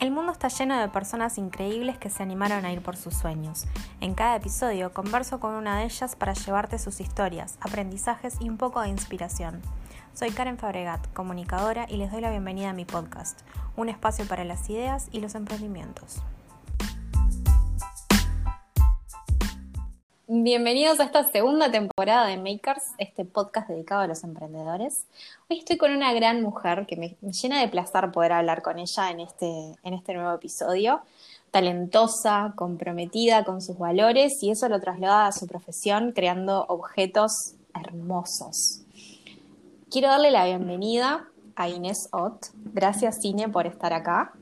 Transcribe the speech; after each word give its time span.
El 0.00 0.10
mundo 0.10 0.32
está 0.32 0.48
lleno 0.48 0.78
de 0.78 0.88
personas 0.88 1.38
increíbles 1.38 1.96
que 1.98 2.10
se 2.10 2.22
animaron 2.22 2.64
a 2.64 2.72
ir 2.72 2.82
por 2.82 2.96
sus 2.96 3.14
sueños. 3.14 3.66
En 4.00 4.14
cada 4.14 4.36
episodio 4.36 4.92
converso 4.92 5.40
con 5.40 5.54
una 5.54 5.78
de 5.78 5.84
ellas 5.84 6.16
para 6.16 6.34
llevarte 6.34 6.78
sus 6.78 7.00
historias, 7.00 7.58
aprendizajes 7.60 8.36
y 8.40 8.48
un 8.48 8.56
poco 8.56 8.80
de 8.82 8.88
inspiración. 8.88 9.62
Soy 10.12 10.30
Karen 10.30 10.58
Fabregat, 10.58 11.12
comunicadora, 11.12 11.86
y 11.88 11.96
les 11.96 12.10
doy 12.10 12.20
la 12.20 12.30
bienvenida 12.30 12.70
a 12.70 12.74
mi 12.74 12.84
podcast, 12.84 13.40
un 13.76 13.88
espacio 13.88 14.26
para 14.26 14.44
las 14.44 14.68
ideas 14.68 15.08
y 15.10 15.20
los 15.20 15.34
emprendimientos. 15.34 16.22
Bienvenidos 20.26 21.00
a 21.00 21.04
esta 21.04 21.22
segunda 21.24 21.70
temporada 21.70 22.26
de 22.28 22.38
Makers, 22.38 22.94
este 22.96 23.26
podcast 23.26 23.68
dedicado 23.68 24.00
a 24.00 24.06
los 24.06 24.24
emprendedores. 24.24 25.04
Hoy 25.50 25.58
estoy 25.58 25.76
con 25.76 25.94
una 25.94 26.14
gran 26.14 26.40
mujer 26.40 26.86
que 26.86 26.96
me, 26.96 27.14
llena 27.30 27.60
de 27.60 27.68
placer 27.68 28.10
poder 28.10 28.32
hablar 28.32 28.62
con 28.62 28.78
ella 28.78 29.10
en 29.10 29.20
este, 29.20 29.74
en 29.82 29.92
este 29.92 30.14
nuevo 30.14 30.32
episodio. 30.32 31.02
Talentosa, 31.50 32.54
comprometida 32.56 33.44
con 33.44 33.60
sus 33.60 33.76
valores 33.76 34.42
y 34.42 34.50
eso 34.50 34.66
lo 34.70 34.80
traslada 34.80 35.26
a 35.26 35.32
su 35.32 35.46
profesión 35.46 36.12
creando 36.12 36.64
objetos 36.70 37.56
hermosos. 37.78 38.80
Quiero 39.90 40.08
darle 40.08 40.30
la 40.30 40.46
bienvenida 40.46 41.28
a 41.54 41.68
Inés 41.68 42.08
Ott. 42.12 42.46
Gracias, 42.72 43.20
Cine, 43.20 43.50
por 43.50 43.66
estar 43.66 43.92
acá. 43.92 44.32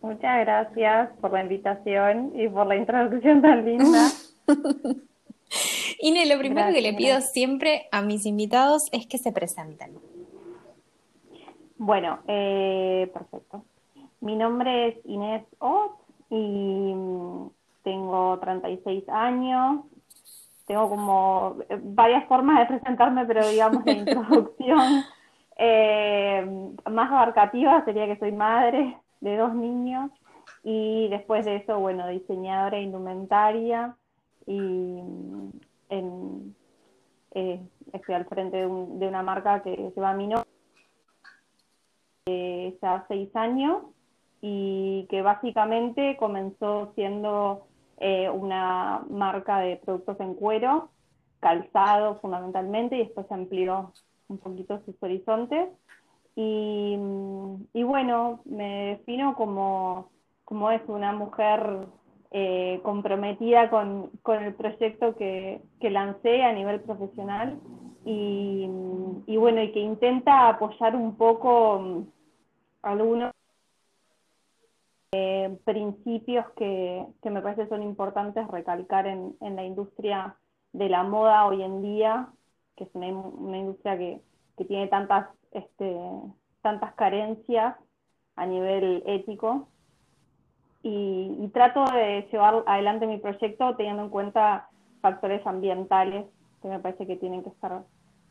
Muchas 0.00 0.38
gracias 0.44 1.10
por 1.20 1.32
la 1.32 1.42
invitación 1.42 2.30
y 2.36 2.48
por 2.48 2.68
la 2.68 2.76
introducción 2.76 3.42
tan 3.42 3.64
linda. 3.64 4.10
Inés, 6.00 6.28
lo 6.28 6.38
primero 6.38 6.72
que 6.72 6.80
le 6.80 6.94
pido 6.94 7.20
siempre 7.20 7.88
a 7.92 8.02
mis 8.02 8.26
invitados 8.26 8.88
es 8.92 9.06
que 9.06 9.18
se 9.18 9.32
presenten. 9.32 9.98
Bueno, 11.76 12.20
eh, 12.28 13.10
perfecto. 13.12 13.64
Mi 14.20 14.36
nombre 14.36 14.88
es 14.88 14.96
Inés 15.06 15.44
Ott 15.58 15.92
y 16.28 16.94
mm, 16.94 17.50
tengo 17.82 18.38
36 18.38 19.08
años. 19.08 19.84
Tengo 20.66 20.88
como 20.88 21.56
eh, 21.68 21.78
varias 21.82 22.26
formas 22.28 22.60
de 22.60 22.66
presentarme, 22.76 23.24
pero 23.24 23.48
digamos 23.48 23.84
la 23.84 23.92
introducción 23.98 25.04
eh, 25.56 26.72
más 26.90 27.10
abarcativa 27.10 27.84
sería 27.84 28.06
que 28.06 28.18
soy 28.18 28.32
madre 28.32 28.96
de 29.20 29.36
dos 29.36 29.54
niños 29.54 30.10
y 30.62 31.08
después 31.08 31.44
de 31.44 31.56
eso, 31.56 31.78
bueno, 31.78 32.06
diseñadora 32.08 32.78
indumentaria 32.78 33.96
y 34.46 34.98
en, 35.88 36.54
eh, 37.32 37.60
estoy 37.92 38.14
al 38.14 38.26
frente 38.26 38.56
de, 38.56 38.66
una 38.66 39.22
marca 39.22 39.62
que 39.62 39.76
lleva 39.76 40.14
mi 40.14 40.26
nombre 40.26 40.48
ya 42.82 43.04
seis 43.08 43.34
años 43.34 43.82
y 44.40 45.06
que 45.10 45.22
básicamente 45.22 46.16
comenzó 46.16 46.92
siendo 46.94 47.66
eh, 47.98 48.30
una 48.30 49.04
marca 49.10 49.58
de 49.58 49.76
productos 49.76 50.18
en 50.20 50.34
cuero, 50.34 50.90
calzado 51.40 52.18
fundamentalmente, 52.20 52.96
y 52.96 53.00
después 53.00 53.30
amplió 53.30 53.92
un 54.28 54.38
poquito 54.38 54.80
sus 54.86 54.94
horizontes. 55.02 55.68
Y, 56.36 56.96
y 57.74 57.82
bueno, 57.82 58.40
me 58.46 58.96
defino 58.96 59.34
como, 59.34 60.10
como 60.44 60.70
es 60.70 60.80
una 60.86 61.12
mujer 61.12 61.86
eh, 62.32 62.78
comprometida 62.84 63.70
con, 63.70 64.12
el 64.24 64.54
proyecto 64.54 65.16
que, 65.16 65.60
lancé 65.80 66.44
a 66.44 66.52
nivel 66.52 66.80
profesional 66.80 67.58
y, 68.04 68.68
bueno, 69.36 69.62
y 69.62 69.72
que 69.72 69.80
intenta 69.80 70.48
apoyar 70.48 70.94
un 70.94 71.16
poco 71.16 71.80
mm, 71.80 72.02
algunos 72.82 73.32
eh, 75.12 75.58
principios 75.64 76.46
que, 76.56 77.04
me 77.24 77.42
parece 77.42 77.68
son 77.68 77.82
importantes 77.82 78.46
recalcar 78.46 79.08
en, 79.08 79.34
la 79.40 79.64
industria 79.64 80.36
de 80.72 80.88
la 80.88 81.02
moda 81.02 81.46
hoy 81.46 81.62
en 81.62 81.82
día, 81.82 82.28
que 82.76 82.84
es 82.84 82.90
una, 82.94 83.08
industria 83.08 83.98
que, 83.98 84.20
tiene 84.68 84.86
tantas, 84.86 85.26
este, 85.50 85.98
tantas 86.62 86.94
carencias 86.94 87.74
a 88.36 88.46
nivel 88.46 89.02
ético 89.06 89.69
y, 90.82 91.48
trato 91.52 91.84
de 91.84 92.26
llevar 92.32 92.62
adelante 92.66 93.06
mi 93.06 93.18
proyecto 93.18 93.74
teniendo 93.76 94.04
en 94.04 94.08
cuenta 94.08 94.68
factores 95.00 95.46
ambientales 95.46 96.26
que 96.62 96.68
me 96.68 96.78
parece 96.78 97.06
que 97.06 97.16
tienen 97.16 97.42
que 97.42 97.50
estar 97.50 97.82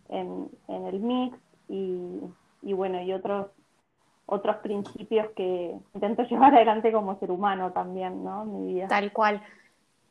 en, 0.10 0.50
el 0.68 1.00
mix 1.00 1.38
y, 1.68 2.74
bueno, 2.74 3.02
y 3.02 3.14
otros 3.14 3.48
otros 4.26 4.58
principios 4.58 5.28
que 5.36 5.76
intento 5.96 6.24
llevar 6.30 6.54
adelante 6.54 6.92
como 6.92 7.18
ser 7.20 7.32
humano 7.32 7.72
también, 7.72 8.24
¿no? 8.24 8.46
Mi 8.46 8.74
vida. 8.74 8.88
Tal 8.88 9.12
cual. 9.12 9.42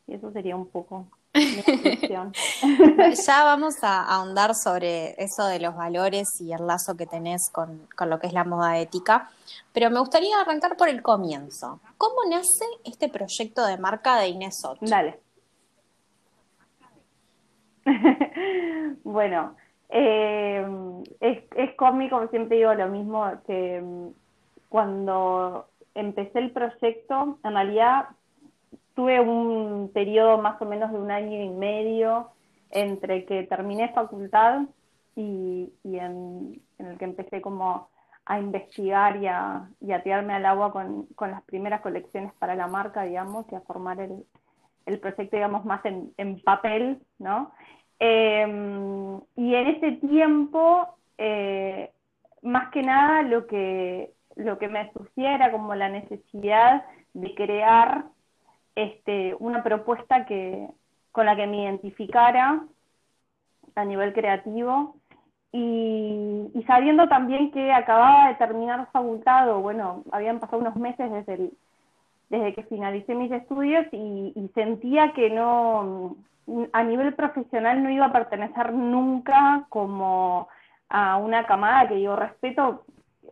Y 0.06 0.14
eso 0.14 0.32
sería 0.32 0.56
un 0.56 0.66
poco 0.66 1.06
ya 3.26 3.44
vamos 3.44 3.74
a 3.82 4.04
ahondar 4.04 4.54
sobre 4.54 5.14
eso 5.22 5.46
de 5.46 5.60
los 5.60 5.76
valores 5.76 6.28
y 6.40 6.52
el 6.52 6.66
lazo 6.66 6.96
que 6.96 7.06
tenés 7.06 7.50
con, 7.52 7.86
lo 8.06 8.18
que 8.18 8.28
es 8.28 8.32
la 8.32 8.44
moda 8.44 8.78
ética, 8.78 9.28
pero 9.72 9.90
me 9.90 10.00
gustaría 10.00 10.40
arrancar 10.40 10.76
por 10.76 10.88
el 10.88 11.02
comienzo. 11.02 11.80
¿Cómo 11.96 12.24
nace 12.28 12.64
este 12.84 13.08
proyecto 13.08 13.66
de 13.66 13.78
marca 13.78 14.16
de 14.16 14.28
Inés 14.28 14.62
Dale. 14.80 15.20
bueno, 19.04 19.54
eh, 19.88 20.66
es, 21.20 21.38
es 21.56 21.74
cómico, 21.76 22.26
siempre 22.28 22.58
digo 22.58 22.74
lo 22.74 22.88
mismo, 22.88 23.30
que 23.46 23.80
mm, 23.80 24.08
cuando 24.68 25.66
empecé 25.94 26.38
el 26.38 26.50
proyecto, 26.50 27.38
en 27.42 27.52
realidad 27.52 28.08
tuve 28.98 29.20
un 29.20 29.92
periodo 29.94 30.38
más 30.38 30.60
o 30.60 30.64
menos 30.64 30.90
de 30.90 30.98
un 30.98 31.12
año 31.12 31.40
y 31.40 31.50
medio 31.50 32.30
entre 32.72 33.24
que 33.26 33.44
terminé 33.44 33.90
facultad 33.90 34.62
y, 35.14 35.72
en, 35.84 36.60
el 36.78 36.98
que 36.98 37.04
empecé 37.04 37.40
como 37.40 37.90
a 38.24 38.40
investigar 38.40 39.22
y 39.22 39.28
a, 39.28 39.70
tirarme 40.02 40.34
al 40.34 40.44
agua 40.46 40.72
con, 40.72 41.06
las 41.30 41.44
primeras 41.44 41.80
colecciones 41.80 42.32
para 42.40 42.56
la 42.56 42.66
marca, 42.66 43.04
digamos, 43.04 43.46
y 43.52 43.54
a 43.54 43.60
formar 43.60 44.00
el, 44.00 44.98
proyecto, 44.98 45.36
digamos, 45.36 45.64
más 45.64 45.80
en, 45.84 46.40
papel, 46.40 46.98
¿no? 47.20 47.52
Em, 48.00 49.20
y 49.36 49.54
en 49.54 49.66
ese 49.68 49.92
tiempo, 50.08 50.88
eh, 51.18 51.92
más 52.42 52.70
que 52.72 52.82
nada, 52.82 53.22
lo 53.22 53.46
que, 53.46 54.12
lo 54.34 54.58
que 54.58 54.66
me 54.66 54.92
surgía 54.92 55.36
era 55.36 55.52
como 55.52 55.76
la 55.76 55.88
necesidad 55.88 56.84
de 57.14 57.32
crear 57.36 58.17
este, 58.78 59.34
una 59.40 59.64
propuesta 59.64 60.24
que, 60.24 60.68
con 61.10 61.26
la 61.26 61.34
que 61.34 61.48
me 61.48 61.64
identificara 61.64 62.62
a 63.74 63.84
nivel 63.84 64.12
creativo 64.12 64.94
y, 65.50 66.64
sabiendo 66.64 67.08
también 67.08 67.50
que 67.50 67.72
acababa 67.72 68.28
de 68.28 68.36
terminar 68.36 68.88
facultad, 68.92 69.52
bueno, 69.54 70.04
habían 70.12 70.38
pasado 70.38 70.58
unos 70.58 70.76
meses 70.76 71.10
desde, 71.10 71.50
desde 72.28 72.54
que 72.54 72.62
finalicé 72.64 73.16
mis 73.16 73.32
estudios 73.32 73.84
y, 73.90 74.48
sentía 74.54 75.12
que 75.12 75.30
no, 75.30 76.16
a 76.72 76.84
nivel 76.84 77.14
profesional 77.14 77.82
no 77.82 77.90
iba 77.90 78.06
a 78.06 78.12
pertenecer 78.12 78.72
nunca 78.72 79.66
como 79.70 80.48
a 80.88 81.16
una 81.16 81.46
camada 81.46 81.88
que 81.88 82.00
yo 82.00 82.14
respeto 82.14 82.84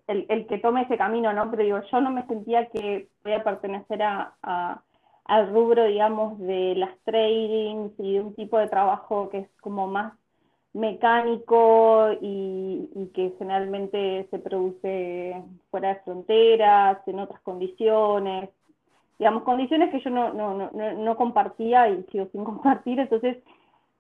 el, 0.08 0.26
el, 0.28 0.46
que 0.48 0.58
tome 0.58 0.82
ese 0.82 0.98
camino, 0.98 1.32
¿no? 1.32 1.50
Pero 1.50 1.62
digo, 1.62 1.80
yo 1.90 2.00
no 2.00 2.10
me 2.10 2.26
sentía 2.26 2.66
que 2.66 3.08
podía 3.22 3.44
pertenecer 3.44 4.02
a 4.02 4.82
al 5.28 5.52
rubro, 5.52 5.84
digamos, 5.84 6.38
de 6.38 6.74
las 6.76 6.96
tradings 7.04 7.92
y 7.98 8.14
de 8.14 8.20
un 8.20 8.34
tipo 8.34 8.58
de 8.58 8.68
trabajo 8.68 9.28
que 9.28 9.38
es 9.38 9.48
como 9.60 9.86
más 9.86 10.14
mecánico 10.72 12.10
y, 12.20 13.10
que 13.14 13.32
generalmente 13.38 14.28
se 14.30 14.38
produce 14.38 15.42
fuera 15.70 15.88
de 15.94 16.00
fronteras, 16.00 16.98
en 17.06 17.18
otras 17.18 17.40
condiciones, 17.40 18.50
digamos, 19.18 19.42
condiciones 19.44 19.90
que 19.90 20.00
yo 20.00 20.10
no, 20.10 20.32
no, 20.32 20.70
no, 20.70 21.16
compartía 21.16 21.88
y 21.88 22.04
sigo 22.12 22.28
sin 22.32 22.44
compartir, 22.50 23.00
entonces 23.00 23.38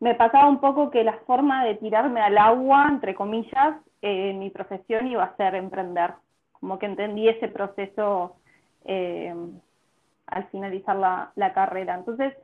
me 0.00 0.14
pasaba 0.14 0.48
un 0.48 0.60
poco 0.60 0.90
que 0.90 1.02
la 1.02 1.18
forma 1.26 1.64
de 1.64 1.76
tirarme 1.76 2.20
al 2.20 2.36
agua, 2.36 2.86
entre 2.88 3.14
comillas, 3.14 3.76
en 4.02 4.38
mi 4.38 4.50
profesión 4.50 5.06
iba 5.06 5.24
a 5.24 5.36
ser 5.36 5.54
emprender, 5.54 6.14
como 6.52 6.78
que 6.78 6.86
entendí 6.86 7.28
ese 7.28 7.48
proceso 7.48 8.36
eh, 8.84 9.34
al 10.26 10.48
finalizar 10.50 10.96
la, 10.96 11.52
carrera. 11.54 11.94
Entonces, 11.94 12.34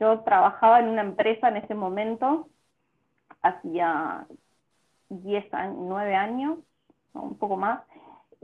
yo 0.00 0.20
trabajaba 0.20 0.80
en 0.80 0.88
una 0.88 1.02
empresa 1.02 1.48
en 1.48 1.58
ese 1.58 1.74
momento, 1.74 2.48
hacía 3.42 4.26
10 5.08 5.54
años, 5.54 5.76
9 5.80 6.14
años, 6.14 6.58
un 7.14 7.36
poco 7.38 7.56
más, 7.56 7.82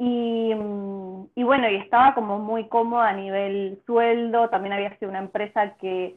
y, 0.00 0.54
bueno, 0.54 1.68
y 1.68 1.76
estaba 1.76 2.14
como 2.14 2.38
muy 2.38 2.68
cómoda 2.68 3.08
a 3.08 3.12
nivel 3.14 3.82
sueldo, 3.84 4.48
también 4.48 4.74
había 4.74 4.96
sido 4.98 5.10
una 5.10 5.18
empresa 5.18 5.74
que, 5.80 6.16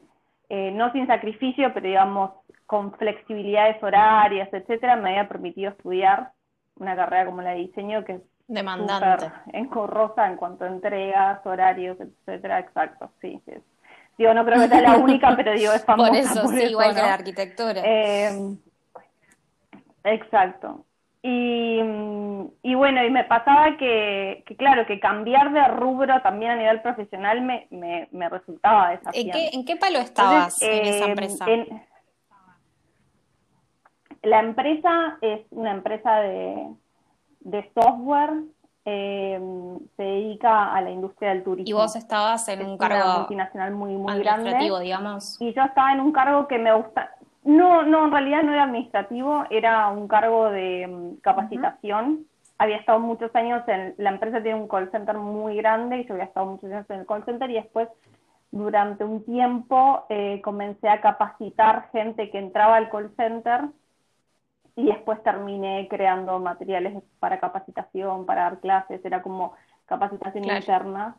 eh, 0.50 0.72
no 0.72 0.92
sin 0.92 1.08
sacrificio, 1.08 1.74
pero 1.74 1.88
digamos, 1.88 2.32
con 2.68 2.94
flexibilidades 2.94 3.82
horarias, 3.82 4.50
etcétera, 4.54 4.98
me 4.98 5.10
había 5.10 5.28
permitido 5.28 5.72
estudiar 5.72 6.32
una 6.76 6.96
carrera 6.96 7.26
como 7.26 7.42
la 7.42 7.52
de 7.52 7.60
diseño, 7.60 8.06
que 8.06 8.22
demandante, 8.52 9.32
engorrosa 9.54 10.28
en 10.28 10.36
cuanto 10.36 10.66
a 10.66 10.68
entregas, 10.68 11.46
horarios, 11.46 11.98
etcétera, 12.00 12.60
exacto, 12.60 13.10
sí, 13.22 13.42
sí. 13.46 13.54
Digo, 14.18 14.34
no 14.34 14.46
creo 14.46 14.62
que 14.62 14.68
sea 14.68 14.82
la 14.82 14.98
única, 14.98 15.34
pero 15.38 15.54
digo, 15.54 15.72
es 15.72 15.86
famosa 15.86 16.10
por 16.10 16.18
eso, 16.18 16.48
sí, 16.48 16.64
igual 16.66 16.94
que 16.94 17.02
la 17.02 17.14
arquitectura. 17.14 17.82
Eh, 17.84 18.56
exacto. 20.04 20.86
Y, 21.24 21.80
y, 22.64 22.76
bueno, 22.76 23.06
y 23.06 23.12
me 23.12 23.24
pasaba 23.24 23.78
que, 23.78 24.44
que, 24.46 24.56
claro, 24.56 24.86
que 24.88 25.00
cambiar 25.00 25.54
de 25.54 25.68
rubro 25.68 26.20
también 26.22 26.52
a 26.52 26.56
nivel 26.56 26.82
profesional 26.82 27.42
me, 27.42 27.68
me, 27.70 28.10
me 28.12 28.28
resultaba 28.28 28.90
desafiante. 28.90 29.20
¿En 29.20 29.32
qué, 29.32 29.58
¿En 29.58 29.66
qué 29.66 29.76
palo 29.76 30.00
estabas 30.00 30.62
en 30.62 30.86
esa 30.86 31.06
eh, 31.06 31.10
empresa? 31.10 31.46
la 34.24 34.40
empresa 34.40 35.18
es 35.22 35.42
una 35.50 35.72
empresa 35.72 36.20
de, 36.20 36.68
de 37.42 37.70
software, 37.74 38.44
eh, 38.86 39.40
se 39.96 40.04
dedica 40.04 40.74
a 40.74 40.82
la 40.82 40.90
industria 40.90 41.30
del 41.30 41.44
turismo. 41.44 41.70
Y 41.70 41.74
vos 41.74 41.96
estabas 41.96 42.48
en 42.48 42.66
un 42.66 42.78
cargo 42.78 43.20
multinacional 43.20 43.72
muy, 43.74 43.96
muy 43.96 44.20
grande. 44.20 44.56
digamos. 44.82 45.40
Y 45.40 45.54
yo 45.54 45.64
estaba 45.64 45.94
en 45.94 46.00
un 46.00 46.12
cargo 46.12 46.48
que 46.48 46.58
me 46.58 46.74
gusta, 46.74 47.12
no, 47.44 47.84
no, 47.84 48.06
en 48.06 48.12
realidad 48.12 48.44
no 48.44 48.54
era 48.54 48.64
administrativo, 48.64 49.44
era 49.50 49.90
un 49.90 50.08
cargo 50.08 50.50
de 50.50 50.88
mm, 50.88 51.22
capacitación. 51.22 52.26
Había 52.58 52.78
estado 52.78 53.00
muchos 53.00 53.36
años 53.36 53.64
en, 53.68 53.96
la 53.98 54.12
empresa 54.12 54.42
tiene 54.42 54.60
un 54.60 54.68
call 54.68 54.92
center 54.92 55.18
muy 55.18 55.58
grande 55.58 56.00
y 56.00 56.06
yo 56.06 56.14
había 56.14 56.26
estado 56.26 56.46
muchos 56.46 56.72
años 56.72 56.86
en 56.90 57.00
el 57.00 57.06
call 57.08 57.26
center 57.26 57.50
y 57.50 57.56
después 57.56 57.88
durante 58.52 59.04
un 59.04 59.24
tiempo 59.24 60.06
eh, 60.10 60.42
comencé 60.44 60.90
a 60.90 61.02
capacitar 61.02 61.90
gente 61.92 62.30
que 62.30 62.38
entraba 62.38 62.76
al 62.76 62.90
call 62.90 63.12
center 63.16 63.62
y 64.76 64.86
después 64.86 65.22
terminé 65.24 65.88
creando 65.90 66.40
materiales 66.40 67.04
para 67.20 67.40
capacitación, 67.40 68.26
para 68.26 68.44
dar 68.44 68.60
clases, 68.60 69.04
era 69.04 69.22
como 69.22 69.54
capacitación 69.86 70.46
interna. 70.46 71.18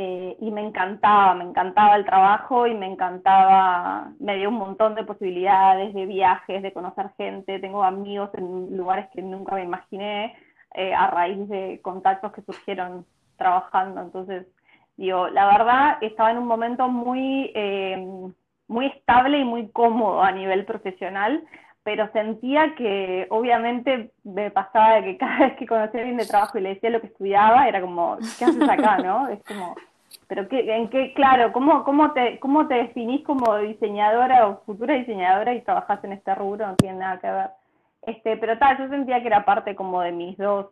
Eh, 0.00 0.36
y 0.38 0.52
me 0.52 0.64
encantaba, 0.64 1.34
me 1.34 1.42
encantaba 1.42 1.96
el 1.96 2.04
trabajo 2.04 2.68
y 2.68 2.74
me 2.74 2.86
encantaba, 2.86 4.12
me 4.20 4.36
dio 4.36 4.48
un 4.48 4.54
montón 4.54 4.94
de 4.94 5.02
posibilidades 5.02 5.92
de 5.92 6.06
viajes, 6.06 6.62
de 6.62 6.72
conocer 6.72 7.10
gente, 7.16 7.58
tengo 7.58 7.82
amigos 7.82 8.30
en 8.34 8.76
lugares 8.76 9.08
que 9.12 9.22
nunca 9.22 9.56
me 9.56 9.64
imaginé 9.64 10.36
eh, 10.74 10.94
a 10.94 11.08
raíz 11.08 11.48
de 11.48 11.80
contactos 11.82 12.32
que 12.32 12.42
surgieron 12.42 13.06
trabajando. 13.36 14.00
Entonces, 14.00 14.46
digo, 14.96 15.28
la 15.30 15.46
verdad 15.46 15.98
estaba 16.00 16.30
en 16.30 16.38
un 16.38 16.46
momento 16.46 16.88
muy, 16.88 17.50
eh, 17.56 18.30
muy 18.68 18.86
estable 18.86 19.38
y 19.38 19.44
muy 19.44 19.68
cómodo 19.70 20.22
a 20.22 20.30
nivel 20.30 20.64
profesional, 20.64 21.42
pero 21.84 22.10
sentía 22.12 22.74
que 22.74 23.26
obviamente 23.30 24.10
me 24.24 24.50
pasaba 24.50 24.96
de 24.96 25.04
que 25.04 25.16
cada 25.16 25.38
vez 25.38 25.56
que 25.56 25.66
conocía 25.66 26.00
a 26.00 26.02
alguien 26.02 26.18
de 26.18 26.26
trabajo 26.26 26.58
y 26.58 26.60
le 26.60 26.68
decía 26.70 26.90
lo 26.90 27.00
que 27.00 27.06
estudiaba, 27.06 27.68
era 27.68 27.80
como, 27.80 28.18
¿qué 28.38 28.44
haces 28.44 28.68
acá, 28.68 28.98
no? 28.98 29.28
Es 29.30 29.42
como, 29.44 29.74
pero 30.26 30.48
qué, 30.48 30.74
en 30.74 30.88
qué, 30.90 31.14
claro, 31.14 31.52
¿cómo, 31.52 31.84
cómo, 31.84 32.12
te, 32.12 32.38
¿cómo 32.38 32.68
te 32.68 32.74
definís 32.74 33.24
como 33.24 33.56
diseñadora 33.56 34.46
o 34.46 34.62
futura 34.64 34.94
diseñadora 34.94 35.54
y 35.54 35.62
trabajás 35.62 36.04
en 36.04 36.12
este 36.12 36.34
rubro? 36.34 36.66
No 36.66 36.76
tiene 36.76 36.98
nada 36.98 37.18
que 37.18 37.30
ver. 37.30 37.50
Este, 38.02 38.36
pero 38.36 38.58
tal, 38.58 38.78
yo 38.78 38.88
sentía 38.88 39.20
que 39.20 39.28
era 39.28 39.44
parte 39.44 39.74
como 39.74 40.00
de 40.02 40.12
mis 40.12 40.36
dos 40.36 40.66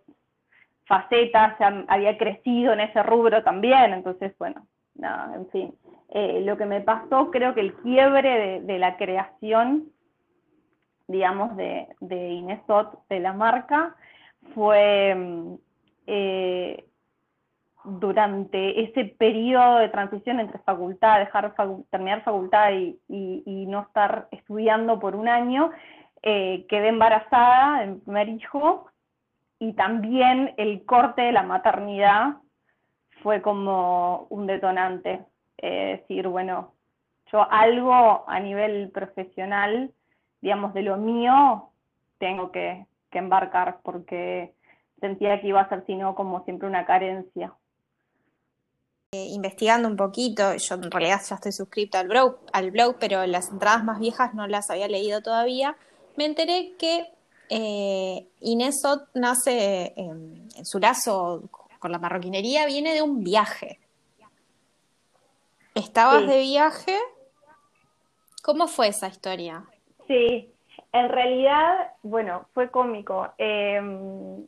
facetas, 0.87 1.59
ya 1.59 1.85
había 1.89 2.17
crecido 2.17 2.73
en 2.73 2.81
ese 2.81 3.03
rubro 3.03 3.43
también, 3.43 3.93
entonces, 3.93 4.37
bueno, 4.39 4.67
nada, 4.95 5.35
en 5.35 5.49
fin. 5.49 5.75
Eh, 6.11 6.43
lo 6.43 6.57
que 6.57 6.67
me 6.67 6.81
pasó, 6.83 7.31
creo 7.31 7.55
que 7.55 7.61
el 7.61 7.75
quiebre 7.75 8.61
de, 8.61 8.61
de 8.61 8.79
la 8.79 8.97
creación 8.97 9.91
digamos, 11.09 11.57
de, 11.57 11.89
de 12.01 12.29
Inesot, 12.31 13.07
de 13.09 13.21
la 13.21 13.33
marca, 13.33 13.95
fue 14.55 15.17
eh, 16.07 16.85
durante 17.85 18.83
ese 18.83 19.05
periodo 19.17 19.79
de 19.79 19.89
transición 19.89 20.41
entre 20.41 20.59
facultad, 20.61 21.21
dejar 21.21 21.55
terminar 21.91 22.25
facultad 22.25 22.73
y, 22.73 22.99
y, 23.09 23.67
no 23.67 23.83
estar 23.83 24.29
estudiando 24.33 24.99
por 24.99 25.15
un 25.15 25.29
año, 25.29 25.71
eh, 26.23 26.67
quedé 26.69 26.89
embarazada 26.89 27.81
de 27.81 27.87
mi 27.87 27.99
primer 28.01 28.29
hijo 28.29 28.91
y 29.59 29.73
también 29.75 30.55
el 30.57 30.85
corte 30.85 31.23
de 31.23 31.33
la 31.33 31.43
maternidad 31.43 32.37
fue 33.23 33.41
como 33.41 34.27
un 34.31 34.47
detonante. 34.47 35.25
Eh, 35.59 36.01
decir, 36.01 36.29
bueno, 36.29 36.75
yo 37.33 37.51
algo 37.51 38.25
a 38.29 38.41
nivel 38.41 38.91
profesional 38.91 39.91
digamos, 40.41 40.75
de 40.75 40.83
lo 40.83 40.97
mío, 40.97 41.71
tengo 42.19 42.51
que, 42.53 42.87
embarcar 43.13 43.81
porque 43.83 44.53
sentía 45.01 45.41
que 45.41 45.49
iba 45.49 45.63
a 45.63 45.69
ser, 45.71 45.87
sino 45.87 46.15
como 46.15 46.45
siempre, 46.45 46.69
una 46.69 46.85
carencia. 46.85 47.55
Eh, 49.13 49.29
investigando 49.31 49.89
un 49.89 49.97
poquito, 49.97 50.55
yo 50.55 50.75
en 50.75 50.91
realidad 50.91 51.23
ya 51.27 51.37
estoy 51.37 51.53
suscrita 51.53 52.01
al 52.01 52.09
blog, 52.09 52.41
al 52.53 52.71
blog, 52.73 52.97
pero 53.01 53.25
las 53.25 53.51
entradas 53.51 53.85
más 53.85 54.01
viejas 54.01 54.35
no 54.35 54.47
las 54.47 54.69
había 54.69 54.87
leído 54.87 55.23
todavía, 55.23 55.79
me 56.19 56.27
enteré 56.27 56.75
que 56.79 57.11
eh, 57.49 58.29
Inesot 58.41 59.09
nace 59.15 59.95
en, 59.97 60.51
su 60.63 60.79
lazo 60.79 61.45
con 61.79 61.93
la 61.93 61.99
marroquinería, 61.99 62.67
viene 62.67 62.93
de 62.93 63.01
un 63.01 63.25
viaje. 63.25 63.79
¿Estabas 65.75 66.27
de 66.27 66.41
viaje? 66.41 66.99
¿Cómo 68.43 68.67
fue 68.67 68.89
esa 68.89 69.09
historia? 69.09 69.65
Sí, 70.07 70.53
en 70.93 71.09
realidad, 71.09 71.93
bueno, 72.03 72.47
fue 72.55 72.71
cómico. 72.71 73.29
Em, 73.39 74.47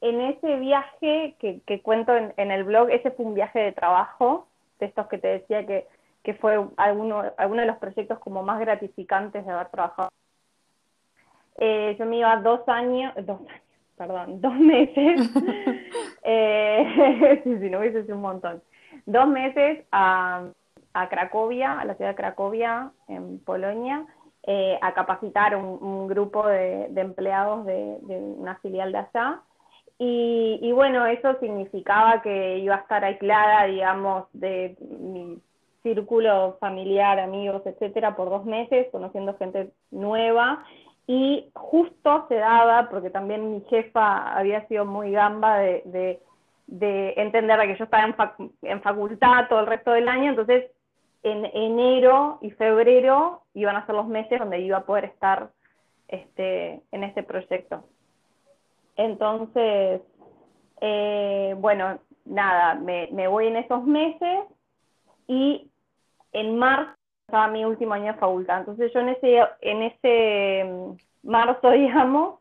en 0.00 0.20
ese 0.20 0.56
viaje 0.56 1.36
que, 1.38 1.80
cuento 1.82 2.14
en, 2.16 2.50
el 2.50 2.64
blog, 2.64 2.90
ese 2.90 3.10
fue 3.10 3.26
un 3.26 3.34
viaje 3.34 3.58
de 3.58 3.72
trabajo, 3.72 4.46
de 4.78 4.86
estos 4.86 5.08
que 5.08 5.18
te 5.18 5.28
decía 5.28 5.66
que, 5.66 5.86
que 6.22 6.34
fue 6.34 6.64
alguno, 6.76 7.24
alguno 7.36 7.62
de 7.62 7.66
los 7.66 7.78
proyectos 7.78 8.18
como 8.18 8.42
más 8.42 8.60
gratificantes 8.60 9.44
de 9.44 9.52
haber 9.52 9.68
trabajado. 9.68 10.10
Eh, 11.58 11.96
yo 11.98 12.06
me 12.06 12.18
iba 12.18 12.36
dos 12.36 12.60
años, 12.68 13.12
dos 13.26 13.40
años, 13.40 13.62
perdón, 13.96 14.40
dos 14.40 14.54
meses, 14.54 15.30
eh, 16.22 17.40
si 17.44 17.70
no 17.70 17.80
hubiese 17.80 18.02
sido 18.04 18.14
un 18.14 18.22
montón, 18.22 18.62
dos 19.06 19.26
meses 19.26 19.84
a, 19.90 20.44
a 20.92 21.08
Cracovia, 21.08 21.80
a 21.80 21.84
la 21.84 21.94
ciudad 21.96 22.10
de 22.10 22.16
Cracovia, 22.16 22.92
en 23.08 23.40
Polonia, 23.40 24.06
eh, 24.44 24.78
a 24.80 24.94
capacitar 24.94 25.56
un, 25.56 26.08
grupo 26.08 26.46
de, 26.46 26.86
empleados 26.96 27.66
de, 27.66 27.98
una 28.36 28.56
filial 28.60 28.92
de 28.92 28.98
allá. 28.98 29.42
Y, 29.98 30.70
bueno, 30.72 31.06
eso 31.06 31.36
significaba 31.40 32.22
que 32.22 32.58
iba 32.58 32.76
a 32.76 32.78
estar 32.78 33.04
aislada, 33.04 33.64
digamos, 33.64 34.26
de 34.32 34.76
mi 34.80 35.38
círculo 35.82 36.56
familiar, 36.60 37.18
amigos, 37.18 37.62
etcétera, 37.66 38.14
por 38.14 38.30
dos 38.30 38.44
meses, 38.44 38.86
conociendo 38.92 39.36
gente 39.36 39.70
nueva. 39.90 40.64
Y 41.06 41.50
justo 41.54 42.26
se 42.28 42.36
daba, 42.36 42.88
porque 42.90 43.10
también 43.10 43.52
mi 43.52 43.60
jefa 43.62 44.34
había 44.36 44.66
sido 44.68 44.84
muy 44.84 45.10
gamba 45.10 45.58
de, 45.58 46.20
de, 46.66 47.14
entender 47.16 47.58
que 47.60 47.76
yo 47.76 47.84
estaba 47.84 48.04
en, 48.04 48.52
en 48.62 48.82
facultad 48.82 49.48
todo 49.48 49.60
el 49.60 49.66
resto 49.66 49.90
del 49.90 50.08
año, 50.08 50.30
entonces 50.30 50.70
en 51.22 51.44
enero 51.46 52.38
y 52.42 52.50
febrero 52.50 53.42
iban 53.54 53.76
a 53.76 53.86
ser 53.86 53.94
los 53.94 54.06
meses 54.06 54.38
donde 54.38 54.60
iba 54.60 54.78
a 54.78 54.86
poder 54.86 55.06
estar 55.06 55.50
este, 56.08 56.82
en 56.92 57.04
este 57.04 57.22
proyecto. 57.22 57.84
Entonces, 58.96 60.00
eh, 60.80 61.54
bueno, 61.58 61.98
nada, 62.24 62.74
me, 62.74 63.08
me, 63.12 63.28
voy 63.28 63.46
en 63.46 63.56
esos 63.56 63.84
meses 63.84 64.44
y 65.26 65.70
en 66.32 66.58
marzo 66.58 66.92
estaba 67.26 67.48
mi 67.48 67.64
último 67.64 67.94
año 67.94 68.12
de 68.12 68.18
facultad. 68.18 68.60
Entonces 68.60 68.92
yo 68.92 69.00
en 69.00 69.10
ese, 69.10 69.40
en 69.60 69.82
ese 69.82 70.64
mm, 70.64 71.28
marzo, 71.30 71.70
digamos, 71.72 72.37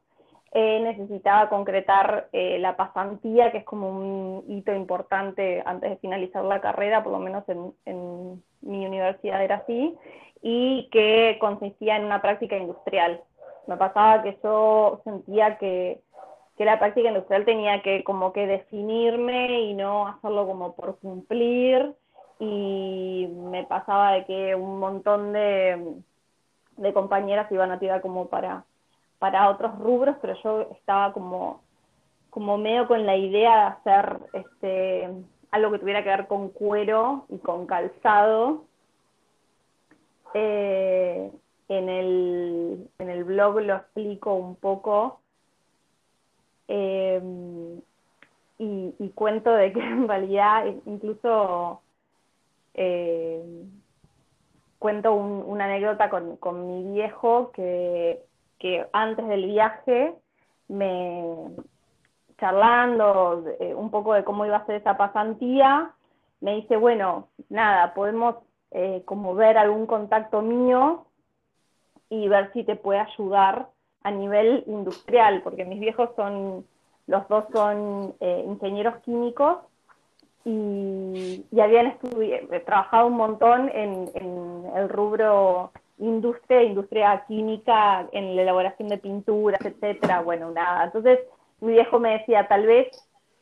eh, 0.59 0.79
necesitaba 0.79 1.49
concretar 1.49 2.29
eh, 2.33 2.57
la 2.57 2.75
pasantía, 2.75 3.51
que 3.51 3.59
es 3.59 3.63
como 3.63 3.91
un 3.91 4.43
hito 4.47 4.73
importante 4.73 5.61
antes 5.63 5.91
de 5.91 5.97
finalizar 5.97 6.43
la 6.43 6.61
carrera, 6.61 7.03
por 7.03 7.13
lo 7.13 7.19
menos 7.19 7.43
en, 7.85 8.41
mi 8.61 8.83
universidad 8.83 9.43
era 9.43 9.57
así, 9.57 9.95
y 10.41 10.89
que 10.91 11.37
consistía 11.39 11.97
en 11.97 12.05
una 12.05 12.23
práctica 12.23 12.57
industrial. 12.57 13.21
Me 13.67 13.77
pasaba 13.77 14.23
que 14.23 14.35
yo 14.43 14.99
sentía 15.03 15.59
que, 15.59 16.01
que 16.57 16.65
la 16.65 16.79
práctica 16.79 17.09
industrial 17.09 17.45
tenía 17.45 17.83
que 17.83 18.03
como 18.03 18.33
que 18.33 18.47
definirme 18.47 19.61
y 19.61 19.75
no 19.75 20.07
hacerlo 20.07 20.47
como 20.47 20.75
por 20.75 20.97
cumplir, 20.97 21.93
y 22.39 23.27
me 23.51 23.63
pasaba 23.65 24.13
de 24.13 24.25
que 24.25 24.55
un 24.55 24.79
montón 24.79 25.33
de, 25.33 26.01
de 26.77 26.93
compañeras 26.93 27.51
iban 27.51 27.69
a 27.69 27.77
tirar 27.77 28.01
como 28.01 28.27
para 28.27 28.65
para 29.19 29.49
otros 29.49 29.77
rubros, 29.79 30.15
pero 30.21 30.35
yo 30.43 30.61
estaba 30.71 31.13
como, 31.13 31.61
como 32.29 32.57
medio 32.57 32.87
con 32.87 33.05
la 33.05 33.15
idea 33.15 33.55
de 33.55 33.91
hacer 33.91 34.19
este, 34.33 35.09
algo 35.51 35.71
que 35.71 35.79
tuviera 35.79 36.03
que 36.03 36.09
ver 36.09 36.27
con 36.27 36.49
cuero 36.49 37.25
y 37.29 37.37
con 37.39 37.65
calzado. 37.65 38.65
Eh, 40.33 41.31
en, 41.69 41.89
el, 41.89 42.89
en 42.99 43.09
el 43.09 43.23
blog 43.23 43.61
lo 43.61 43.75
explico 43.75 44.33
un 44.33 44.55
poco. 44.55 45.19
Eh, 46.67 47.21
y, 48.59 49.09
cuento 49.15 49.51
de 49.51 49.71
que 49.71 49.79
en 49.83 50.07
realidad 50.07 50.65
incluso 50.85 51.81
eh, 52.73 53.43
cuento 54.79 55.13
una 55.13 55.65
anécdota 55.65 56.09
con, 56.09 56.37
con 56.37 56.67
mi 56.67 56.93
viejo 56.93 57.51
que, 57.51 58.26
que, 58.59 58.87
antes 58.93 59.27
del 59.27 59.45
viaje 59.45 60.13
me 60.67 61.25
charlando 62.37 63.43
eh, 63.59 63.73
un 63.73 63.89
poco 63.89 64.13
de 64.13 64.23
cómo 64.23 64.45
iba 64.45 64.57
a 64.57 64.65
ser 64.65 64.75
esa 64.75 64.97
pasantía, 64.97 65.91
me 66.41 66.55
dice, 66.55 66.77
bueno, 66.77 67.29
nada, 67.49 67.93
podemos 67.93 68.35
eh, 68.71 69.01
como 69.05 69.33
ver 69.33 69.57
algún 69.57 69.85
contacto 69.85 70.41
mío 70.41 71.05
y 72.09 72.27
ver 72.27 72.51
si 72.53 72.63
te 72.63 72.75
puede 72.75 72.99
ayudar 72.99 73.69
a 74.03 74.11
nivel 74.11 74.63
industrial, 74.67 75.41
porque 75.41 75.65
mis 75.65 75.79
viejos 75.79 76.09
son, 76.15 76.65
los 77.07 77.27
dos 77.27 77.45
son 77.53 78.15
eh, 78.19 78.43
ingenieros 78.45 78.97
químicos 78.97 79.59
y, 80.45 81.45
habían 81.59 81.97
eh, 82.21 82.63
trabajado 82.65 83.07
un 83.07 83.17
montón 83.17 83.69
en, 83.73 84.09
el 84.75 84.89
rubro 84.89 85.71
industria, 85.99 86.63
industria 86.63 87.23
química, 87.27 88.07
en 88.11 88.35
la 88.35 88.43
elaboración 88.43 88.87
de 88.89 88.97
pinturas, 88.97 89.61
etcétera. 89.65 90.21
Bueno, 90.21 90.51
nada. 90.51 90.85
Entonces, 90.85 91.19
mi 91.59 91.73
viejo 91.73 91.99
me 91.99 92.19
decía, 92.19 92.47
tal 92.47 92.65
vez 92.65 92.87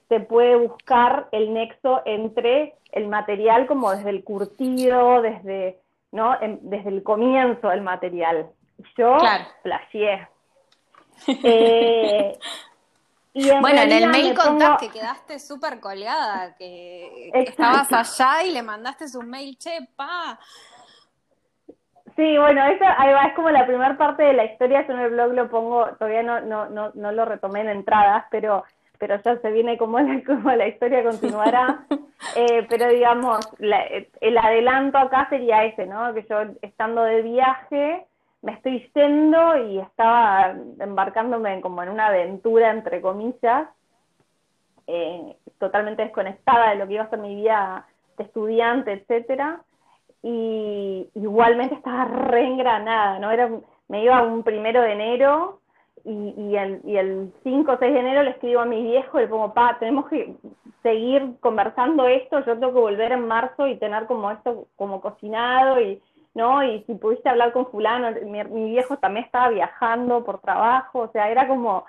se 0.10 0.20
puede 0.20 0.56
buscar 0.56 1.28
el 1.32 1.54
nexo 1.54 2.02
entre 2.06 2.76
el 2.92 3.08
material 3.08 3.68
como 3.68 3.92
desde 3.92 4.10
el 4.10 4.24
curtido, 4.24 5.22
desde, 5.22 5.80
¿no? 6.12 6.36
desde 6.62 6.90
el 6.90 7.04
comienzo 7.04 7.70
del 7.70 7.82
material. 7.82 8.50
Yo 8.98 9.18
claro. 9.18 9.46
Eh, 13.38 13.60
bueno, 13.60 13.82
en 13.82 13.92
el 13.92 14.08
mail 14.08 14.34
contás 14.34 14.80
que 14.80 14.90
quedaste 14.90 15.40
súper 15.40 15.82
colgada, 15.82 16.56
que, 16.56 17.32
estabas 17.34 17.92
allá 17.92 18.44
y 18.44 18.52
le 18.52 18.62
mandaste 18.62 19.10
su 19.10 19.22
mail, 19.22 19.58
che, 19.58 19.78
pa. 19.96 20.40
Sí, 22.16 22.38
bueno, 22.38 22.64
eso 22.66 22.86
ahí 22.98 23.12
va, 23.14 23.24
es 23.24 23.34
como 23.34 23.50
la 23.50 23.68
primera 23.68 23.98
parte 23.98 24.24
de 24.24 24.34
la 24.34 24.46
historia, 24.46 24.88
yo 24.88 24.94
en 24.94 25.00
el 25.00 25.12
blog 25.12 25.34
lo 25.34 25.50
pongo, 25.50 25.86
todavía 26.00 26.24
no, 26.24 26.40
no, 26.40 26.70
no, 26.70 26.92
no 26.94 27.12
lo 27.12 27.26
retomé 27.26 27.62
en 27.62 27.70
entradas, 27.70 28.24
pero, 28.32 28.64
pero 28.98 29.18
ya 29.22 29.38
se 29.38 29.52
viene 29.52 29.78
como 29.78 30.00
la, 30.00 30.24
como 30.26 30.52
la 30.52 30.68
historia 30.68 31.04
continuará. 31.04 31.86
eh, 32.38 32.66
pero 32.70 32.88
digamos, 32.88 33.46
el 33.60 34.38
adelanto 34.38 34.98
acá 34.98 35.28
sería 35.30 35.66
ese, 35.66 35.86
¿no? 35.88 36.14
Que 36.14 36.26
yo 36.30 36.38
estando 36.62 37.04
de 37.04 37.22
viaje, 37.22 38.06
me 38.42 38.54
estoy 38.54 38.90
yendo 38.96 39.58
y 39.68 39.80
estaba 39.80 40.56
embarcándome 40.80 41.60
como 41.60 41.84
en 41.84 41.90
una 41.90 42.08
aventura, 42.08 42.72
entre 42.72 43.02
comillas, 43.02 43.68
eh, 44.88 45.36
totalmente 45.60 46.04
desconectada 46.04 46.70
de 46.70 46.76
lo 46.78 46.88
que 46.88 46.94
iba 46.94 47.04
a 47.04 47.10
ser 47.10 47.20
mi 47.20 47.36
vida 47.36 47.86
de 48.18 48.24
estudiante, 48.24 48.94
etcétera, 48.94 49.65
y 50.28 51.08
igualmente 51.14 51.76
estaba 51.76 52.06
reengranada, 52.06 53.20
¿no? 53.20 53.30
Era, 53.30 53.48
me 53.88 54.04
iba 54.04 54.24
un 54.24 54.42
primero 54.42 54.82
de 54.82 54.94
enero 54.94 55.60
y, 56.04 56.34
y, 56.36 56.58
el, 56.58 56.82
y 56.84 56.98
el 56.98 57.32
5 57.44 57.72
o 57.72 57.78
6 57.78 57.94
de 57.94 58.00
enero 58.00 58.24
le 58.24 58.32
escribo 58.32 58.62
a 58.62 58.66
mi 58.66 58.82
viejo 58.82 59.20
y 59.20 59.22
le 59.22 59.28
pongo, 59.28 59.54
pa, 59.54 59.78
tenemos 59.78 60.08
que 60.08 60.36
seguir 60.82 61.36
conversando 61.42 62.08
esto, 62.08 62.40
yo 62.40 62.58
tengo 62.58 62.74
que 62.74 62.80
volver 62.80 63.12
en 63.12 63.28
marzo 63.28 63.68
y 63.68 63.78
tener 63.78 64.08
como 64.08 64.32
esto 64.32 64.66
como 64.76 65.00
cocinado 65.00 65.80
y 65.80 66.02
¿no? 66.34 66.64
Y 66.64 66.84
si 66.86 66.96
pudiste 66.96 67.30
hablar 67.30 67.54
con 67.54 67.68
fulano, 67.68 68.10
mi, 68.26 68.72
viejo 68.72 68.98
también 68.98 69.26
estaba 69.26 69.50
viajando 69.50 70.26
por 70.26 70.40
trabajo, 70.42 71.02
o 71.02 71.12
sea, 71.12 71.30
era 71.30 71.48
como, 71.48 71.86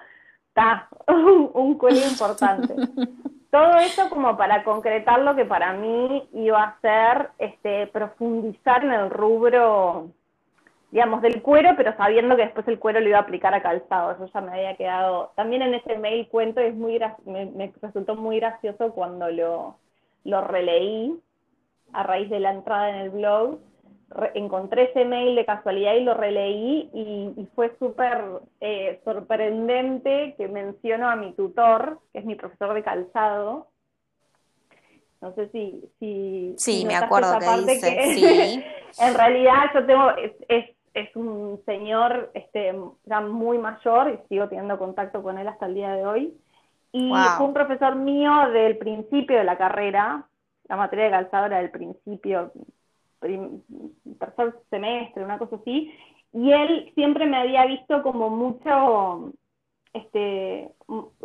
ta, 0.52 0.88
un, 1.08 1.50
un 1.54 1.78
importante. 1.96 2.74
Todo 3.50 3.78
eso 3.78 4.10
como 4.10 4.36
para 4.36 4.64
concretar 4.64 5.20
lo 5.20 5.34
que 5.34 5.44
para 5.44 5.72
mí 5.72 6.28
iba 6.32 6.62
a 6.62 6.80
ser 6.80 7.30
este, 7.38 7.86
profundizar 7.86 8.84
en 8.84 8.92
el 8.92 9.10
rubro, 9.10 10.10
digamos, 10.90 11.22
del 11.22 11.42
cuero, 11.42 11.70
pero 11.76 11.96
sabiendo 11.96 12.36
que 12.36 12.42
después 12.42 12.66
el 12.68 12.78
cuero 12.78 13.00
lo 13.00 13.08
iba 13.08 13.18
a 13.18 13.22
aplicar 13.22 13.54
a 13.54 13.62
calzado. 13.62 14.12
Eso 14.12 14.26
ya 14.32 14.40
me 14.40 14.52
había 14.52 14.76
quedado. 14.76 15.32
También 15.36 15.62
en 15.62 15.74
ese 15.74 15.96
mail 15.96 16.28
cuento, 16.28 16.60
es 16.60 16.74
muy 16.74 16.98
me, 17.24 17.46
me 17.46 17.72
resultó 17.80 18.16
muy 18.16 18.40
gracioso 18.40 18.92
cuando 18.92 19.30
lo, 19.30 19.78
lo 20.24 20.40
releí 20.42 21.18
a 21.92 22.02
raíz 22.02 22.28
de 22.28 22.40
la 22.40 22.50
entrada 22.50 22.90
en 22.90 22.96
el 22.96 23.10
blog 23.10 23.58
encontré 24.34 24.84
ese 24.84 25.04
mail 25.04 25.34
de 25.34 25.44
casualidad 25.44 25.94
y 25.94 26.04
lo 26.04 26.14
releí 26.14 26.90
y, 26.92 27.46
fue 27.54 27.74
súper 27.78 28.24
eh, 28.60 29.00
sorprendente 29.04 30.34
que 30.36 30.48
menciono 30.48 31.08
a 31.08 31.16
mi 31.16 31.32
tutor, 31.32 32.00
que 32.12 32.20
es 32.20 32.24
mi 32.24 32.34
profesor 32.34 32.74
de 32.74 32.82
calzado. 32.82 33.68
No 35.20 35.34
sé 35.34 35.48
si... 35.48 35.82
si 35.98 36.54
sí, 36.56 36.84
me 36.86 36.94
acuerdo 36.94 37.38
que 37.38 37.72
dice, 37.72 38.14
sí. 38.14 38.64
en 39.00 39.14
realidad 39.14 39.70
yo 39.74 39.86
tengo... 39.86 40.10
Es, 40.16 40.32
es, 40.48 41.14
un 41.14 41.60
señor 41.66 42.30
este, 42.32 42.74
ya 43.04 43.20
muy 43.20 43.58
mayor 43.58 44.10
y 44.10 44.28
sigo 44.28 44.48
teniendo 44.48 44.78
contacto 44.78 45.22
con 45.22 45.36
él 45.36 45.46
hasta 45.46 45.66
el 45.66 45.74
día 45.74 45.92
de 45.92 46.06
hoy. 46.06 46.34
Y 46.90 47.12
fue 47.36 47.46
un 47.46 47.52
profesor 47.52 47.96
mío 47.96 48.48
del 48.50 48.78
principio 48.78 49.36
de 49.36 49.44
la 49.44 49.58
carrera, 49.58 50.26
la 50.68 50.76
materia 50.76 51.04
de 51.04 51.10
calzado 51.10 51.46
era 51.46 51.58
del 51.58 51.70
principio, 51.70 52.50
tercer 53.20 54.54
semestre, 54.70 55.24
una 55.24 55.38
cosa 55.38 55.56
así, 55.56 55.92
y 56.32 56.52
él 56.52 56.92
siempre 56.94 57.26
me 57.26 57.38
había 57.38 57.66
visto 57.66 58.02
como 58.02 58.28
mucho, 58.30 59.32
este, 59.92 60.70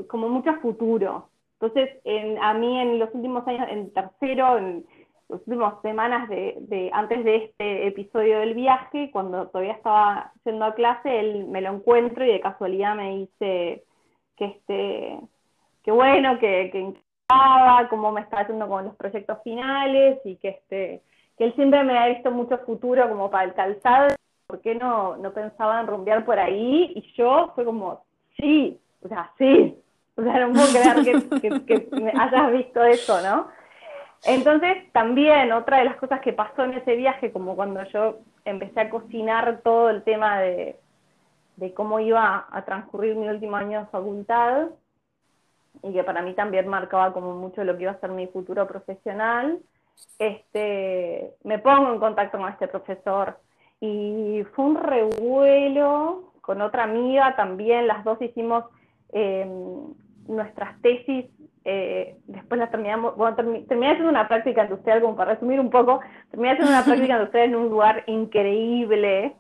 como 0.08 0.30
mucho 0.30 0.54
futuro. 0.62 1.30
Entonces, 1.60 1.90
a 2.42 2.54
mí 2.54 2.80
en 2.80 2.98
los 2.98 3.14
últimos 3.14 3.48
años, 3.48 3.68
en 3.70 3.92
tercero, 3.94 4.58
en 4.58 4.86
las 5.30 5.42
últimas 5.42 5.82
semanas 5.82 6.28
de, 6.30 6.90
antes 6.94 7.24
de 7.24 7.36
este 7.36 7.88
episodio 7.88 8.40
del 8.40 8.54
viaje, 8.54 9.12
cuando 9.12 9.48
todavía 9.48 9.74
estaba 9.74 10.32
yendo 10.44 10.66
a 10.66 10.76
clase, 10.76 11.20
él 11.20 11.46
me 11.46 11.62
lo 11.62 11.74
encuentro 11.74 12.26
y 12.26 12.32
de 12.32 12.40
casualidad 12.40 12.96
me 12.96 13.18
dice 13.18 13.84
que 14.36 14.46
este, 14.46 15.20
que 15.84 15.92
bueno, 15.92 16.40
que, 16.40 16.70
que 16.72 16.94
cómo 17.90 18.12
me 18.12 18.22
estaba 18.22 18.44
haciendo 18.44 18.68
con 18.68 18.86
los 18.86 18.96
proyectos 18.96 19.40
finales 19.44 20.20
y 20.26 20.36
que 20.38 20.50
este 20.50 21.02
que 21.42 21.46
él 21.48 21.56
siempre 21.56 21.84
me 21.84 21.98
ha 21.98 22.08
visto 22.08 22.30
mucho 22.30 22.60
futuro 22.60 23.10
como 23.10 23.32
para 23.32 23.46
el 23.46 23.56
calzado, 23.56 24.10
¿por 24.46 24.62
qué 24.62 24.76
no, 24.76 25.18
no 25.18 25.34
pensaba 25.34 25.82
en 25.82 25.88
rumbear 25.88 26.24
por 26.24 26.38
ahí? 26.38 26.94
Y 26.96 27.14
yo 27.18 27.52
fue 27.56 27.66
como, 27.66 28.06
sí, 28.40 28.80
o 29.04 29.08
sea, 29.08 29.32
sí, 29.40 29.76
o 30.18 30.22
sea, 30.22 30.46
no 30.46 30.54
puedo 30.54 30.68
creer 30.68 31.66
que, 31.66 31.90
me 32.00 32.12
hayas 32.12 32.52
visto 32.52 32.84
eso, 32.84 33.20
¿no? 33.24 33.48
Entonces, 34.24 34.92
también 34.92 35.52
otra 35.52 35.80
de 35.80 35.86
las 35.86 35.96
cosas 35.96 36.22
que 36.22 36.32
pasó 36.32 36.64
en 36.64 36.76
ese 36.76 36.96
viaje, 36.96 37.32
como 37.32 37.56
cuando 37.56 37.84
yo 37.86 38.20
empecé 38.46 38.80
a 38.80 38.92
cocinar 38.92 39.62
todo 39.64 39.90
el 39.90 40.04
tema 40.04 40.42
de, 40.42 40.80
de 41.56 41.74
cómo 41.74 42.00
iba 42.00 42.46
a 42.52 42.66
transcurrir 42.66 43.16
mi 43.16 43.28
último 43.28 43.56
año 43.56 43.80
de 43.80 43.86
facultad, 43.88 44.68
y 45.82 45.92
que 45.92 46.04
para 46.04 46.22
mí 46.22 46.36
también 46.36 46.68
marcaba 46.68 47.12
como 47.14 47.34
mucho 47.34 47.64
lo 47.64 47.76
que 47.78 47.82
iba 47.82 47.94
a 47.94 48.00
ser 48.00 48.12
mi 48.12 48.28
futuro 48.28 48.68
profesional, 48.68 49.58
este, 50.20 51.34
me 51.44 51.60
pongo 51.60 51.94
en 51.94 52.00
contacto 52.00 52.38
con 52.38 52.50
este 52.50 52.68
profesor. 52.68 53.40
Y 53.80 54.44
fue 54.54 54.66
un 54.66 54.76
revuelo 54.76 56.32
con 56.42 56.62
otra 56.62 56.84
amiga 56.84 57.36
también, 57.36 57.88
las 57.88 58.04
dos 58.04 58.22
hicimos 58.22 58.66
eh, 59.14 59.48
nuestras 60.28 60.80
tesis, 60.82 61.26
eh, 61.64 62.18
después 62.26 62.60
las 62.60 62.72
terminamos, 62.72 63.16
bueno, 63.16 63.36
terminé 63.36 63.92
haciendo 63.92 64.10
una 64.10 64.28
práctica 64.28 64.64
industrial, 64.64 65.02
como 65.02 65.16
para 65.16 65.34
resumir 65.34 65.60
un 65.60 65.70
poco, 65.70 66.02
terminé 66.30 66.52
haciendo 66.52 66.72
una 66.72 66.84
práctica 66.84 67.14
industrial 67.14 67.50
en 67.50 67.56
un 67.56 67.70
lugar 67.70 68.04
increíble, 68.08 69.36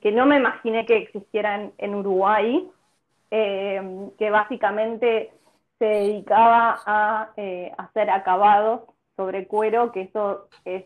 que 0.00 0.12
no 0.12 0.26
me 0.26 0.36
imaginé 0.36 0.86
que 0.86 0.96
existiera 0.96 1.70
en, 1.76 1.94
Uruguay, 1.94 2.68
eh, 3.30 4.10
que 4.18 4.30
básicamente 4.30 5.32
se 5.78 5.84
dedicaba 5.84 6.80
a 6.86 7.30
hacer 7.78 8.10
acabados 8.10 8.82
sobre 9.18 9.48
cuero, 9.48 9.90
que 9.90 10.02
eso 10.02 10.48
es 10.64 10.84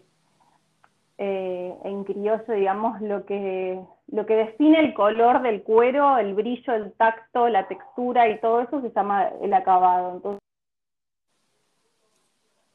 eh, 1.18 1.76
en 1.84 2.02
criollo, 2.04 2.54
digamos, 2.54 2.98
lo 3.02 3.26
que, 3.26 3.78
lo 4.08 4.24
que 4.24 4.36
define 4.36 4.80
el 4.80 4.94
color 4.94 5.42
del 5.42 5.62
cuero, 5.62 6.16
el 6.16 6.32
brillo, 6.32 6.72
el 6.72 6.94
tacto, 6.94 7.50
la 7.50 7.68
textura 7.68 8.28
y 8.28 8.40
todo 8.40 8.62
eso 8.62 8.80
se 8.80 8.90
llama 8.90 9.28
el 9.42 9.52
acabado. 9.52 10.12
Entonces, 10.14 10.40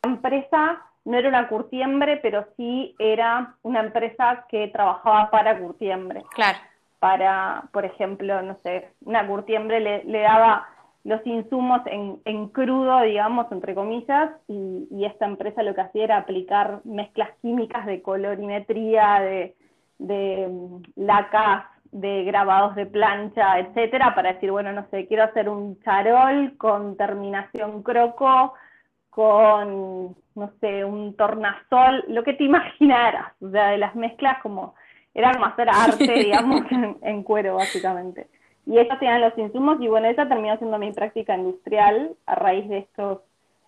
la 0.04 0.12
empresa 0.12 0.86
no 1.06 1.18
era 1.18 1.30
una 1.30 1.50
curtiembre, 1.50 2.18
pero 2.18 2.46
sí 2.56 2.96
era 3.00 3.56
una 3.64 3.80
empresa 3.80 4.46
que 4.50 4.68
trabajaba 4.68 5.32
para 5.32 5.58
curtiembre. 5.58 6.24
Claro. 6.36 6.60
Para, 7.00 7.64
por 7.74 7.84
ejemplo, 7.84 8.44
no 8.44 8.58
sé, 8.62 8.92
una 9.02 9.26
curtiembre 9.26 9.80
le, 9.80 10.04
le 10.04 10.22
daba 10.22 10.68
los 11.08 11.26
insumos 11.26 11.80
en, 11.86 12.50
crudo, 12.50 13.00
digamos, 13.00 13.50
entre 13.54 13.74
comillas, 13.74 14.30
y, 14.50 15.06
esta 15.06 15.26
empresa 15.26 15.64
lo 15.64 15.74
que 15.74 15.80
hacía 15.80 16.04
era 16.04 16.18
aplicar 16.18 16.82
mezclas 16.84 17.30
químicas 17.42 17.86
de 17.86 18.02
colorimetría, 18.02 19.22
de, 19.22 19.56
de 20.00 20.50
mm, 20.50 20.82
lacas, 20.98 21.64
de 21.92 22.26
grabados 22.26 22.76
de 22.76 22.88
plancha, 22.88 23.58
etcétera, 23.58 24.14
para 24.16 24.34
decir, 24.34 24.52
bueno, 24.52 24.74
no 24.74 24.86
sé, 24.92 25.08
quiero 25.08 25.24
hacer 25.24 25.48
un 25.48 25.80
charol 25.80 26.58
con 26.58 26.98
terminación 26.98 27.84
croco, 27.84 28.54
con, 29.10 30.14
no 30.36 30.52
sé, 30.60 30.84
un 30.84 31.16
tornasol, 31.16 32.04
lo 32.10 32.26
que 32.26 32.34
te 32.34 32.44
imaginaras, 32.44 33.32
o 33.42 33.50
sea, 33.50 33.70
de 33.70 33.78
las 33.78 33.96
mezclas 33.96 34.42
como, 34.44 34.76
era 35.14 35.32
como 35.32 35.46
hacer 35.46 35.70
arte, 35.70 36.14
digamos, 36.26 36.64
en, 37.02 37.24
cuero, 37.24 37.56
básicamente. 37.56 38.28
Y 38.68 38.78
ellos 38.78 39.00
tenían 39.00 39.22
los 39.22 39.38
insumos, 39.38 39.78
y 39.80 39.88
bueno, 39.88 40.08
esa 40.10 40.28
terminó 40.28 40.58
siendo 40.58 40.78
mi 40.78 40.92
práctica 40.92 41.38
industrial 41.38 42.12
a 42.26 42.36
raíz 42.36 42.68
de 42.68 42.80
estos, 42.80 43.20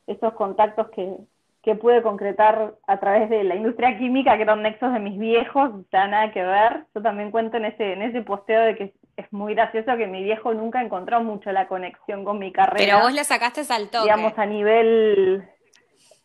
estos 0.08 0.34
contactos 0.34 0.90
que, 0.90 1.16
que 1.64 1.76
pude 1.76 2.02
concretar 2.02 2.74
a 2.86 3.00
través 3.00 3.30
de 3.30 3.46
la 3.46 3.56
industria 3.56 3.98
química, 3.98 4.36
que 4.36 4.44
eran 4.44 4.62
nexos 4.62 4.92
de 4.92 5.00
mis 5.00 5.18
viejos, 5.18 5.72
sea, 5.90 6.08
nada 6.08 6.32
que 6.32 6.44
ver. 6.44 6.84
Yo 6.94 7.02
también 7.02 7.32
cuento 7.32 7.56
en 7.56 7.66
ese, 7.66 7.94
en 7.94 8.02
ese 8.02 8.22
posteo 8.24 8.62
de 8.62 8.76
que 8.76 8.94
es 9.16 9.32
muy 9.32 9.54
gracioso 9.54 9.96
que 9.96 10.08
mi 10.08 10.22
viejo 10.22 10.54
nunca 10.54 10.82
encontró 10.82 11.22
mucho 11.24 11.50
la 11.54 11.68
conexión 11.68 12.26
con 12.26 12.38
mi 12.38 12.52
carrera. 12.52 12.86
Pero 12.86 13.00
vos 13.00 13.14
le 13.14 13.24
sacaste 13.24 13.62
al 13.74 13.90
toque. 13.90 14.04
Digamos, 14.04 14.38
a 14.38 14.46
nivel, 14.46 15.48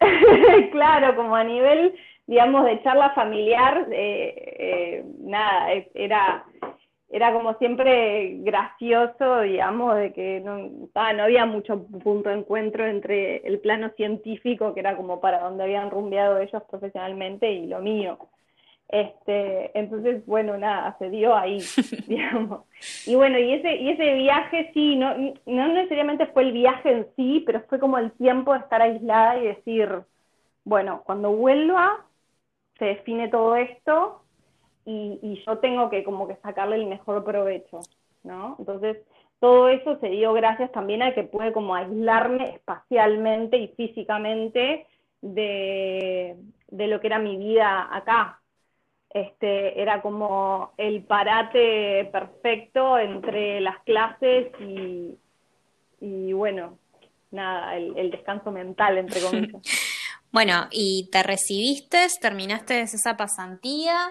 claro, 0.73 1.14
como 1.14 1.37
a 1.37 1.45
nivel, 1.45 1.95
digamos, 2.26 2.64
de 2.64 2.83
charla 2.83 3.11
familiar, 3.11 3.87
eh, 3.93 4.35
eh, 4.59 5.04
nada, 5.21 5.69
era 5.95 6.45
era 7.11 7.32
como 7.32 7.54
siempre 7.54 8.38
gracioso, 8.40 9.42
digamos, 9.42 9.96
de 9.96 10.12
que 10.12 10.40
no, 10.40 10.88
ah, 10.94 11.12
no 11.12 11.25
había 11.25 11.46
mucho 11.46 11.87
punto 11.87 12.28
de 12.28 12.37
encuentro 12.37 12.87
entre 12.87 13.37
el 13.46 13.61
plano 13.61 13.90
científico, 13.96 14.75
que 14.75 14.80
era 14.80 14.96
como 14.96 15.20
para 15.20 15.40
donde 15.40 15.64
habían 15.64 15.90
rumbeado 15.90 16.38
ellos 16.38 16.62
profesionalmente, 16.68 17.52
y 17.52 17.66
lo 17.66 17.80
mío. 17.80 18.18
Este, 18.88 19.76
entonces, 19.78 20.25
bueno, 20.26 20.58
nada, 20.58 20.96
se 20.99 21.11
dio 21.11 21.34
ahí, 21.37 21.58
digamos. 22.06 22.62
Y 23.06 23.14
bueno, 23.14 23.38
y 23.38 23.52
ese, 23.54 23.76
y 23.76 23.90
ese 23.90 24.14
viaje 24.14 24.70
sí, 24.75 24.96
no, 24.96 25.14
no 25.46 25.68
necesariamente 25.68 26.26
fue 26.26 26.44
el 26.44 26.52
viaje 26.52 26.90
en 26.90 27.06
sí, 27.16 27.42
pero 27.46 27.62
fue 27.68 27.78
como 27.78 27.99
el 27.99 28.12
tiempo 28.12 28.52
de 28.52 28.61
estar 28.61 28.82
aislada 28.82 29.38
y 29.38 29.46
decir, 29.46 29.88
bueno, 30.64 31.02
cuando 31.04 31.30
vuelva, 31.32 32.06
se 32.78 32.87
define 32.87 33.28
todo 33.28 33.56
esto, 33.56 34.24
y, 34.87 35.43
yo 35.47 35.59
tengo 35.59 35.88
que 35.91 36.05
como 36.05 36.29
que 36.29 36.37
sacarle 36.37 36.76
el 36.76 36.87
mejor 36.87 37.25
provecho, 37.25 37.81
¿no? 38.23 38.57
Entonces, 38.59 38.99
todo 39.41 39.69
eso 39.69 39.99
se 40.00 40.09
dio 40.09 40.33
gracias 40.33 40.73
también 40.73 41.03
a 41.03 41.14
que 41.14 41.25
pude 41.25 41.53
como 41.53 41.75
aislarme 41.75 42.55
espacialmente 42.55 43.57
y 43.59 43.69
físicamente 43.69 44.87
de, 45.21 46.37
lo 46.71 47.00
que 47.00 47.07
era 47.07 47.19
mi 47.19 47.37
vida 47.37 47.88
acá. 47.95 48.41
Este, 49.11 49.81
era 49.81 50.03
como 50.03 50.73
el 50.76 51.05
parate 51.05 52.09
perfecto 52.11 52.99
entre 52.99 53.61
las 53.61 53.79
clases 53.85 54.49
y, 54.61 55.17
y 56.00 56.33
bueno, 56.33 56.79
nada, 57.31 57.76
el, 57.76 57.97
el 57.97 58.11
descanso 58.11 58.50
mental, 58.50 58.99
entre 58.99 59.21
comillas. 59.31 59.62
bueno, 60.33 60.67
y 60.71 61.09
te 61.12 61.23
recibiste, 61.23 62.07
terminaste 62.21 62.81
esa 62.81 63.17
pasantía, 63.17 64.11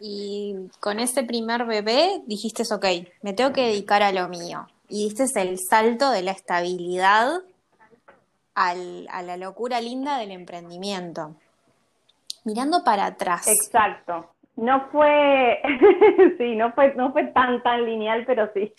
y 0.00 0.54
con 0.80 1.00
ese 1.00 1.22
primer 1.22 1.64
bebé 1.64 2.22
dijiste, 2.26 2.62
ok, 2.72 2.84
me 3.22 3.32
tengo 3.32 3.52
que 3.52 3.62
dedicar 3.62 4.02
a 4.02 4.12
lo 4.12 4.28
mío. 4.28 4.66
Y 4.88 5.08
diste 5.08 5.24
el 5.40 5.58
salto 5.58 6.10
de 6.10 6.22
la 6.22 6.32
estabilidad 6.32 7.40
al, 8.54 9.08
a 9.10 9.22
la 9.22 9.36
locura 9.36 9.80
linda 9.80 10.18
del 10.18 10.30
emprendimiento. 10.30 11.34
Mirando 12.44 12.84
para 12.84 13.06
atrás. 13.06 13.48
Exacto. 13.48 14.30
No 14.56 14.88
fue, 14.92 15.60
sí, 16.38 16.54
no 16.54 16.72
fue, 16.72 16.94
no 16.94 17.12
fue 17.12 17.24
tan, 17.28 17.62
tan 17.62 17.84
lineal, 17.84 18.24
pero 18.26 18.50
sí. 18.52 18.72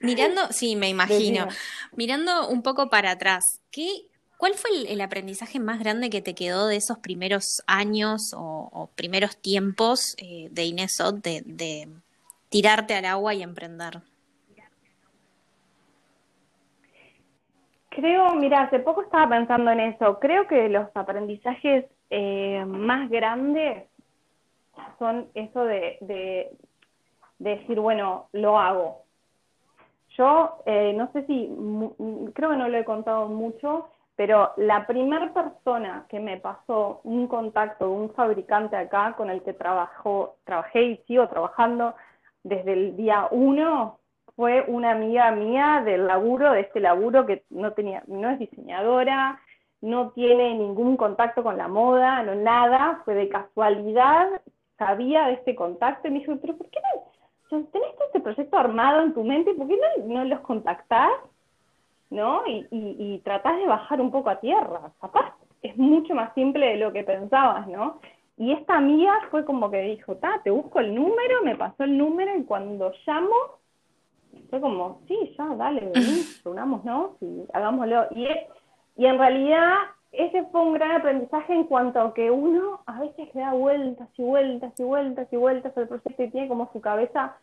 Mirando, 0.00 0.42
sí, 0.50 0.76
me 0.76 0.88
imagino. 0.88 1.48
Mirando 1.92 2.48
un 2.48 2.62
poco 2.62 2.88
para 2.88 3.10
atrás, 3.12 3.42
¿qué, 3.70 4.06
¿Cuál 4.38 4.54
fue 4.54 4.70
el, 4.88 5.00
aprendizaje 5.00 5.58
más 5.58 5.78
grande 5.78 6.10
que 6.10 6.20
te 6.20 6.34
quedó 6.34 6.66
de 6.66 6.76
esos 6.76 6.98
primeros 6.98 7.62
años 7.66 8.34
o, 8.36 8.90
primeros 8.94 9.36
tiempos 9.36 10.14
eh, 10.18 10.48
de 10.50 10.64
Inesot 10.64 11.16
de, 11.16 11.42
de 11.46 11.88
tirarte 12.50 12.94
al 12.94 13.04
agua 13.06 13.34
y 13.34 13.42
emprender? 13.42 14.02
Creo, 17.94 18.34
mira, 18.34 18.62
hace 18.62 18.80
poco 18.80 19.02
estaba 19.02 19.28
pensando 19.28 19.70
en 19.70 19.78
eso. 19.78 20.18
Creo 20.18 20.48
que 20.48 20.68
los 20.68 20.88
aprendizajes 20.96 21.84
eh, 22.10 22.64
más 22.66 23.08
grandes 23.08 23.84
son 24.98 25.28
eso 25.34 25.64
de, 25.64 25.98
de, 26.00 26.50
decir, 27.38 27.78
bueno, 27.78 28.28
lo 28.32 28.58
hago. 28.58 29.02
Yo 30.18 30.62
eh, 30.66 30.92
no 30.96 31.10
sé 31.12 31.24
si, 31.26 31.48
creo 32.34 32.50
que 32.50 32.56
no 32.56 32.68
lo 32.68 32.78
he 32.78 32.84
contado 32.84 33.28
mucho, 33.28 33.88
pero 34.16 34.52
la 34.56 34.86
primera 34.86 35.32
persona 35.32 36.06
que 36.08 36.20
me 36.20 36.38
pasó 36.38 37.00
un 37.04 37.26
contacto 37.26 37.90
un 37.90 38.10
fabricante 38.10 38.76
acá 38.76 39.14
con 39.16 39.30
el 39.30 39.42
que 39.42 39.52
trabajo, 39.52 40.36
trabajé 40.44 40.82
y 40.82 40.96
sigo 41.06 41.28
trabajando 41.28 41.94
desde 42.42 42.72
el 42.72 42.96
día 42.96 43.28
uno 43.30 43.98
fue 44.36 44.64
una 44.66 44.92
amiga 44.92 45.30
mía 45.30 45.82
del 45.84 46.06
laburo, 46.06 46.52
de 46.52 46.60
este 46.60 46.80
laburo 46.80 47.24
que 47.24 47.44
no 47.50 47.72
tenía, 47.72 48.02
no 48.06 48.30
es 48.30 48.38
diseñadora, 48.38 49.40
no 49.80 50.10
tiene 50.10 50.54
ningún 50.54 50.96
contacto 50.96 51.42
con 51.42 51.56
la 51.56 51.68
moda, 51.68 52.22
no 52.22 52.34
nada, 52.34 53.02
fue 53.04 53.14
de 53.14 53.28
casualidad, 53.28 54.28
sabía 54.78 55.26
de 55.26 55.34
este 55.34 55.54
contacto 55.54 56.08
y 56.08 56.10
me 56.10 56.18
dijo, 56.20 56.36
pero 56.40 56.56
¿por 56.56 56.68
qué 56.70 56.80
no? 56.80 57.64
¿Tenés 57.70 57.94
este 58.06 58.18
proyecto 58.18 58.56
armado 58.56 59.02
en 59.02 59.14
tu 59.14 59.22
mente? 59.22 59.54
¿Por 59.54 59.68
qué 59.68 59.76
no, 59.76 60.06
no 60.06 60.24
los 60.24 60.40
contactás? 60.40 61.10
¿No? 62.10 62.46
Y, 62.46 62.66
y, 62.70 63.20
tratás 63.24 63.56
de 63.56 63.66
bajar 63.66 64.00
un 64.00 64.10
poco 64.10 64.30
a 64.30 64.40
tierra. 64.40 64.92
Capaz 65.00 65.34
es 65.62 65.76
mucho 65.76 66.14
más 66.14 66.32
simple 66.34 66.66
de 66.66 66.76
lo 66.76 66.92
que 66.92 67.04
pensabas, 67.04 67.66
¿no? 67.66 68.00
Y 68.36 68.52
esta 68.52 68.76
amiga 68.76 69.12
fue 69.30 69.44
como 69.44 69.70
que 69.70 69.80
dijo, 69.82 70.16
ta, 70.16 70.40
te 70.42 70.50
busco 70.50 70.80
el 70.80 70.94
número, 70.94 71.42
me 71.44 71.56
pasó 71.56 71.84
el 71.84 71.96
número 71.96 72.36
y 72.36 72.44
cuando 72.44 72.92
llamo, 73.06 73.34
fue 74.50 74.60
como, 74.60 75.00
sí, 75.06 75.34
ya, 75.38 75.46
dale, 75.56 75.90
vení, 75.94 76.22
¿no? 76.84 77.16
Sí, 77.20 77.44
hagámoslo. 77.52 78.06
Y, 78.10 78.26
y 78.96 79.06
en 79.06 79.18
realidad 79.18 79.74
ese 80.16 80.44
fue 80.46 80.60
un 80.60 80.74
gran 80.74 80.92
aprendizaje 80.92 81.52
en 81.52 81.64
cuanto 81.64 82.00
a 82.00 82.14
que 82.14 82.30
uno 82.30 82.80
a 82.86 83.00
veces 83.00 83.34
le 83.34 83.40
da 83.40 83.52
vueltas 83.52 84.08
y 84.16 84.22
vueltas 84.22 84.72
y 84.78 84.82
vueltas 84.84 85.28
y 85.32 85.36
vueltas 85.36 85.76
al 85.76 85.88
proyecto 85.88 86.22
y 86.22 86.30
tiene 86.30 86.48
como 86.48 86.70
su 86.72 86.80
cabeza 86.80 87.36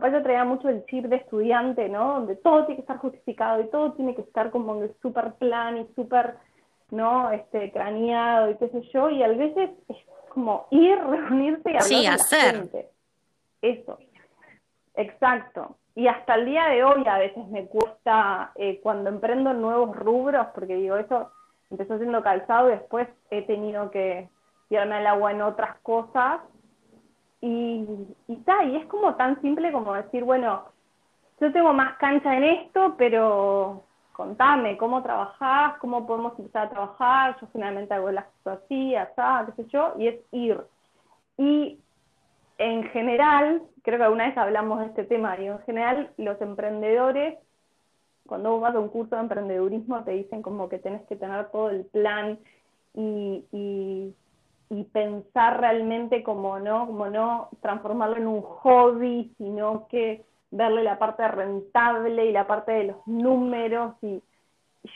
Yo 0.00 0.22
traía 0.22 0.44
mucho 0.44 0.68
el 0.68 0.84
chip 0.86 1.06
de 1.06 1.16
estudiante, 1.16 1.88
¿no? 1.88 2.14
Donde 2.14 2.36
todo 2.36 2.66
tiene 2.66 2.76
que 2.76 2.82
estar 2.82 2.98
justificado 2.98 3.60
y 3.60 3.68
todo 3.68 3.92
tiene 3.92 4.14
que 4.14 4.22
estar 4.22 4.50
como 4.50 4.76
en 4.76 4.84
el 4.84 4.94
super 5.00 5.34
plan 5.34 5.78
y 5.78 5.86
súper, 5.94 6.34
¿no? 6.90 7.30
Este, 7.30 7.70
craneado 7.72 8.50
y 8.50 8.56
qué 8.56 8.68
sé 8.68 8.82
yo. 8.92 9.10
Y 9.10 9.22
a 9.22 9.28
veces 9.28 9.70
es 9.88 9.96
como 10.30 10.66
ir, 10.70 10.98
reunirse 11.08 11.70
y 11.70 11.76
hablar 11.76 11.82
sí, 11.82 12.06
hacer. 12.06 12.88
Eso. 13.62 13.98
Exacto. 14.94 15.76
Y 15.94 16.08
hasta 16.08 16.34
el 16.34 16.46
día 16.46 16.66
de 16.66 16.82
hoy 16.82 17.04
a 17.06 17.18
veces 17.18 17.46
me 17.48 17.66
cuesta, 17.66 18.52
eh, 18.56 18.80
cuando 18.82 19.10
emprendo 19.10 19.52
nuevos 19.52 19.96
rubros, 19.96 20.48
porque 20.54 20.74
digo, 20.74 20.96
eso 20.96 21.30
empezó 21.70 21.98
siendo 21.98 22.22
calzado 22.22 22.68
y 22.68 22.72
después 22.72 23.08
he 23.30 23.42
tenido 23.42 23.90
que 23.90 24.28
tirarme 24.68 24.96
al 24.96 25.06
agua 25.06 25.30
en 25.30 25.42
otras 25.42 25.78
cosas 25.80 26.40
y, 27.44 27.86
y, 28.26 28.42
y 28.46 28.76
es 28.76 28.86
como 28.86 29.16
tan 29.16 29.38
simple 29.42 29.70
como 29.70 29.92
decir, 29.92 30.24
bueno, 30.24 30.64
yo 31.38 31.52
tengo 31.52 31.74
más 31.74 31.98
cancha 31.98 32.34
en 32.34 32.44
esto, 32.44 32.94
pero 32.96 33.82
contame 34.12 34.78
cómo 34.78 35.02
trabajás, 35.02 35.76
cómo 35.78 36.06
podemos 36.06 36.38
empezar 36.38 36.66
a 36.66 36.70
trabajar, 36.70 37.36
yo 37.38 37.46
finalmente 37.52 37.92
hago 37.92 38.10
las 38.10 38.24
cosas 38.42 38.60
así, 38.64 38.94
así, 38.94 39.12
qué 39.46 39.62
sé 39.62 39.68
yo, 39.68 39.92
y 39.98 40.08
es 40.08 40.20
ir. 40.32 40.58
Y 41.36 41.78
en 42.56 42.84
general, 42.84 43.60
creo 43.82 43.98
que 43.98 44.04
alguna 44.04 44.28
vez 44.28 44.38
hablamos 44.38 44.80
de 44.80 44.86
este 44.86 45.04
tema, 45.04 45.38
y 45.38 45.46
en 45.46 45.58
general 45.64 46.12
los 46.16 46.40
emprendedores, 46.40 47.38
cuando 48.26 48.52
vos 48.52 48.62
vas 48.62 48.74
a 48.74 48.80
un 48.80 48.88
curso 48.88 49.16
de 49.16 49.22
emprendedurismo, 49.22 50.02
te 50.04 50.12
dicen 50.12 50.40
como 50.40 50.70
que 50.70 50.78
tenés 50.78 51.02
que 51.08 51.16
tener 51.16 51.50
todo 51.50 51.68
el 51.68 51.84
plan 51.84 52.38
y, 52.94 53.44
y 53.52 54.14
y 54.74 54.84
pensar 54.84 55.60
realmente 55.60 56.22
como 56.22 56.58
no, 56.58 56.86
como 56.86 57.08
no 57.08 57.48
transformarlo 57.60 58.16
en 58.16 58.26
un 58.26 58.42
hobby, 58.42 59.32
sino 59.38 59.86
que 59.88 60.24
verle 60.50 60.82
la 60.82 60.98
parte 60.98 61.26
rentable 61.28 62.26
y 62.26 62.32
la 62.32 62.46
parte 62.46 62.72
de 62.72 62.84
los 62.84 63.06
números 63.06 63.94
y 64.02 64.22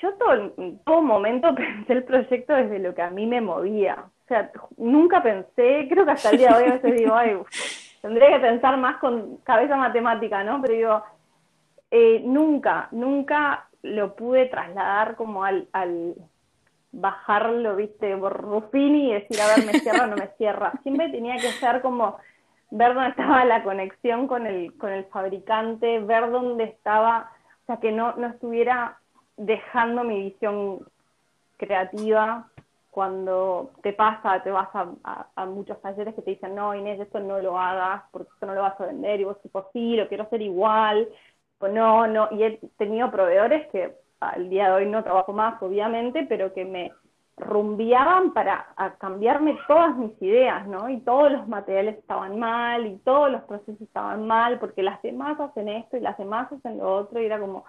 yo 0.02 0.12
todo, 0.14 0.52
todo 0.84 1.02
momento 1.02 1.54
pensé 1.54 1.92
el 1.92 2.04
proyecto 2.04 2.54
desde 2.54 2.78
lo 2.78 2.94
que 2.94 3.02
a 3.02 3.10
mí 3.10 3.26
me 3.26 3.40
movía. 3.40 4.04
O 4.24 4.28
sea, 4.28 4.50
nunca 4.76 5.22
pensé, 5.22 5.86
creo 5.88 6.04
que 6.04 6.10
hasta 6.10 6.30
el 6.30 6.38
día 6.38 6.50
de 6.50 6.56
hoy 6.56 6.70
a 6.70 6.72
veces 6.74 6.96
digo, 6.96 7.14
ay, 7.14 7.38
tendría 8.02 8.28
que 8.28 8.40
pensar 8.40 8.76
más 8.76 8.98
con 8.98 9.38
cabeza 9.38 9.76
matemática, 9.76 10.44
¿no? 10.44 10.60
Pero 10.60 10.74
digo, 10.74 11.02
eh, 11.90 12.20
nunca, 12.24 12.88
nunca 12.90 13.68
lo 13.82 14.14
pude 14.14 14.46
trasladar 14.46 15.16
como 15.16 15.44
al, 15.44 15.68
al, 15.72 16.14
bajarlo, 17.00 17.76
viste, 17.76 18.16
por 18.16 18.40
Ruffini 18.40 19.10
y 19.10 19.14
decir, 19.14 19.40
a 19.40 19.54
ver, 19.54 19.66
me 19.66 19.80
cierra 19.80 20.04
o 20.04 20.06
no 20.06 20.16
me 20.16 20.28
cierra. 20.36 20.72
Siempre 20.82 21.08
tenía 21.10 21.36
que 21.36 21.50
ser 21.52 21.80
como 21.80 22.18
ver 22.70 22.94
dónde 22.94 23.10
estaba 23.10 23.44
la 23.44 23.62
conexión 23.62 24.26
con 24.26 24.46
el, 24.46 24.76
con 24.76 24.92
el 24.92 25.04
fabricante, 25.06 26.00
ver 26.00 26.30
dónde 26.30 26.64
estaba, 26.64 27.30
o 27.62 27.66
sea, 27.66 27.76
que 27.78 27.92
no, 27.92 28.14
no 28.16 28.28
estuviera 28.28 28.98
dejando 29.36 30.04
mi 30.04 30.22
visión 30.24 30.80
creativa 31.56 32.48
cuando 32.90 33.70
te 33.82 33.92
pasa, 33.92 34.42
te 34.42 34.50
vas 34.50 34.68
a, 34.74 35.46
muchos 35.46 35.80
talleres 35.80 36.14
que 36.14 36.22
te 36.22 36.32
dicen, 36.32 36.54
no, 36.54 36.74
Inés, 36.74 36.98
esto 36.98 37.20
no 37.20 37.38
lo 37.38 37.58
hagas 37.58 38.02
porque 38.10 38.30
esto 38.34 38.46
no 38.46 38.54
lo 38.54 38.62
vas 38.62 38.80
a 38.80 38.86
vender, 38.86 39.20
y 39.20 39.24
vos 39.24 39.40
tipo, 39.40 39.68
sí, 39.72 39.94
lo 39.94 40.08
quiero 40.08 40.24
hacer 40.24 40.42
igual, 40.42 41.08
pues 41.58 41.72
no, 41.72 42.08
no, 42.08 42.28
y 42.32 42.42
he 42.42 42.58
tenido 42.76 43.10
proveedores 43.10 43.68
que 43.68 43.94
al 44.20 44.48
día 44.48 44.66
de 44.68 44.72
hoy 44.72 44.86
no 44.86 45.02
trabajo 45.02 45.32
más, 45.32 45.60
obviamente, 45.62 46.26
pero 46.28 46.52
que 46.52 46.64
me 46.64 46.92
rumbiaban 47.36 48.32
para 48.32 48.74
cambiarme 48.98 49.56
todas 49.66 49.96
mis 49.96 50.10
ideas, 50.20 50.66
¿no? 50.66 50.88
Y 50.88 51.00
todos 51.00 51.30
los 51.30 51.46
materiales 51.46 51.98
estaban 51.98 52.38
mal, 52.38 52.86
y 52.86 52.96
todos 52.98 53.30
los 53.30 53.42
procesos 53.42 53.80
estaban 53.80 54.26
mal, 54.26 54.58
porque 54.58 54.82
las 54.82 55.00
demás 55.02 55.38
hacen 55.38 55.68
esto 55.68 55.96
y 55.96 56.00
las 56.00 56.18
demás 56.18 56.50
hacen 56.52 56.78
lo 56.78 56.96
otro, 56.96 57.20
y 57.20 57.26
era 57.26 57.38
como, 57.38 57.64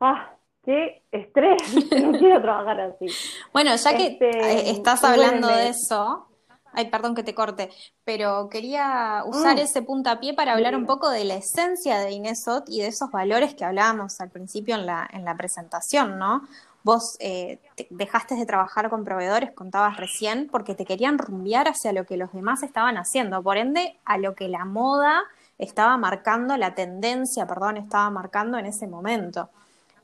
ah, 0.00 0.30
qué 0.64 1.02
estrés, 1.12 1.62
no 2.02 2.18
quiero 2.18 2.42
trabajar 2.42 2.80
así. 2.80 3.06
Bueno, 3.52 3.74
ya 3.76 3.96
que 3.96 4.06
este, 4.06 4.70
estás 4.70 5.04
hablando 5.04 5.48
de 5.48 5.68
eso, 5.68 6.26
ay, 6.72 6.90
perdón 6.90 7.14
que 7.14 7.22
te 7.22 7.34
corte, 7.34 7.70
pero 8.04 8.48
quería 8.48 9.22
usar 9.26 9.56
mm. 9.56 9.60
ese 9.60 9.82
puntapié 9.82 10.34
para 10.34 10.52
hablar 10.52 10.76
un 10.76 10.86
poco 10.86 11.10
de 11.10 11.24
la 11.24 11.36
esencia 11.36 11.98
de 11.98 12.12
Inesot 12.12 12.68
y 12.68 12.80
de 12.80 12.88
esos 12.88 13.10
valores 13.10 13.54
que 13.54 13.64
hablábamos 13.64 14.20
al 14.20 14.30
principio 14.30 14.74
en 14.74 14.86
la, 14.86 15.08
en 15.12 15.24
la 15.24 15.36
presentación, 15.36 16.18
¿no? 16.18 16.42
Vos 16.82 17.16
eh, 17.18 17.58
dejaste 17.90 18.36
de 18.36 18.46
trabajar 18.46 18.90
con 18.90 19.04
proveedores, 19.04 19.50
contabas 19.52 19.96
recién, 19.96 20.48
porque 20.48 20.76
te 20.76 20.84
querían 20.84 21.18
rumbear 21.18 21.66
hacia 21.66 21.92
lo 21.92 22.06
que 22.06 22.16
los 22.16 22.32
demás 22.32 22.62
estaban 22.62 22.96
haciendo, 22.96 23.42
por 23.42 23.56
ende, 23.56 23.98
a 24.04 24.18
lo 24.18 24.36
que 24.36 24.48
la 24.48 24.64
moda 24.64 25.24
estaba 25.58 25.96
marcando, 25.96 26.56
la 26.56 26.76
tendencia, 26.76 27.46
perdón, 27.46 27.76
estaba 27.76 28.08
marcando 28.10 28.56
en 28.58 28.66
ese 28.66 28.86
momento. 28.86 29.50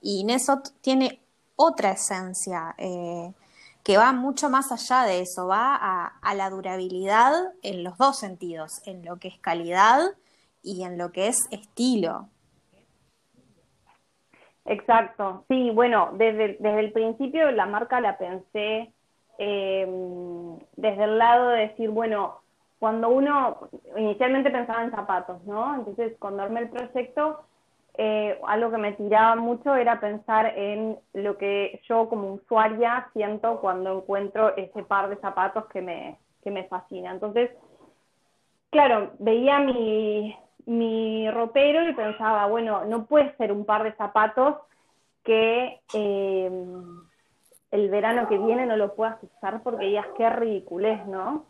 Y 0.01 0.25
Nesot 0.25 0.73
tiene 0.81 1.21
otra 1.55 1.93
esencia 1.93 2.75
eh, 2.79 3.33
que 3.83 3.97
va 3.97 4.13
mucho 4.13 4.49
más 4.49 4.71
allá 4.71 5.05
de 5.05 5.21
eso, 5.21 5.49
va 5.49 5.77
a, 5.77 6.35
la 6.35 6.51
durabilidad 6.51 7.33
en 7.63 7.83
los 7.83 7.99
dos 7.99 8.19
sentidos, 8.19 8.81
en 8.87 9.05
lo 9.05 9.17
que 9.17 9.29
es 9.29 9.39
calidad 9.39 10.01
y 10.63 10.85
en 10.85 10.99
lo 10.99 11.11
que 11.11 11.27
es 11.27 11.39
estilo. 11.51 12.29
Exacto, 14.65 15.45
sí, 15.49 15.71
bueno, 15.71 16.11
desde, 16.13 16.57
desde 16.61 16.81
el 16.81 16.93
principio 16.93 17.51
la 17.51 17.67
marca 17.67 18.01
la 18.01 18.17
pensé 18.17 18.93
eh, 19.39 19.87
desde 20.77 21.05
el 21.05 21.19
lado 21.19 21.49
de 21.49 21.69
decir, 21.69 21.91
bueno, 21.91 22.43
cuando 22.79 23.09
uno, 23.09 23.69
inicialmente 23.97 24.51
pensaba 24.51 24.85
en 24.85 24.91
zapatos, 24.91 25.45
¿no? 25.45 25.75
Entonces, 25.75 26.17
cuando 26.19 26.43
armé 26.43 26.61
el 26.61 26.71
proyecto, 26.71 27.45
eh, 27.95 28.41
algo 28.47 28.71
que 28.71 28.79
me 28.79 28.93
tiraba 28.93 29.37
mucho 29.37 29.75
era 29.75 30.01
pensar 30.01 30.57
en 30.57 30.99
lo 31.13 31.37
que 31.37 31.81
yo 31.89 32.09
como 32.09 32.35
usuaria 32.35 33.09
siento 33.13 33.61
cuando 33.61 33.99
encuentro 33.99 34.57
ese 34.57 34.83
par 34.83 35.09
de 35.09 35.17
zapatos 35.17 35.67
que 35.67 35.83
me, 35.83 36.19
que 36.43 36.51
me 36.51 36.65
fascina. 36.65 37.11
Entonces, 37.11 37.51
claro, 38.71 39.13
veía 39.19 39.59
mi, 39.61 40.35
mi 40.67 41.31
ropero 41.31 41.89
y 41.89 41.95
pensaba, 41.95 42.47
bueno, 42.47 42.85
no 42.87 43.07
puede 43.07 43.37
ser 43.37 43.53
un 43.53 43.65
par 43.65 43.83
de 43.83 43.93
zapatos 43.93 44.57
que 45.23 45.81
eh, 45.95 46.51
el 47.71 47.91
verano 47.91 48.29
que 48.29 48.39
viene 48.39 48.67
no 48.67 48.77
lo 48.77 48.95
puedas 48.95 49.23
usar 49.23 49.63
porque 49.63 49.87
digas 49.87 50.07
qué 50.17 50.29
ridiculez, 50.31 51.07
¿no? 51.07 51.47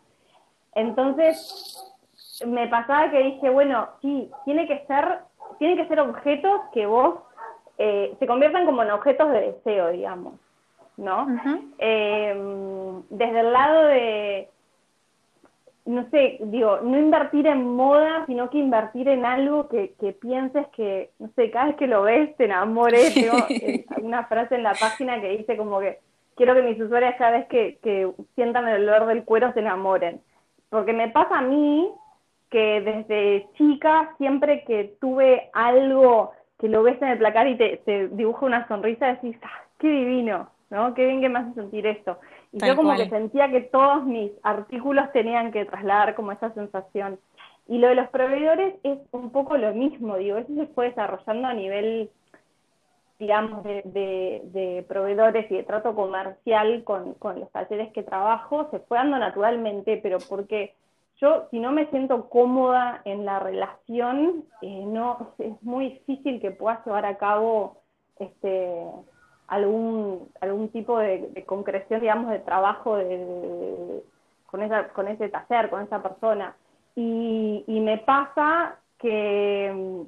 Entonces 0.73 1.93
me 2.45 2.67
pasaba 2.67 3.11
que 3.11 3.23
dije, 3.23 3.49
bueno, 3.49 3.89
sí, 4.01 4.31
tiene 4.45 4.67
que 4.67 4.85
ser, 4.87 5.19
tiene 5.57 5.75
que 5.75 5.87
ser 5.87 5.99
objetos 5.99 6.61
que 6.73 6.85
vos 6.85 7.19
eh, 7.77 8.15
se 8.19 8.27
conviertan 8.27 8.65
como 8.65 8.83
en 8.83 8.91
objetos 8.91 9.31
de 9.31 9.41
deseo, 9.41 9.89
digamos, 9.89 10.35
¿no? 10.97 11.27
Eh, 11.79 12.35
desde 13.09 13.39
el 13.39 13.51
lado 13.51 13.85
de, 13.85 14.49
no 15.85 16.09
sé, 16.09 16.37
digo, 16.41 16.79
no 16.81 16.97
invertir 16.97 17.47
en 17.47 17.67
moda, 17.67 18.25
sino 18.25 18.49
que 18.49 18.57
invertir 18.57 19.09
en 19.09 19.25
algo 19.25 19.67
que, 19.67 19.93
que 19.99 20.13
pienses 20.13 20.67
que, 20.69 21.09
no 21.19 21.29
sé, 21.35 21.51
cada 21.51 21.65
vez 21.67 21.75
que 21.75 21.87
lo 21.87 22.03
ves 22.03 22.35
te 22.37 22.45
enamores. 22.45 23.13
Tengo 23.13 23.37
eh, 23.49 23.85
una 24.01 24.25
frase 24.25 24.55
en 24.55 24.63
la 24.63 24.73
página 24.73 25.19
que 25.19 25.37
dice 25.37 25.57
como 25.57 25.79
que 25.79 25.99
quiero 26.35 26.53
que 26.53 26.61
mis 26.61 26.79
usuarios 26.79 27.15
cada 27.17 27.31
vez 27.31 27.47
que, 27.47 27.79
que 27.83 28.09
sientan 28.35 28.67
el 28.67 28.87
olor 28.87 29.07
del 29.07 29.25
cuero 29.25 29.51
se 29.53 29.59
enamoren. 29.59 30.21
Porque 30.69 30.93
me 30.93 31.09
pasa 31.09 31.39
a 31.39 31.41
mí 31.41 31.91
que 32.53 32.81
desde 32.81 33.47
chica, 33.57 34.13
siempre 34.19 34.63
que 34.63 34.95
tuve 35.01 35.49
algo 35.53 36.33
que 36.59 36.69
lo 36.69 36.83
ves 36.83 37.01
en 37.01 37.07
el 37.07 37.17
placar 37.17 37.47
y 37.47 37.57
te, 37.57 37.77
te 37.77 38.09
dibuja 38.09 38.45
una 38.45 38.67
sonrisa, 38.67 39.07
decís, 39.07 39.35
ah, 39.41 39.63
qué 39.79 39.89
divino, 39.89 40.51
¿no? 40.69 40.93
Qué 40.93 41.07
bien 41.07 41.19
que 41.19 41.29
me 41.29 41.39
hace 41.39 41.55
sentir 41.55 41.87
esto. 41.87 42.19
Y 42.51 42.63
yo 42.63 42.75
como 42.75 42.95
que 42.95 43.09
sentía 43.09 43.49
que 43.49 43.61
todos 43.61 44.05
mis 44.05 44.31
artículos 44.43 45.11
tenían 45.13 45.51
que 45.51 45.65
trasladar 45.65 46.13
como 46.13 46.31
esa 46.31 46.53
sensación. 46.53 47.19
Y 47.67 47.79
lo 47.79 47.87
de 47.87 47.95
los 47.95 48.07
proveedores 48.09 48.75
es 48.83 48.99
un 49.11 49.31
poco 49.31 49.57
lo 49.57 49.73
mismo, 49.73 50.17
digo, 50.17 50.37
eso 50.37 50.53
se 50.53 50.67
fue 50.67 50.89
desarrollando 50.89 51.47
a 51.47 51.53
nivel, 51.55 52.11
digamos, 53.17 53.63
de, 53.63 54.85
proveedores 54.87 55.49
y 55.49 55.55
de 55.55 55.63
trato 55.63 55.95
comercial 55.95 56.83
con, 56.83 57.15
los 57.39 57.51
talleres 57.51 57.91
que 57.93 58.03
trabajo, 58.03 58.67
se 58.69 58.77
fue 58.79 58.99
dando 58.99 59.17
naturalmente, 59.17 59.99
pero 60.03 60.19
porque 60.29 60.75
yo, 61.21 61.47
si 61.51 61.59
no 61.59 61.71
me 61.71 61.87
siento 61.87 62.29
cómoda 62.29 63.01
en 63.05 63.25
la 63.25 63.39
relación, 63.39 64.45
eh, 64.61 64.83
no 64.85 65.33
es 65.39 65.61
muy 65.61 65.89
difícil 65.89 66.41
que 66.41 66.51
pueda 66.51 66.83
llevar 66.85 67.05
a 67.05 67.17
cabo 67.17 67.81
este 68.19 68.85
algún, 69.47 70.29
algún 70.41 70.69
tipo 70.69 70.97
de, 70.97 71.43
concreción, 71.45 72.01
digamos, 72.01 72.31
de 72.31 72.39
trabajo 72.39 72.95
de, 72.95 74.01
con, 74.47 74.63
esa, 74.63 74.89
con 74.89 75.07
ese 75.07 75.29
taller, 75.29 75.69
con 75.69 75.83
esa 75.83 76.01
persona. 76.01 76.55
Y, 76.95 77.63
y 77.67 77.79
me 77.79 77.99
pasa 77.99 78.79
que 78.97 79.71
mm, 79.73 80.01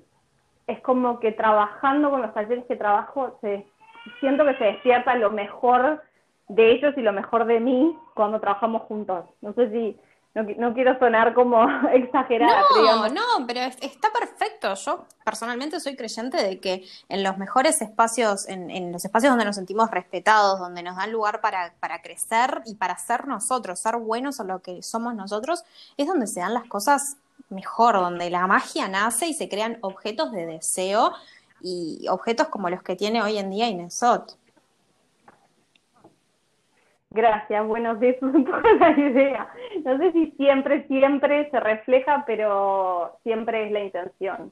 es 0.68 0.80
como 0.82 1.20
que 1.20 1.32
trabajando 1.32 2.10
con 2.10 2.22
los 2.22 2.34
talleres 2.34 2.66
que 2.66 2.76
trabajo, 2.76 3.38
se, 3.42 3.66
siento 4.20 4.46
que 4.46 4.56
se 4.56 4.64
despierta 4.64 5.16
lo 5.16 5.32
mejor 5.32 6.02
de 6.48 6.72
ellos 6.72 6.94
y 6.98 7.02
lo 7.02 7.14
mejor 7.14 7.46
de 7.46 7.60
mí 7.60 7.96
cuando 8.14 8.40
trabajamos 8.40 8.84
juntos. 8.84 9.26
No 9.42 9.54
sé 9.54 9.70
si 9.72 10.00
no, 10.36 10.74
quiero 10.74 11.00
sonar 11.00 11.34
como 11.34 11.66
exagerada. 11.94 12.62
No, 12.76 13.08
no, 13.08 13.48
pero 13.48 13.62
está 13.62 14.10
perfecto. 14.12 14.74
Yo 14.76 15.06
personalmente 15.24 15.80
soy 15.80 15.96
creyente 15.96 16.38
de 16.38 16.60
que 16.60 16.84
en 17.08 17.24
los 17.24 17.38
mejores 17.38 17.82
espacios, 17.82 18.48
en, 18.50 18.92
los 18.92 19.06
espacios 19.06 19.32
donde 19.32 19.46
nos 19.46 19.56
sentimos 19.56 19.90
respetados, 19.92 20.60
donde 20.60 20.84
nos 20.84 20.98
dan 20.98 21.14
lugar 21.14 21.40
para, 21.40 21.74
para 21.80 22.02
crecer 22.02 22.62
y 22.66 22.76
para 22.76 22.98
ser 22.98 23.28
nosotros, 23.28 23.80
ser 23.80 23.96
buenos 23.96 24.40
en 24.42 24.48
lo 24.48 24.60
que 24.62 24.84
somos 24.84 25.16
nosotros, 25.16 25.64
es 25.96 26.06
donde 26.06 26.28
se 26.28 26.42
dan 26.42 26.54
las 26.54 26.66
cosas 26.66 27.16
mejor, 27.50 27.96
donde 27.96 28.30
la 28.30 28.46
magia 28.46 28.90
nace 28.90 29.28
y 29.28 29.34
se 29.34 29.48
crean 29.48 29.78
objetos 29.82 30.34
de 30.34 30.46
deseo 30.46 31.14
y 31.62 32.06
objetos 32.10 32.50
como 32.50 32.70
los 32.70 32.84
que 32.84 32.98
tiene 32.98 33.22
hoy 33.22 33.38
en 33.38 33.50
día 33.50 33.70
Inesot. 33.70 34.38
Gracias, 37.12 37.66
bueno, 37.66 37.96
de 37.96 38.18
la 38.80 38.92
idea. 38.92 39.50
No 39.84 39.98
sé 39.98 40.12
si 40.12 40.32
siempre, 40.32 40.86
siempre 40.88 41.50
se 41.50 41.60
refleja, 41.60 42.24
pero 42.26 43.18
siempre 43.24 43.66
es 43.66 43.72
la 43.72 43.80
intención. 43.82 44.52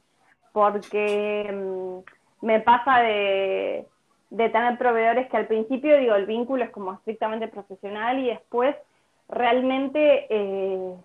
Porque 0.53 1.49
mm, 1.51 2.45
me 2.45 2.59
pasa 2.61 2.99
de, 2.99 3.85
tener 4.29 4.77
proveedores 4.77 5.29
que 5.29 5.37
al 5.37 5.47
principio, 5.47 5.97
digo, 5.97 6.15
el 6.15 6.25
vínculo 6.25 6.63
es 6.63 6.71
como 6.71 6.93
estrictamente 6.93 7.47
profesional 7.47 8.19
y 8.19 8.27
después 8.27 8.75
realmente 9.29 10.27
eh, 10.29 10.95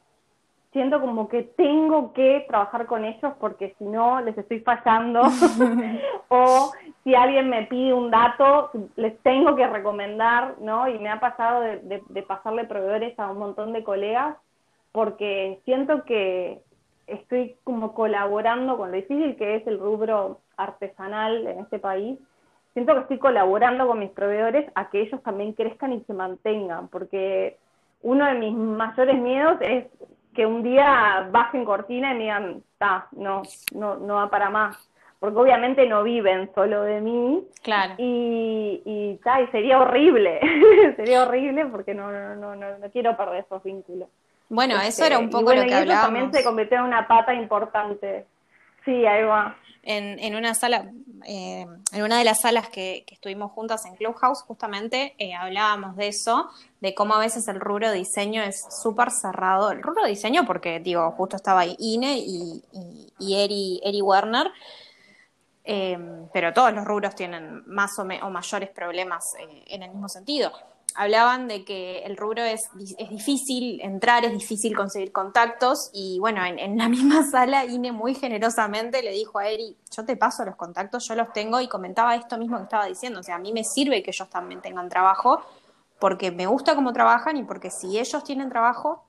siento 0.79 1.01
como 1.01 1.29
que 1.29 1.43
tengo 1.43 2.13
que 2.13 2.45
trabajar 2.47 2.87
con 2.87 3.05
ellos 3.05 3.33
porque 3.41 3.75
si 3.79 3.85
no 3.85 4.21
les 4.21 4.39
estoy 4.39 4.61
fallando 4.61 5.23
o 6.29 6.71
si 7.03 7.17
alguien 7.17 7.51
me 7.51 7.67
pide 7.67 7.93
un 7.93 8.13
dato 8.13 8.71
les 8.95 9.19
tengo 9.23 9.57
que 9.57 9.67
recomendar, 9.67 10.55
¿no? 10.61 10.87
Y 10.87 10.97
me 11.01 11.09
ha 11.09 11.19
pasado 11.19 11.63
de, 11.63 12.23
pasarle 12.29 12.63
proveedores 12.63 13.19
a 13.19 13.29
un 13.29 13.39
montón 13.39 13.73
de 13.73 13.83
colegas 13.83 14.37
porque 14.93 15.59
siento 15.65 16.05
que 16.05 16.61
estoy 17.09 17.57
como 17.65 17.93
colaborando 17.93 18.77
con 18.77 18.93
lo 18.93 18.97
difícil 18.99 19.35
que 19.35 19.57
es 19.57 19.67
el 19.67 19.81
rubro 19.81 20.39
artesanal 20.57 21.45
en 21.45 21.59
este 21.59 21.81
país. 21.81 22.21
Siento 22.73 22.95
que 22.95 23.01
estoy 23.01 23.19
colaborando 23.19 23.89
con 23.89 23.99
mis 23.99 24.11
proveedores 24.11 24.71
a 24.77 24.91
que 24.91 25.01
ellos 25.01 25.21
también 25.25 25.55
crezcan 25.55 25.93
y 25.93 26.05
se 26.05 26.15
mantengan, 26.15 26.87
porque 26.87 27.57
uno 28.03 28.27
de 28.27 28.35
mis 28.35 28.55
mayores 28.55 29.17
miedos 29.17 29.57
es 29.61 29.87
que 30.35 30.47
un 30.47 30.63
día 30.63 31.29
bajen 31.31 31.65
cortina 31.65 32.13
y 32.13 32.15
me 32.15 32.23
digan, 32.25 32.63
está, 32.73 33.09
no, 33.13 33.43
no, 33.75 33.97
no 33.97 34.15
va 34.17 34.31
para 34.31 34.51
más. 34.51 34.77
Porque 35.19 35.37
obviamente 35.37 35.85
no 35.89 36.05
viven 36.05 36.49
solo 36.55 36.83
de 36.83 37.01
mí. 37.01 37.45
Claro. 37.63 37.95
Y, 37.99 38.83
y, 38.85 39.21
y 39.21 39.47
sería 39.51 39.81
horrible, 39.81 40.41
sería 40.97 41.23
horrible 41.25 41.67
porque 41.67 41.93
no, 41.93 42.13
no, 42.13 42.37
no, 42.37 42.55
no, 42.55 42.79
no 42.79 42.91
quiero 42.91 43.17
perder 43.17 43.45
esos 43.45 43.63
vínculos. 43.65 44.09
Bueno, 44.49 44.77
eso 44.77 44.89
este, 44.89 45.07
era 45.07 45.19
un 45.19 45.29
poco 45.29 45.53
lo 45.53 45.63
que 45.63 45.69
y 45.69 45.73
eso 45.73 45.87
también 45.87 46.33
se 46.33 46.43
convirtió 46.43 46.79
en 46.79 46.85
una 46.85 47.07
pata 47.07 47.35
importante. 47.35 48.27
Sí, 48.85 49.07
ahí 49.07 49.25
va. 49.25 49.57
En, 49.83 50.19
en 50.19 50.35
una 50.35 50.55
sala, 50.55 50.91
eh, 51.25 51.67
en 51.93 52.03
una 52.03 52.19
de 52.19 52.25
las 52.25 52.43
salas 52.43 52.69
que, 52.69 53.05
estuvimos 53.11 53.53
juntas 53.53 53.87
en 53.87 53.97
Clubhouse, 53.97 54.43
justamente 54.43 55.15
eh, 55.19 55.35
hablábamos 55.35 55.97
de 55.97 56.09
eso, 56.09 56.51
de 56.81 56.95
cómo 56.95 57.15
a 57.15 57.19
veces 57.19 57.49
el 57.49 57.61
rubro 57.61 57.91
diseño 57.93 58.43
es 58.43 58.67
súper 58.83 59.11
cerrado. 59.11 59.71
El 59.71 59.83
rubro 59.83 60.05
diseño, 60.07 60.45
porque 60.45 60.81
digo, 60.81 61.11
justo 61.13 61.37
estaba 61.37 61.61
ahí 61.61 61.77
Ine 61.79 62.19
y, 62.19 62.63
y, 63.19 63.35
Eri, 63.37 63.81
Eri 63.83 64.03
Werner, 64.03 64.51
eh, 65.65 65.99
pero 66.33 66.53
todos 66.53 66.73
los 66.73 66.85
rubros 66.85 67.15
tienen 67.15 67.63
más 67.67 67.99
o, 67.99 68.03
o 68.03 68.31
mayores 68.31 68.71
problemas 68.71 69.35
en 69.67 69.83
el 69.83 69.91
mismo 69.91 70.09
sentido 70.09 70.53
hablaban 70.99 71.47
de 71.47 71.65
que 71.65 72.01
el 72.01 72.17
rubro 72.17 72.43
es, 72.43 72.69
es 72.99 73.09
difícil 73.09 73.81
entrar, 73.83 74.25
es 74.25 74.33
difícil 74.33 74.77
conseguir 74.77 75.13
contactos 75.13 75.91
y 75.93 76.19
bueno, 76.19 76.45
en, 76.45 76.77
la 76.77 76.89
misma 76.89 77.25
sala 77.31 77.65
Ine 77.65 77.93
muy 77.93 78.17
generosamente 78.17 79.01
le 79.01 79.13
dijo 79.13 79.39
a 79.39 79.47
Eri, 79.47 79.77
yo 79.97 80.05
te 80.05 80.17
paso 80.17 80.45
los 80.45 80.57
contactos, 80.57 81.07
yo 81.07 81.15
los 81.15 81.33
tengo 81.33 81.61
y 81.61 81.69
comentaba 81.69 82.17
esto 82.17 82.37
mismo 82.37 82.57
que 82.57 82.65
estaba 82.65 82.87
diciendo, 82.87 83.21
o 83.21 83.23
sea, 83.23 83.37
a 83.37 83.39
mí 83.39 83.53
me 83.53 83.63
sirve 83.63 84.03
que 84.03 84.11
ellos 84.11 84.29
también 84.29 84.61
tengan 84.61 84.89
trabajo 84.89 85.41
porque 86.01 86.33
me 86.33 86.49
gusta 86.49 86.75
cómo 86.75 86.93
trabajan 86.93 87.37
y 87.37 87.45
porque 87.45 87.71
si 87.71 87.97
ellos 87.97 88.25
tienen 88.25 88.49
trabajo, 88.49 89.05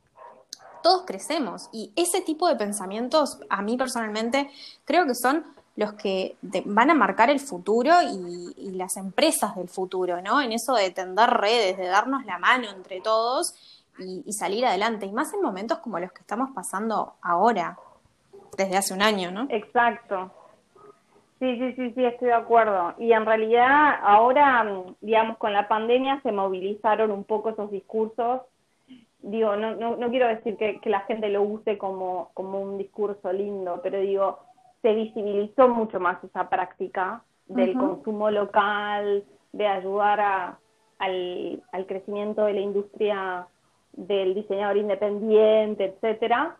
todos 0.83 1.05
crecemos 1.07 1.69
y 1.73 1.91
ese 1.95 2.21
tipo 2.21 2.47
de 2.47 2.55
pensamientos 2.55 3.39
a 3.49 3.63
mí 3.63 3.77
personalmente 3.77 4.51
creo 4.85 5.07
que 5.07 5.15
son 5.15 5.43
los 5.79 5.93
que 5.93 6.35
van 6.65 6.89
a 6.89 6.93
marcar 6.93 7.29
el 7.29 7.39
futuro 7.39 7.93
y, 8.01 8.71
las 8.73 8.97
empresas 8.97 9.55
del 9.55 9.69
futuro, 9.69 10.21
¿no? 10.21 10.41
En 10.41 10.51
eso 10.51 10.73
de 10.73 10.91
tender 10.91 11.29
redes, 11.29 11.77
de 11.77 11.87
darnos 11.87 12.25
la 12.25 12.37
mano 12.37 12.69
entre 12.69 12.99
todos 12.99 13.55
y, 13.97 14.31
salir 14.33 14.65
adelante, 14.65 15.05
y 15.05 15.11
más 15.11 15.33
en 15.33 15.41
momentos 15.41 15.79
como 15.79 15.97
los 15.99 16.11
que 16.11 16.19
estamos 16.19 16.49
pasando 16.51 17.13
ahora, 17.21 17.77
desde 18.57 18.75
hace 18.75 18.93
un 18.93 19.01
año, 19.01 19.31
¿no? 19.31 19.47
Exacto. 19.49 20.31
Sí, 21.39 21.57
sí, 21.57 21.73
sí, 21.73 21.93
sí, 21.93 22.05
estoy 22.05 22.27
de 22.27 22.33
acuerdo. 22.33 22.93
Y 22.97 23.13
en 23.13 23.25
realidad 23.25 23.99
ahora, 24.01 24.65
digamos, 24.99 25.37
con 25.37 25.53
la 25.53 25.69
pandemia 25.69 26.19
se 26.23 26.33
movilizaron 26.33 27.09
un 27.11 27.23
poco 27.23 27.51
esos 27.51 27.71
discursos. 27.71 28.41
Digo, 29.21 29.55
no, 29.55 29.75
no, 29.75 29.95
no 29.95 30.09
quiero 30.09 30.27
decir 30.27 30.57
que, 30.57 30.79
que 30.81 30.89
la 30.89 31.01
gente 31.01 31.29
lo 31.29 31.41
use 31.41 31.77
como, 31.77 32.31
como 32.33 32.59
un 32.59 32.77
discurso 32.77 33.31
lindo, 33.31 33.79
pero 33.81 33.99
digo, 33.99 34.39
se 34.81 34.93
visibilizó 34.93 35.67
mucho 35.67 35.99
más 35.99 36.23
esa 36.23 36.49
práctica 36.49 37.23
del 37.47 37.73
consumo 37.73 38.29
local, 38.29 39.23
de 39.51 39.67
ayudar 39.67 40.19
a, 40.19 40.59
al, 40.99 41.85
crecimiento 41.87 42.45
de 42.45 42.53
la 42.53 42.59
industria 42.61 43.47
del 43.93 44.35
diseñador 44.35 44.77
independiente, 44.77 45.85
etcétera. 45.85 46.55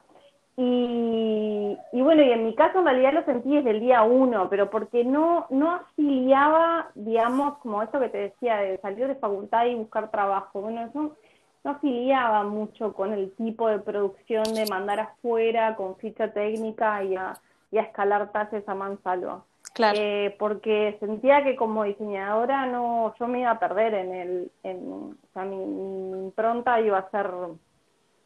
Y, 0.61 1.77
bueno, 1.93 2.21
y 2.21 2.31
en 2.31 2.43
mi 2.43 2.53
caso 2.53 2.79
en 2.79 2.85
realidad 2.85 3.13
lo 3.13 3.23
sentí 3.23 3.55
desde 3.55 3.69
el 3.69 3.79
día 3.79 4.03
uno, 4.03 4.49
pero 4.49 4.69
porque 4.69 5.05
no, 5.05 5.45
no 5.49 5.71
afiliaba, 5.71 6.89
digamos, 6.95 7.59
como 7.59 7.81
eso 7.81 7.97
que 7.97 8.09
te 8.09 8.17
decía, 8.17 8.57
de 8.57 8.77
salir 8.79 9.07
de 9.07 9.15
facultad 9.15 9.67
y 9.67 9.75
buscar 9.75 10.11
trabajo. 10.11 10.59
Bueno, 10.59 10.81
eso 10.81 11.15
no 11.63 11.71
afiliaba 11.71 12.43
mucho 12.43 12.93
con 12.93 13.13
el 13.13 13.31
tipo 13.35 13.69
de 13.69 13.79
producción 13.79 14.43
de 14.53 14.65
mandar 14.65 14.99
afuera, 14.99 15.77
con 15.77 15.95
ficha 15.95 16.33
técnica 16.33 17.05
y 17.05 17.15
a, 17.15 17.39
y 17.71 17.77
a 17.77 17.83
escalar 17.83 18.31
talles 18.31 18.67
a 18.67 18.75
mansalva. 18.75 19.43
Claro. 19.73 19.97
Eh, 19.99 20.35
porque 20.39 20.97
sentía 20.99 21.43
que 21.43 21.55
como 21.55 21.83
diseñadora 21.83 22.65
no, 22.65 23.13
yo 23.19 23.27
me 23.27 23.41
iba 23.41 23.51
a 23.51 23.59
perder 23.59 23.93
en 23.93 24.13
el, 24.13 24.51
en, 24.63 24.91
o 24.91 25.33
sea, 25.33 25.45
mi, 25.45 25.57
impronta 25.57 26.81
iba 26.81 26.97
a 26.97 27.09
ser 27.11 27.29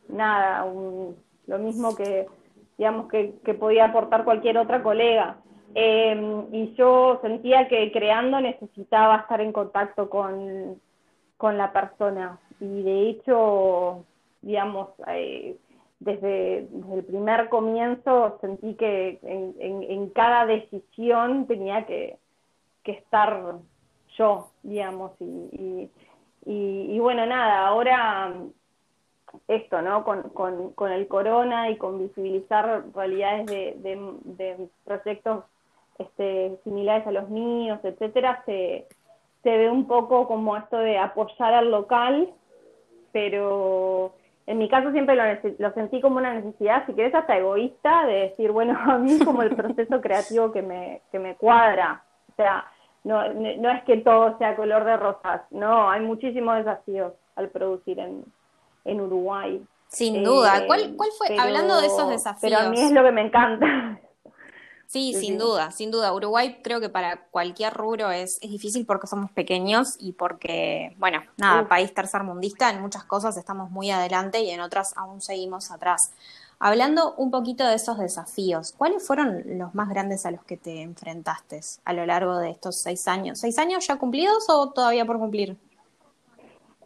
nada, 0.08 0.66
lo 0.66 1.60
mismo 1.60 1.96
que, 1.96 2.28
digamos, 2.78 3.08
que, 3.10 3.36
que 3.44 3.54
podía 3.54 3.86
aportar 3.86 4.24
cualquier 4.24 4.58
otra 4.58 4.82
colega. 4.82 5.38
Eh, 5.76 6.46
y 6.52 6.74
yo 6.76 7.20
sentía 7.22 7.68
que 7.68 7.92
creando 7.92 8.40
necesitaba 8.40 9.18
estar 9.18 9.42
en 9.42 9.52
contacto 9.52 10.10
con, 10.10 10.80
con 11.38 11.58
la 11.58 11.72
persona. 11.72 12.40
Y 12.60 12.84
de 12.84 13.10
hecho, 13.10 14.06
digamos, 14.42 14.90
eh, 15.08 15.58
desde, 16.04 16.68
el 16.94 17.04
primer 17.06 17.50
comienzo 17.50 18.38
sentí 18.42 18.76
que 18.76 19.20
en, 19.24 20.10
cada 20.10 20.46
decisión 20.46 21.48
tenía 21.48 21.86
que, 21.86 22.18
estar 22.84 23.56
yo, 24.18 24.50
digamos, 24.62 25.14
y, 25.20 25.90
y, 26.46 27.00
bueno, 27.00 27.26
nada, 27.26 27.68
ahora 27.68 28.34
esto, 29.48 29.82
¿no? 29.82 30.04
Con, 30.04 30.30
con, 30.76 30.92
el 30.92 31.08
corona 31.08 31.70
y 31.70 31.78
con 31.78 32.00
visibilizar 32.00 32.84
realidades 32.94 33.46
de, 33.48 34.68
proyectos 34.84 35.46
este, 35.98 36.58
similares 36.64 37.08
a 37.08 37.12
los 37.12 37.30
míos, 37.30 37.80
etcétera, 37.84 38.44
se, 38.46 38.88
se 39.42 39.58
ve 39.58 39.70
un 39.70 39.88
poco 39.88 40.28
como 40.28 40.58
esto 40.58 40.78
de 40.78 40.98
apoyar 40.98 41.54
al 41.54 41.72
local, 41.72 42.30
pero 43.12 44.14
en 44.46 44.58
mi 44.58 44.68
caso 44.68 44.92
siempre 44.92 45.16
lo, 45.58 45.74
sentí 45.74 46.02
como 46.02 46.18
una 46.18 46.34
necesidad, 46.34 46.86
si 46.86 46.94
querés 46.94 47.16
hasta 47.16 47.38
egoísta, 47.38 48.06
de 48.06 48.14
decir, 48.14 48.52
bueno, 48.52 48.78
a 48.86 48.98
mí 48.98 49.20
como 49.20 49.42
el 49.42 49.56
proceso 49.56 50.02
creativo 50.02 50.52
que 50.52 50.62
me, 50.62 51.02
que 51.12 51.20
me 51.20 51.36
cuadra. 51.36 52.04
O 52.32 52.36
sea, 52.36 52.66
no, 53.04 53.34
no 53.34 53.70
es 53.70 53.84
que 53.84 53.98
todo 53.98 54.38
sea 54.38 54.56
color 54.56 54.86
de 54.86 54.98
rosas, 54.98 55.42
no, 55.52 55.90
hay 55.90 56.02
muchísimos 56.02 56.58
desafíos 56.58 57.14
al 57.36 57.50
producir 57.50 58.00
en, 58.00 58.24
en 58.86 59.02
Uruguay. 59.02 59.62
Sin 59.88 60.24
duda. 60.24 60.58
Eh, 60.58 60.68
¿Cuál, 60.68 60.96
¿Cuál 60.96 61.10
fue, 61.18 61.38
hablando 61.38 61.80
de 61.80 61.88
esos 61.88 62.10
desafíos? 62.10 62.42
Pero 62.42 62.58
a 62.58 62.70
mí 62.70 62.80
es 62.80 62.92
lo 62.92 63.04
que 63.04 63.12
me 63.12 63.22
encanta. 63.22 64.00
Sí, 64.88 65.16
sin 65.16 65.40
duda, 65.40 65.72
sin 65.72 65.90
duda. 65.90 66.14
Uruguay 66.14 66.60
creo 66.64 66.80
que 66.80 66.90
para 66.90 67.26
cualquier 67.32 67.74
rubro 67.74 68.12
es, 68.12 68.38
es 68.44 68.52
difícil 68.52 68.86
porque 68.86 69.08
somos 69.08 69.32
pequeños 69.32 69.96
y 70.00 70.12
porque, 70.12 70.96
bueno, 71.00 71.24
nada, 71.38 71.68
país 71.68 71.94
tercermundista, 71.94 72.70
en 72.70 72.80
muchas 72.80 73.04
cosas 73.04 73.36
estamos 73.38 73.72
muy 73.72 73.90
adelante 73.90 74.42
y 74.42 74.52
en 74.52 74.62
otras 74.62 74.96
aún 74.96 75.20
seguimos 75.20 75.72
atrás. 75.72 76.14
Hablando 76.60 77.16
un 77.16 77.32
poquito 77.32 77.68
de 77.68 77.76
esos 77.76 77.98
desafíos, 77.98 78.74
¿cuáles 78.78 79.06
fueron 79.06 79.44
los 79.58 79.76
más 79.76 79.90
grandes 79.90 80.26
a 80.26 80.32
los 80.32 80.44
que 80.46 80.58
te 80.58 80.82
enfrentaste 80.82 81.60
a 81.84 81.94
lo 81.94 82.06
largo 82.06 82.38
de 82.38 82.52
estos 82.52 82.78
seis 82.78 83.08
años? 83.08 83.40
¿Seis 83.40 83.58
años 83.58 83.86
ya 83.86 83.98
cumplidos 83.98 84.46
o 84.50 84.72
todavía 84.72 85.06
por 85.06 85.18
cumplir? 85.18 85.58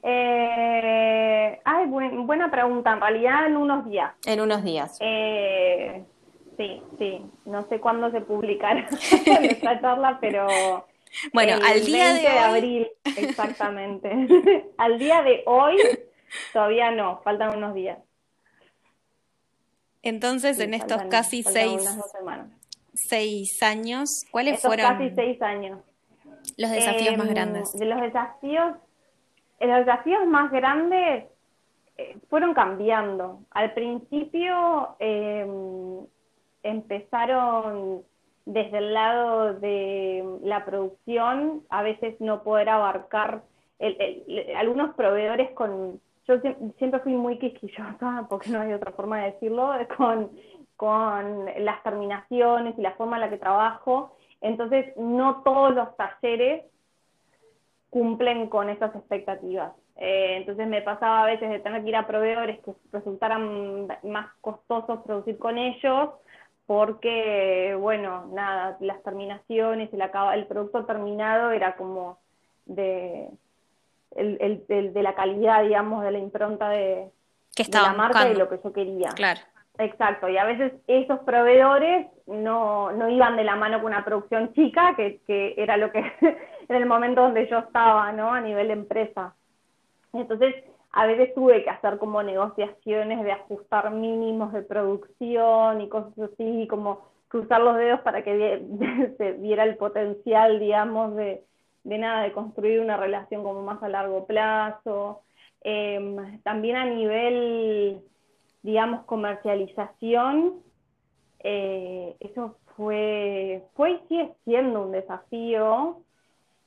Eh, 0.01 1.60
ay, 1.63 1.86
buena 1.88 2.49
pregunta. 2.49 2.93
En 2.93 3.01
realidad, 3.01 3.45
en 3.47 3.57
unos 3.57 3.86
días. 3.86 4.13
En 4.25 4.41
unos 4.41 4.63
días. 4.63 4.97
Eh, 4.99 6.03
Sí, 6.57 6.81
sí. 6.97 7.21
No 7.45 7.67
sé 7.69 7.79
cuándo 7.79 8.11
se 8.11 8.21
publicará 8.21 8.87
esta 9.41 9.79
charla, 9.79 10.17
pero. 10.19 10.47
Bueno, 11.33 11.57
al 11.65 11.85
día 11.85 12.13
de, 12.13 12.27
abril, 12.27 12.87
exactamente. 13.17 14.11
al 14.77 14.99
día 14.99 15.21
de 15.21 15.43
hoy, 15.45 15.77
todavía 16.51 16.91
no, 16.91 17.21
faltan 17.23 17.57
unos 17.57 17.73
días. 17.73 17.97
Entonces, 20.01 20.59
en 20.59 20.73
estos 20.73 21.03
casi 21.03 21.43
seis, 21.43 21.87
seis 22.93 23.63
años, 23.63 24.09
¿cuáles 24.31 24.55
estos 24.55 24.69
fueron? 24.69 24.97
Casi 24.97 25.15
seis 25.15 25.41
años. 25.41 25.79
Los 26.57 26.71
desafíos 26.71 27.17
más 27.17 27.27
em, 27.27 27.33
grandes. 27.33 27.73
De 27.73 27.85
los 27.85 28.01
desafíos, 28.01 28.75
los 29.59 29.77
desafíos 29.85 30.27
más 30.27 30.51
grandes 30.51 31.25
eh, 31.97 32.17
fueron 32.29 32.53
cambiando. 32.53 33.41
Al 33.51 33.73
principio, 33.73 34.95
eh, 34.99 35.45
empezaron 36.69 38.03
desde 38.45 38.77
el 38.77 38.93
lado 38.93 39.53
de 39.56 40.23
la 40.41 40.63
producción, 40.65 41.63
a 41.69 41.84
veces 41.84 42.19
no 42.21 42.43
poder 42.43 42.69
abarcar 42.69 43.43
algunos 44.56 44.95
proveedores 44.95 45.51
con... 45.51 45.99
Yo 46.27 46.36
siempre 46.77 46.99
fui 47.01 47.13
muy 47.13 47.39
quisquillosa, 47.39 48.25
porque 48.30 48.49
no 48.49 48.62
hay 48.62 48.73
otra 48.73 48.91
forma 48.93 49.19
de 49.19 49.32
decirlo, 49.32 49.71
con, 49.97 50.32
con 50.75 51.45
las 51.58 51.84
terminaciones 51.84 52.77
y 52.77 52.82
la 52.82 52.93
forma 52.93 53.17
en 53.17 53.21
la 53.21 53.30
que 53.30 53.38
trabajo. 53.38 54.15
Entonces, 54.39 54.95
no 54.97 55.41
todos 55.43 55.75
los 55.75 55.95
talleres 55.97 56.63
cumplen 57.89 58.47
con 58.47 58.69
esas 58.69 58.95
expectativas. 58.95 59.73
Eh, 59.99 60.38
entonces 60.38 60.67
me 60.67 60.82
pasaba 60.84 61.23
a 61.23 61.25
veces 61.25 61.49
de 61.49 61.60
tener 61.60 61.82
que 61.82 61.89
ir 61.89 61.95
a 61.95 62.06
proveedores 62.06 62.60
que 62.60 62.71
resultaran 62.91 63.88
más 64.03 64.27
costosos 64.41 65.01
producir 65.03 65.39
con 65.39 65.58
ellos 65.58 66.12
porque, 66.67 67.75
bueno, 67.80 68.27
nada, 68.34 68.77
las 68.82 69.01
terminaciones, 69.01 69.89
el, 69.93 70.01
el 70.01 70.45
producto 70.47 70.86
terminado 70.86 71.51
era 71.51 71.77
como 71.77 72.19
de, 72.65 73.30
el, 74.17 74.65
de 74.67 75.01
la 75.01 75.15
calidad, 75.15 75.63
digamos, 75.63 76.03
de 76.03 76.12
la 76.12 76.19
impronta 76.19 76.69
de, 76.69 77.10
la 77.71 77.93
marca 77.93 78.30
y 78.30 78.36
lo 78.36 78.49
que 78.49 78.60
yo 78.62 78.73
quería. 78.73 79.10
Claro. 79.15 79.39
Exacto, 79.80 80.27
y 80.27 80.38
a 80.38 80.43
veces 80.43 80.73
esos 80.88 81.19
proveedores 81.19 82.08
no, 82.25 82.91
no 82.91 83.10
iban 83.10 83.38
de 83.38 83.43
la 83.43 83.56
mano 83.56 83.77
con 83.77 83.93
una 83.93 84.03
producción 84.03 84.51
chica, 84.53 84.95
que, 84.95 85.21
que 85.25 85.53
era 85.56 85.77
lo 85.77 85.91
que 85.91 85.99
en 86.67 86.75
el 86.75 86.86
momento 86.86 87.21
donde 87.21 87.47
yo 87.47 87.60
estaba, 87.60 88.12
¿no? 88.12 88.34
A 88.34 88.41
nivel 88.41 88.67
de 88.67 88.73
empresa. 88.73 89.36
Entonces, 90.13 90.56
a 90.91 91.06
veces 91.06 91.34
tuve 91.36 91.63
que 91.63 91.69
hacer 91.69 91.97
como 91.97 92.23
negociaciones 92.23 93.23
de 93.23 93.32
ajustar 93.32 93.91
mínimos 93.91 94.54
de 94.54 94.62
producción 94.63 95.82
y 95.82 95.89
cosas 95.89 96.17
así, 96.19 96.63
y 96.63 96.67
como 96.67 97.02
cruzar 97.28 97.62
los 97.62 97.76
dedos 97.76 98.02
para 98.02 98.23
que 98.23 98.63
se 99.17 99.34
viera 99.34 99.63
el 99.63 99.78
potencial, 99.78 100.60
digamos, 100.60 101.15
de, 101.15 101.43
de 101.84 101.97
nada, 101.97 102.23
de 102.23 102.32
construir 102.32 102.80
una 102.80 102.97
relación 102.97 103.43
como 103.43 103.62
más 103.62 103.82
a 103.84 103.89
largo 103.89 104.26
plazo. 104.26 105.21
Em, 105.62 106.41
también 106.43 106.78
a 106.78 106.86
nivel, 106.86 108.02
digamos, 108.63 109.06
comercialización, 109.06 110.62
eh, 111.39 112.15
eso 112.19 112.58
fue, 112.76 113.63
fue 113.76 113.91
y 113.91 114.00
sigue 114.08 114.34
siendo 114.45 114.84
un 114.84 114.91
desafío, 114.91 116.02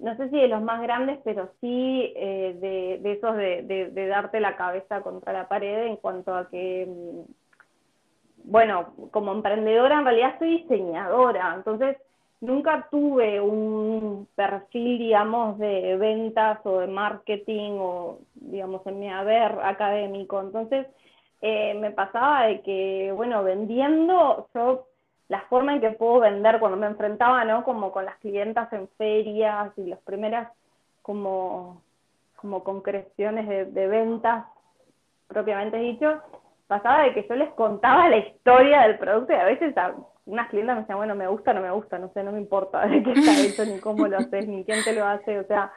no 0.01 0.17
sé 0.17 0.31
si 0.31 0.37
de 0.37 0.49
los 0.49 0.63
más 0.63 0.81
grandes, 0.83 1.19
pero 1.25 1.51
sí 1.61 2.13
eh, 2.17 2.57
de, 2.61 3.13
esos 3.13 3.37
de, 3.37 4.07
darte 4.09 4.41
la 4.41 4.57
cabeza 4.57 5.03
contra 5.03 5.33
la 5.33 5.49
pared 5.49 5.87
en 5.87 5.97
cuanto 5.97 6.35
a 6.35 6.49
que, 6.49 6.87
mm, 6.87 8.51
bueno, 8.51 8.95
como 9.11 9.33
emprendedora 9.33 9.99
en 9.99 10.05
realidad 10.05 10.39
soy 10.39 10.63
diseñadora, 10.63 11.55
entonces 11.55 11.97
nunca 12.41 12.89
tuve 12.91 13.41
un 13.41 14.27
perfil, 14.35 14.99
digamos, 14.99 15.59
de 15.59 15.97
ventas 15.97 16.59
o 16.65 16.81
de 16.81 16.87
marketing 16.87 17.73
o, 17.79 18.19
digamos, 18.35 18.87
en 18.87 18.99
mi 18.99 19.11
haber 19.11 19.61
académico. 19.63 20.41
Entonces, 20.41 20.87
eh, 21.43 21.75
me 21.75 21.91
pasaba 21.91 22.47
de 22.47 22.63
que, 22.63 23.13
bueno, 23.15 23.43
vendiendo, 23.45 24.49
yo 24.55 24.87
la 25.31 25.43
forma 25.43 25.75
en 25.75 25.81
que 25.81 25.93
puedo 25.93 26.19
vender 26.19 26.59
cuando 26.59 26.77
me 26.77 26.89
enfrentaba, 26.89 27.45
¿no? 27.45 27.63
Como 27.63 27.93
con 27.93 28.05
las 28.05 28.17
clientas 28.17 28.71
en 28.73 28.89
ferias 28.99 29.71
y 29.77 29.87
las 29.87 30.01
primeras 30.01 30.49
como, 31.03 31.81
como 32.35 32.65
concreciones 32.65 33.49
de, 33.49 33.67
de 33.67 33.87
ventas, 33.87 34.45
propiamente 35.29 35.77
dicho, 35.77 36.21
pasaba 36.67 37.05
de 37.05 37.15
que 37.15 37.29
yo 37.29 37.37
les 37.37 37.49
contaba 37.51 38.09
la 38.09 38.17
historia 38.17 38.83
del 38.83 38.99
producto 38.99 39.33
y 39.33 39.37
a 39.37 39.45
veces 39.45 39.73
unas 40.27 40.49
clientas 40.49 40.75
me 40.75 40.81
decían, 40.81 40.99
bueno, 40.99 41.15
me 41.15 41.29
gusta, 41.29 41.53
no 41.53 41.61
me 41.61 41.71
gusta, 41.71 41.97
no 42.01 42.13
sé, 42.13 42.25
no 42.25 42.33
me 42.33 42.41
importa 42.41 42.89
de 42.89 43.01
qué 43.01 43.13
está 43.13 43.41
hecho, 43.41 43.65
ni 43.65 43.79
cómo 43.79 44.09
lo 44.09 44.19
haces, 44.19 44.49
ni 44.49 44.65
quién 44.65 44.83
te 44.83 44.95
lo 44.95 45.07
hace, 45.07 45.39
o 45.39 45.45
sea, 45.45 45.71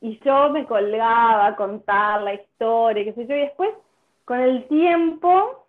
y 0.00 0.18
yo 0.24 0.50
me 0.50 0.66
colgaba 0.66 1.46
a 1.46 1.54
contar 1.54 2.22
la 2.22 2.34
historia, 2.34 3.04
qué 3.04 3.12
sé 3.12 3.28
yo, 3.28 3.36
y 3.36 3.40
después, 3.42 3.70
con 4.24 4.40
el 4.40 4.66
tiempo, 4.66 5.64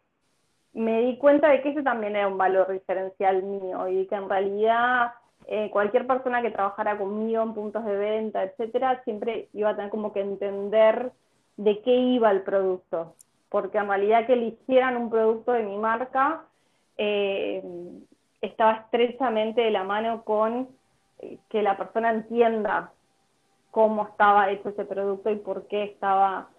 me 0.73 1.01
di 1.01 1.17
cuenta 1.17 1.49
de 1.49 1.61
que 1.61 1.69
ese 1.69 1.83
también 1.83 2.15
era 2.15 2.27
un 2.27 2.37
valor 2.37 2.71
diferencial 2.71 3.43
mío, 3.43 3.87
y 3.87 4.05
que 4.07 4.15
en 4.15 4.29
realidad 4.29 5.13
eh, 5.47 5.69
cualquier 5.71 6.07
persona 6.07 6.41
que 6.41 6.51
trabajara 6.51 6.97
conmigo 6.97 7.43
en 7.43 7.53
puntos 7.53 7.83
de 7.85 7.95
venta, 7.97 8.43
etcétera, 8.43 9.03
siempre 9.03 9.49
iba 9.53 9.69
a 9.69 9.75
tener 9.75 9.89
como 9.89 10.13
que 10.13 10.21
entender 10.21 11.11
de 11.57 11.81
qué 11.81 11.93
iba 11.93 12.31
el 12.31 12.41
producto, 12.41 13.15
porque 13.49 13.77
en 13.77 13.87
realidad 13.87 14.25
que 14.25 14.33
eligieran 14.33 14.97
un 14.97 15.09
producto 15.09 15.51
de 15.51 15.63
mi 15.63 15.77
marca, 15.77 16.45
eh, 16.97 17.63
estaba 18.41 18.73
estrechamente 18.73 19.61
de 19.61 19.71
la 19.71 19.83
mano 19.83 20.23
con 20.23 20.69
eh, 21.19 21.37
que 21.49 21.61
la 21.61 21.77
persona 21.77 22.11
entienda 22.11 22.91
cómo 23.71 24.03
estaba 24.03 24.49
hecho 24.51 24.69
ese 24.69 24.85
producto 24.85 25.29
y 25.29 25.37
por 25.37 25.67
qué 25.67 25.83
estaba 25.83 26.49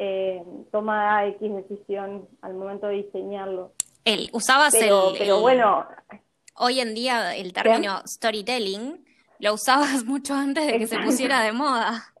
eh, 0.00 0.42
tomada 0.70 1.26
X 1.26 1.52
decisión 1.56 2.28
al 2.40 2.54
momento 2.54 2.86
de 2.86 3.02
diseñarlo. 3.02 3.72
El, 4.04 4.30
usabas 4.32 4.74
pero, 4.78 5.10
el, 5.10 5.18
pero 5.18 5.40
bueno. 5.40 5.86
Hoy 6.56 6.80
en 6.80 6.94
día 6.94 7.34
el 7.34 7.52
término 7.52 8.00
storytelling 8.06 9.04
lo 9.40 9.54
usabas 9.54 10.04
mucho 10.06 10.34
antes 10.34 10.66
de 10.66 10.78
que 10.78 10.86
se 10.86 11.00
pusiera 11.00 11.42
de 11.42 11.52
moda. 11.52 12.14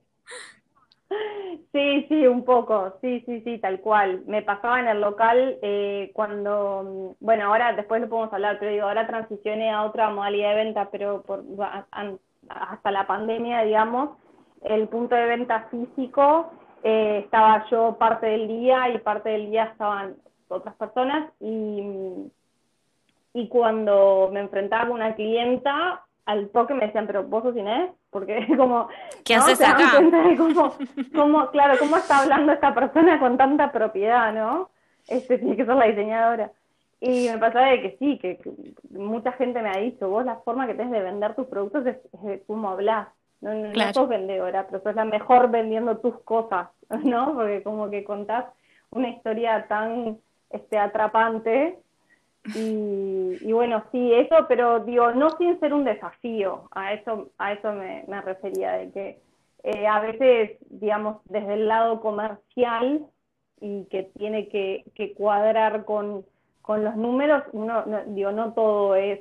Sí, 1.72 2.06
sí, 2.08 2.26
un 2.26 2.44
poco, 2.44 2.98
sí, 3.00 3.22
sí, 3.26 3.40
sí, 3.42 3.58
tal 3.58 3.80
cual. 3.80 4.22
Me 4.26 4.42
pasaba 4.42 4.80
en 4.80 4.88
el 4.88 5.00
local 5.00 5.58
eh, 5.62 6.10
cuando, 6.14 7.14
bueno, 7.20 7.46
ahora 7.46 7.72
después 7.74 8.00
lo 8.00 8.08
podemos 8.08 8.32
hablar, 8.32 8.58
pero 8.58 8.72
digo, 8.72 8.86
ahora 8.86 9.06
transicioné 9.06 9.70
a 9.70 9.84
otra 9.84 10.10
modalidad 10.10 10.50
de 10.50 10.64
venta, 10.64 10.88
pero 10.90 11.22
por, 11.22 11.44
hasta 12.48 12.90
la 12.90 13.06
pandemia, 13.06 13.62
digamos, 13.62 14.18
el 14.62 14.88
punto 14.88 15.14
de 15.14 15.26
venta 15.26 15.68
físico 15.70 16.50
eh, 16.82 17.22
estaba 17.24 17.66
yo 17.70 17.96
parte 17.98 18.26
del 18.26 18.48
día 18.48 18.88
y 18.90 18.98
parte 18.98 19.30
del 19.30 19.50
día 19.50 19.64
estaban 19.64 20.16
otras 20.48 20.74
personas 20.76 21.30
y, 21.40 22.30
y 23.34 23.48
cuando 23.48 24.30
me 24.32 24.40
enfrentaba 24.40 24.86
con 24.86 24.92
una 24.94 25.14
clienta, 25.14 26.04
al 26.28 26.50
toque 26.50 26.74
me 26.74 26.86
decían, 26.86 27.06
pero 27.06 27.24
vos 27.24 27.42
sos 27.42 27.56
Inés, 27.56 27.90
porque 28.10 28.46
como... 28.56 28.88
¿Qué 29.24 29.34
haces 29.34 29.60
acá? 29.60 29.92
cómo, 31.14 31.50
claro, 31.50 31.78
cómo 31.78 31.96
está 31.96 32.20
hablando 32.20 32.52
esta 32.52 32.74
persona 32.74 33.18
con 33.18 33.36
tanta 33.36 33.72
propiedad, 33.72 34.32
¿no? 34.32 34.70
Este 35.06 35.38
tiene 35.38 35.56
que 35.56 35.64
ser 35.64 35.74
la 35.74 35.86
diseñadora. 35.86 36.52
Y 37.00 37.28
me 37.28 37.38
pasaba 37.38 37.68
de 37.68 37.80
que 37.80 37.96
sí, 37.98 38.18
que, 38.18 38.38
mucha 38.90 39.32
gente 39.32 39.62
me 39.62 39.70
ha 39.70 39.78
dicho, 39.78 40.08
vos 40.10 40.24
la 40.24 40.36
forma 40.36 40.66
que 40.66 40.74
tenés 40.74 40.92
de 40.92 41.02
vender 41.02 41.34
tus 41.34 41.46
productos 41.46 41.86
es, 41.86 41.96
es 42.26 42.42
cómo 42.46 42.70
hablas. 42.70 43.08
No, 43.40 43.54
no, 43.54 43.92
sos 43.92 44.08
vendedora, 44.08 44.66
pero 44.66 44.82
sos 44.82 44.94
la 44.94 45.04
mejor 45.04 45.50
vendiendo 45.50 45.98
tus 45.98 46.18
cosas, 46.20 46.68
¿no? 47.04 47.34
Porque 47.34 47.62
como 47.62 47.90
que 47.90 48.04
contás 48.04 48.46
una 48.90 49.08
historia 49.08 49.66
tan 49.68 50.18
este, 50.50 50.78
atrapante 50.78 51.78
y, 52.54 53.52
bueno, 53.52 53.84
sí, 53.92 54.12
eso, 54.14 54.46
pero 54.48 54.80
digo, 54.80 55.12
no 55.12 55.36
sin 55.36 55.58
ser 55.60 55.74
un 55.74 55.84
desafío, 55.84 56.68
a 56.70 56.94
eso, 56.94 57.30
a 57.36 57.52
eso 57.52 57.72
me, 57.72 58.04
refería, 58.22 58.72
de 58.72 58.90
que 58.90 59.20
eh, 59.64 59.86
a 59.86 60.00
veces, 60.00 60.56
digamos, 60.70 61.18
desde 61.26 61.54
el 61.54 61.68
lado 61.68 62.00
comercial 62.00 63.04
y 63.60 63.84
que 63.86 64.04
tiene 64.16 64.48
que, 64.48 64.84
cuadrar 65.16 65.84
con, 65.84 66.24
los 66.66 66.96
números, 66.96 67.44
uno, 67.52 67.84
no, 67.86 68.04
digo, 68.06 68.30
no 68.32 68.52
todo 68.52 68.94
es, 68.94 69.20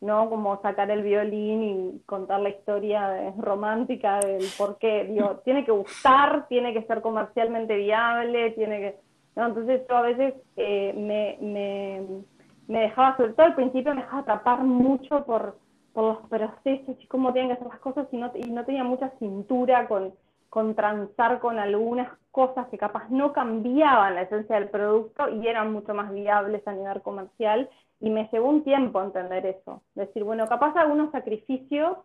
¿no? 0.00 0.30
Como 0.30 0.60
sacar 0.62 0.90
el 0.90 1.02
violín 1.02 1.62
y 1.62 2.00
contar 2.06 2.40
la 2.40 2.50
historia 2.50 3.32
romántica 3.38 4.20
del 4.20 4.44
por 4.56 4.78
qué, 4.78 5.04
digo, 5.04 5.36
tiene 5.44 5.64
que 5.64 5.72
gustar, 5.72 6.46
tiene 6.48 6.72
que 6.72 6.82
ser 6.84 7.00
comercialmente 7.00 7.76
viable, 7.76 8.52
tiene 8.52 8.78
que... 8.78 8.96
¿no? 9.36 9.46
Entonces 9.46 9.82
yo 9.88 9.96
a 9.96 10.02
veces 10.02 10.34
eh, 10.56 10.92
me, 10.96 11.38
me 11.40 12.24
me 12.68 12.80
dejaba, 12.82 13.16
sobre 13.16 13.32
todo 13.32 13.46
al 13.46 13.54
principio, 13.54 13.94
me 13.94 14.02
dejaba 14.02 14.22
atrapar 14.22 14.62
mucho 14.62 15.24
por, 15.24 15.58
los 15.94 16.18
procesos 16.28 16.96
y 17.00 17.06
cómo 17.08 17.32
tienen 17.32 17.48
que 17.48 17.54
hacer 17.54 17.66
las 17.66 17.80
cosas 17.80 18.06
y 18.12 18.18
no, 18.18 18.30
y 18.32 18.48
no 18.52 18.64
tenía 18.64 18.84
mucha 18.84 19.10
cintura 19.18 19.88
con, 19.88 20.14
con 20.48 20.76
transar 20.76 21.40
con 21.40 21.58
algunas 21.58 22.08
cosas 22.30 22.68
que 22.68 22.78
capaz 22.78 23.08
no 23.10 23.32
cambiaban 23.32 24.14
la 24.14 24.22
esencia 24.22 24.60
del 24.60 24.68
producto 24.68 25.28
y 25.28 25.48
eran 25.48 25.72
mucho 25.72 25.94
más 25.94 26.12
viables 26.12 26.64
a 26.68 26.72
nivel 26.72 27.02
comercial 27.02 27.68
y 28.00 28.10
me 28.10 28.28
llevó 28.32 28.48
un 28.48 28.64
tiempo 28.64 29.02
entender 29.02 29.44
eso, 29.46 29.82
decir, 29.94 30.24
bueno, 30.24 30.46
capaz 30.48 30.76
algunos 30.76 31.10
sacrificios 31.10 31.98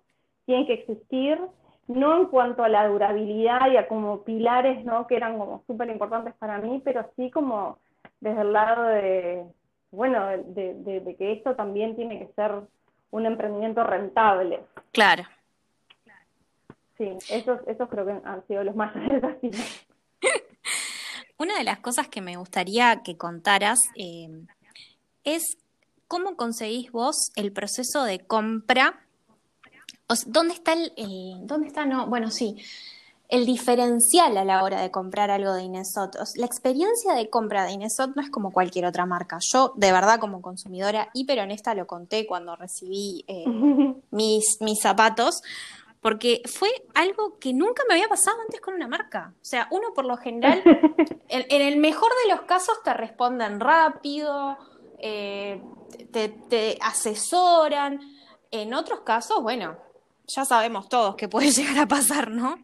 tienen 0.45 0.65
que 0.65 0.73
existir, 0.73 1.39
no 1.87 2.17
en 2.17 2.25
cuanto 2.27 2.63
a 2.63 2.69
la 2.69 2.87
durabilidad 2.87 3.69
y 3.71 3.77
a 3.77 3.87
como 3.87 4.23
pilares, 4.23 4.83
¿no? 4.85 5.05
Que 5.07 5.17
eran 5.17 5.37
como 5.37 5.63
súper 5.67 5.89
importantes 5.89 6.33
para 6.35 6.57
mí, 6.57 6.81
pero 6.83 7.09
sí 7.15 7.29
como 7.29 7.77
desde 8.19 8.41
el 8.41 8.53
lado 8.53 8.85
de, 8.85 9.45
bueno, 9.91 10.27
de, 10.27 11.15
que 11.17 11.33
esto 11.33 11.55
también 11.55 11.95
tiene 11.95 12.19
que 12.19 12.33
ser 12.33 12.51
un 13.11 13.25
emprendimiento 13.25 13.83
rentable. 13.83 14.61
Claro. 14.91 15.23
Sí, 16.97 17.09
esos, 17.29 17.59
esos 17.67 17.89
creo 17.89 18.05
que 18.05 18.21
han 18.23 18.47
sido 18.47 18.63
los 18.63 18.75
mayores 18.75 19.11
desafíos. 19.21 19.87
Una 21.37 21.57
de 21.57 21.63
las 21.63 21.79
cosas 21.79 22.07
que 22.07 22.21
me 22.21 22.37
gustaría 22.37 23.01
que 23.03 23.17
contaras 23.17 23.79
eh, 23.95 24.29
es 25.23 25.57
cómo 26.13 26.35
conseguís 26.35 26.91
vos 26.91 27.31
el 27.35 27.51
proceso 27.51 28.03
de 28.03 28.19
compra. 28.19 29.03
¿Dónde 30.27 30.53
está 30.53 30.73
el, 30.73 30.93
el, 30.95 31.47
¿Dónde 31.47 31.65
está? 31.65 31.87
No, 31.87 32.05
bueno, 32.05 32.29
sí 32.29 32.55
el 33.29 33.47
diferencial 33.47 34.37
a 34.37 34.45
la 34.45 34.63
hora 34.63 34.79
de 34.79 34.91
comprar 34.91 35.31
algo 35.31 35.53
de 35.53 35.63
Inesot. 35.63 36.15
La 36.35 36.45
experiencia 36.45 37.15
de 37.15 37.31
compra 37.31 37.65
de 37.65 37.71
Inesot 37.71 38.15
no 38.15 38.21
es 38.21 38.29
como 38.29 38.51
cualquier 38.51 38.85
otra 38.85 39.07
marca. 39.07 39.39
Yo, 39.51 39.73
de 39.75 39.91
verdad, 39.91 40.19
como 40.19 40.39
consumidora 40.39 41.09
hiper 41.15 41.39
honesta, 41.39 41.73
lo 41.73 41.87
conté 41.87 42.27
cuando 42.27 42.55
recibí 42.55 43.25
eh, 43.27 43.45
mis, 44.11 44.57
mis 44.59 44.79
zapatos, 44.79 45.41
porque 45.99 46.43
fue 46.45 46.69
algo 46.93 47.39
que 47.39 47.53
nunca 47.53 47.81
me 47.89 47.95
había 47.95 48.07
pasado 48.07 48.37
antes 48.39 48.61
con 48.61 48.75
una 48.75 48.87
marca. 48.87 49.33
O 49.41 49.45
sea, 49.45 49.67
uno 49.71 49.95
por 49.95 50.05
lo 50.05 50.15
general, 50.17 50.61
en, 51.27 51.61
el 51.61 51.77
mejor 51.77 52.11
de 52.23 52.35
los 52.35 52.41
casos 52.43 52.83
te 52.83 52.93
responden 52.93 53.59
rápido, 53.59 54.59
eh, 54.99 55.59
te, 56.13 56.29
te 56.29 56.77
asesoran. 56.81 57.99
En 58.51 58.73
otros 58.73 59.01
casos, 59.01 59.41
bueno, 59.41 59.75
ya 60.27 60.45
sabemos 60.45 60.87
todos 60.87 61.15
que 61.15 61.27
puede 61.27 61.51
llegar 61.51 61.79
a 61.79 61.87
pasar, 61.87 62.31
¿no? 62.31 62.57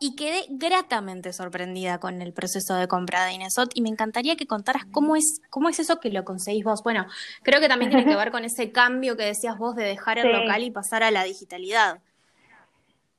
y 0.00 0.14
quedé 0.16 0.46
gratamente 0.50 1.32
sorprendida 1.32 1.98
con 1.98 2.22
el 2.22 2.32
proceso 2.32 2.74
de 2.74 2.88
compra 2.88 3.24
de 3.24 3.32
Inesot 3.32 3.70
y 3.74 3.82
me 3.82 3.88
encantaría 3.88 4.36
que 4.36 4.46
contaras 4.46 4.84
cómo 4.92 5.16
es, 5.16 5.42
cómo 5.50 5.68
es 5.68 5.78
eso 5.78 6.00
que 6.00 6.10
lo 6.10 6.24
conseguís 6.24 6.64
vos. 6.64 6.82
Bueno, 6.82 7.06
creo 7.42 7.60
que 7.60 7.68
también 7.68 7.90
tiene 7.90 8.06
que 8.06 8.16
ver 8.16 8.30
con 8.30 8.44
ese 8.44 8.70
cambio 8.72 9.16
que 9.16 9.24
decías 9.24 9.58
vos 9.58 9.74
de 9.74 9.84
dejar 9.84 10.18
el 10.18 10.32
local 10.32 10.62
y 10.62 10.70
pasar 10.70 11.02
a 11.02 11.10
la 11.10 11.24
digitalidad. 11.24 11.98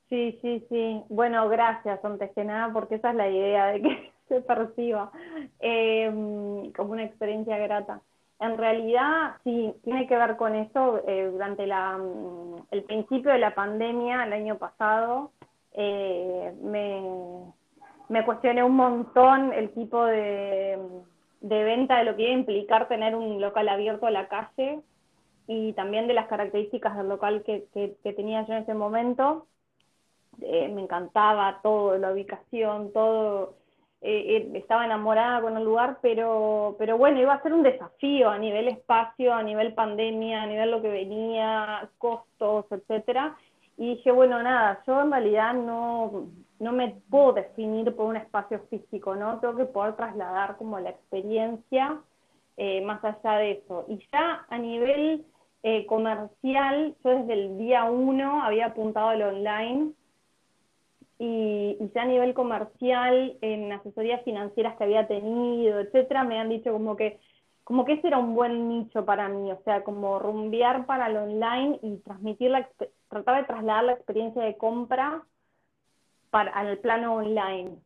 Sí, 0.08 0.38
sí, 0.42 0.64
sí. 0.68 1.02
Bueno, 1.08 1.48
gracias, 1.48 2.04
antes 2.04 2.30
que 2.34 2.44
nada, 2.44 2.72
porque 2.72 2.96
esa 2.96 3.10
es 3.10 3.16
la 3.16 3.28
idea 3.28 3.66
de 3.66 3.82
que 3.82 4.12
se 4.28 4.40
perciba 4.40 5.12
em, 5.60 6.72
como 6.72 6.92
una 6.92 7.04
experiencia 7.04 7.58
grata. 7.58 8.00
En 8.40 8.56
realidad, 8.56 9.36
sí, 9.44 9.74
tiene 9.84 10.06
que 10.06 10.16
ver 10.16 10.36
con 10.36 10.54
eso. 10.56 11.02
Eh, 11.06 11.28
durante 11.30 11.66
la, 11.66 11.98
mm, 11.98 12.66
el 12.70 12.82
principio 12.84 13.32
de 13.32 13.38
la 13.38 13.54
pandemia, 13.54 14.24
el 14.24 14.32
año 14.32 14.56
pasado, 14.56 15.32
eh, 15.74 16.52
me, 16.62 17.52
me 18.08 18.24
cuestioné 18.24 18.64
un 18.64 18.76
montón 18.76 19.52
el 19.52 19.70
tipo 19.72 20.04
de, 20.04 20.78
venta 21.40 21.98
de 21.98 22.04
lo 22.04 22.16
que 22.16 22.22
iba 22.22 22.30
a 22.32 22.38
implicar 22.38 22.88
tener 22.88 23.14
un 23.14 23.40
local 23.40 23.68
abierto 23.68 24.06
a 24.06 24.10
la 24.10 24.26
calle 24.28 24.80
y 25.46 25.72
también 25.74 26.08
de 26.08 26.14
las 26.14 26.26
características 26.26 26.96
del 26.96 27.08
local 27.08 27.42
que, 27.44 27.66
que, 27.72 28.12
tenía 28.12 28.46
yo 28.46 28.54
en 28.54 28.62
ese 28.62 28.74
momento. 28.74 29.46
Eh, 30.40 30.68
me 30.68 30.82
encantaba 30.82 31.60
todo, 31.62 31.98
la 31.98 32.12
ubicación, 32.12 32.92
todo. 32.92 33.54
Eh, 34.02 34.36
eh, 34.36 34.50
estaba 34.54 34.86
enamorada 34.86 35.42
con 35.42 35.58
el 35.58 35.64
lugar, 35.64 35.98
pero, 36.00 36.74
pero 36.78 36.96
bueno, 36.96 37.20
iba 37.20 37.34
a 37.34 37.42
ser 37.42 37.52
un 37.52 37.62
desafío 37.62 38.30
a 38.30 38.38
nivel 38.38 38.68
espacio, 38.68 39.34
a 39.34 39.42
nivel 39.42 39.74
pandemia, 39.74 40.42
a 40.42 40.46
nivel 40.46 40.70
lo 40.70 40.80
que 40.80 40.88
venía, 40.88 41.88
costos, 41.98 42.64
etcétera. 42.70 43.36
Y 43.76 43.96
dije, 43.96 44.10
bueno, 44.10 44.42
nada, 44.42 44.82
yo 44.86 45.02
en 45.02 45.10
realidad 45.10 45.52
no, 45.52 46.28
no 46.58 46.72
me 46.72 46.96
puedo 47.10 47.34
definir 47.34 47.94
por 47.94 48.06
un 48.06 48.16
espacio 48.16 48.60
físico, 48.70 49.16
¿no? 49.16 49.38
Tengo 49.40 49.56
que 49.56 49.64
poder 49.66 49.96
trasladar 49.96 50.56
como 50.56 50.78
la 50.78 50.90
experiencia 50.90 51.98
eh, 52.56 52.80
más 52.82 53.02
allá 53.04 53.38
de 53.38 53.52
eso. 53.52 53.84
Y 53.88 53.98
ya 54.12 54.46
a 54.48 54.58
nivel 54.58 55.24
eh, 55.62 55.86
comercial, 55.86 56.94
yo 57.02 57.10
desde 57.10 57.32
el 57.32 57.58
día 57.58 57.84
uno 57.84 58.42
había 58.42 58.66
apuntado 58.66 59.08
al 59.08 59.22
online 59.22 59.92
y, 61.22 61.76
ya 61.94 62.02
a 62.02 62.06
nivel 62.06 62.32
comercial, 62.32 63.36
en 63.42 63.70
asesorías 63.70 64.24
financieras 64.24 64.76
que 64.76 64.84
había 64.84 65.06
tenido, 65.06 65.78
etcétera, 65.78 66.24
me 66.24 66.40
han 66.40 66.48
dicho 66.48 66.72
como 66.72 66.96
que 66.96 67.20
como 67.62 67.84
que 67.84 67.92
ese 67.92 68.08
era 68.08 68.18
un 68.18 68.34
buen 68.34 68.68
nicho 68.68 69.04
para 69.04 69.28
mí, 69.28 69.52
o 69.52 69.60
sea, 69.64 69.84
como 69.84 70.18
rumbear 70.18 70.86
para 70.86 71.06
el 71.06 71.16
online 71.18 71.78
y 71.82 71.98
transmitir 71.98 72.50
la, 72.50 72.68
tratar 73.08 73.36
de 73.36 73.46
trasladar 73.46 73.84
la 73.84 73.92
experiencia 73.92 74.42
de 74.42 74.56
compra 74.56 75.22
para, 76.30 76.50
al 76.52 76.78
plano 76.78 77.14
online. 77.14 77.76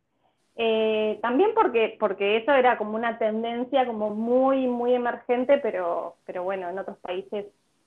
Eh, 0.55 1.19
también 1.21 1.51
porque, 1.53 1.97
porque 1.99 2.37
eso 2.37 2.53
era 2.53 2.79
como 2.79 2.95
una 2.95 3.19
tendencia 3.19 3.85
como 3.85 4.09
muy, 4.09 4.65
muy 4.65 4.95
emergente, 4.95 5.59
pero, 5.59 6.15
pero 6.25 6.43
bueno, 6.43 6.69
en 6.69 6.79
otros 6.79 6.97
países 6.99 7.45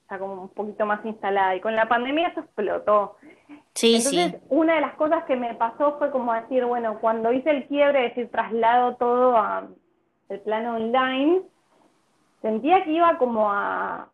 está 0.09 0.19
como 0.19 0.43
un 0.43 0.49
poquito 0.49 0.87
más 0.87 1.05
instalada. 1.05 1.55
Y 1.55 1.61
con 1.61 1.77
la 1.77 1.89
pandemia 1.89 2.29
eso 2.29 2.41
explotó. 2.41 3.17
Sí, 3.75 3.97
Entonces, 3.97 4.41
una 4.49 4.77
de 4.77 4.81
las 4.81 4.95
cosas 4.95 5.25
que 5.25 5.37
me 5.37 5.55
pasó 5.55 5.99
fue 5.99 6.11
como 6.11 6.33
decir, 6.33 6.65
bueno, 6.65 6.99
cuando 7.01 7.33
hice 7.33 7.51
el 7.51 7.67
quiebre, 7.69 8.07
es 8.07 8.15
decir, 8.15 8.31
traslado 8.31 8.97
todo 8.97 9.37
al 9.37 9.77
plano 10.45 10.77
online, 10.77 11.43
sentía 12.41 12.83
que 12.85 12.93
iba 12.93 13.19
como 13.19 13.51
a 13.51 14.11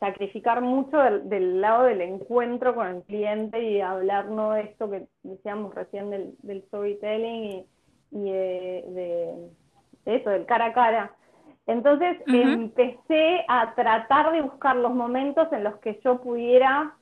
sacrificar 0.00 0.60
mucho 0.60 0.98
del, 0.98 1.60
lado 1.60 1.84
del 1.84 2.00
encuentro 2.00 2.74
con 2.74 2.86
el 2.86 3.02
cliente 3.02 3.62
y 3.62 3.80
hablarnos 3.80 4.54
de 4.54 4.62
esto 4.62 4.90
que 4.90 5.06
decíamos 5.22 5.74
recién 5.74 6.10
del, 6.10 6.62
storytelling 6.68 7.64
y, 8.10 8.30
de, 8.30 9.50
eso, 10.04 10.30
del 10.30 10.46
cara 10.46 10.66
a 10.66 10.72
cara. 10.72 11.14
Entonces 11.66 12.18
empecé 12.26 13.44
a 13.48 13.74
tratar 13.74 14.30
de 14.32 14.42
buscar 14.42 14.76
los 14.76 14.94
momentos 14.94 15.52
en 15.52 15.64
los 15.64 15.76
que 15.78 16.00
yo 16.04 16.20
pudiera 16.20 16.94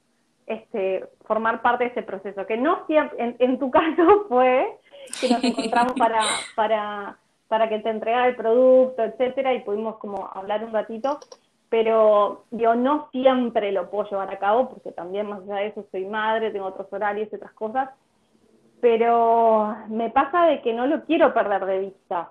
este, 0.47 1.05
formar 1.27 1.63
parte 1.63 1.85
de 1.85 1.91
ese 1.91 2.03
proceso, 2.03 2.47
que 2.47 2.57
no 2.57 2.87
siempre, 2.87 3.37
en, 3.39 3.59
tu 3.59 3.71
caso 3.71 4.27
fue 4.29 4.79
que 5.21 5.29
nos 5.29 5.45
encontramos 5.45 5.95
para, 5.95 6.21
para, 6.57 7.19
para 7.49 7.69
que 7.69 7.79
te 7.81 7.91
entregara 7.91 8.29
el 8.29 8.37
producto, 8.37 9.03
etcétera, 9.03 9.53
y 9.55 9.61
pudimos 9.61 9.97
como 9.99 10.31
hablar 10.33 10.65
un 10.65 10.73
ratito, 10.73 11.19
pero 11.69 12.45
yo 12.51 12.75
no 12.75 13.09
siempre 13.11 13.73
lo 13.73 13.91
puedo 13.91 14.09
llevar 14.09 14.33
a 14.33 14.39
cabo, 14.39 14.71
porque 14.71 14.93
también 14.93 15.27
más 15.29 15.43
allá 15.43 15.57
de 15.57 15.67
eso 15.69 15.85
soy 15.91 16.07
madre, 16.07 16.51
tengo 16.51 16.67
otros 16.67 16.91
horarios 16.91 17.29
y 17.31 17.37
otras 17.37 17.53
cosas, 17.53 17.91
pero 18.81 19.77
me 19.89 20.11
pasa 20.11 20.47
de 20.47 20.63
que 20.63 20.73
no 20.73 20.87
lo 20.87 21.05
quiero 21.05 21.35
perder 21.35 21.65
de 21.67 21.79
vista. 21.81 22.31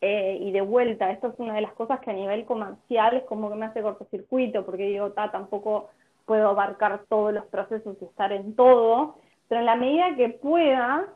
Eh, 0.00 0.38
y 0.40 0.52
de 0.52 0.60
vuelta, 0.60 1.10
esto 1.10 1.28
es 1.28 1.34
una 1.38 1.54
de 1.54 1.62
las 1.62 1.72
cosas 1.72 2.00
que 2.00 2.10
a 2.10 2.14
nivel 2.14 2.44
comercial 2.44 3.16
es 3.16 3.24
como 3.24 3.48
que 3.48 3.56
me 3.56 3.66
hace 3.66 3.82
cortocircuito, 3.82 4.64
porque 4.64 4.84
digo, 4.84 5.12
ta, 5.12 5.30
tampoco 5.30 5.88
puedo 6.26 6.50
abarcar 6.50 7.04
todos 7.08 7.32
los 7.32 7.46
procesos 7.46 7.96
y 8.00 8.04
estar 8.04 8.32
en 8.32 8.54
todo, 8.54 9.16
pero 9.48 9.60
en 9.60 9.66
la 9.66 9.76
medida 9.76 10.14
que 10.16 10.28
pueda, 10.28 11.06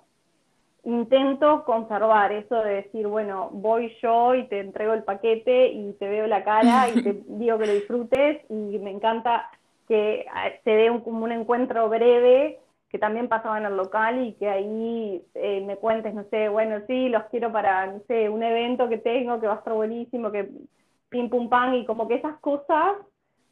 intento 0.85 1.65
conservar 1.65 2.33
eso 2.33 2.57
de 2.63 2.77
decir, 2.77 3.07
bueno, 3.07 3.51
voy 3.53 3.95
yo 4.03 4.35
y 4.35 4.47
te 4.47 4.61
entrego 4.61 4.95
el 4.95 5.03
paquete 5.03 5.69
y 5.69 5.93
te 5.95 6.09
veo 6.09 6.27
la 6.27 6.43
cara 6.43 6.89
y 6.89 7.03
te 7.03 7.13
digo 7.27 7.59
que 7.59 7.67
lo 7.67 7.75
disfrutes 7.75 8.41
y 8.49 8.79
me 8.79 8.91
encanta 8.91 9.51
que 9.89 10.25
ah, 10.33 10.49
se 10.65 10.71
dé 10.71 10.91
un, 10.91 11.01
como 11.01 11.25
un 11.25 11.33
encuentro 11.33 11.89
breve 11.89 12.61
que 12.91 12.99
también 12.99 13.29
pasaba 13.29 13.59
en 13.59 13.67
el 13.67 13.77
local 13.77 14.25
y 14.27 14.35
que 14.35 14.49
ahí 14.49 15.23
eh, 15.35 15.63
me 15.65 15.77
cuentes, 15.77 16.13
no 16.13 16.25
sé, 16.25 16.49
bueno, 16.49 16.83
sí, 16.87 17.09
los 17.09 17.25
quiero 17.25 17.53
para, 17.53 17.87
no 17.87 18.01
sé, 18.09 18.29
un 18.29 18.43
evento 18.43 18.89
que 18.89 18.99
tengo 18.99 19.41
que 19.41 19.47
va 19.47 19.55
a 19.55 19.59
estar 19.59 19.75
buenísimo, 19.75 20.33
que 20.33 20.51
pim 21.09 21.31
pum 21.31 21.49
pam 21.49 21.75
y 21.75 21.87
como 21.87 22.09
que 22.09 22.17
esas 22.17 22.39
cosas 22.41 22.97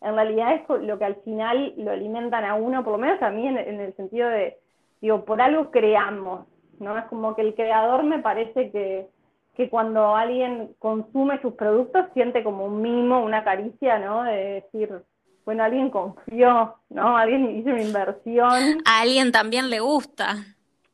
en 0.00 0.14
realidad 0.14 0.54
es 0.54 0.82
lo 0.82 0.98
que 0.98 1.04
al 1.04 1.16
final 1.22 1.74
lo 1.76 1.90
alimentan 1.90 2.44
a 2.44 2.54
uno, 2.54 2.84
por 2.84 2.92
lo 2.92 2.98
menos 2.98 3.20
a 3.22 3.30
mí 3.30 3.46
en 3.46 3.80
el 3.80 3.94
sentido 3.96 4.28
de, 4.28 4.56
digo, 5.00 5.24
por 5.24 5.40
algo 5.40 5.70
creamos, 5.70 6.46
¿no? 6.78 6.96
Es 6.96 7.04
como 7.06 7.34
que 7.34 7.42
el 7.42 7.54
creador 7.54 8.04
me 8.04 8.20
parece 8.20 8.70
que, 8.70 9.08
que 9.54 9.68
cuando 9.68 10.14
alguien 10.14 10.74
consume 10.78 11.40
sus 11.40 11.54
productos 11.54 12.06
siente 12.14 12.44
como 12.44 12.64
un 12.64 12.80
mimo, 12.80 13.24
una 13.24 13.44
caricia, 13.44 13.98
¿no? 13.98 14.22
De 14.22 14.62
decir, 14.62 15.02
bueno, 15.48 15.64
alguien 15.64 15.88
confió, 15.88 16.76
¿no? 16.90 17.16
Alguien 17.16 17.56
hizo 17.56 17.70
una 17.70 17.80
inversión. 17.80 18.82
A 18.84 19.00
alguien 19.00 19.32
también 19.32 19.70
le 19.70 19.80
gusta. 19.80 20.44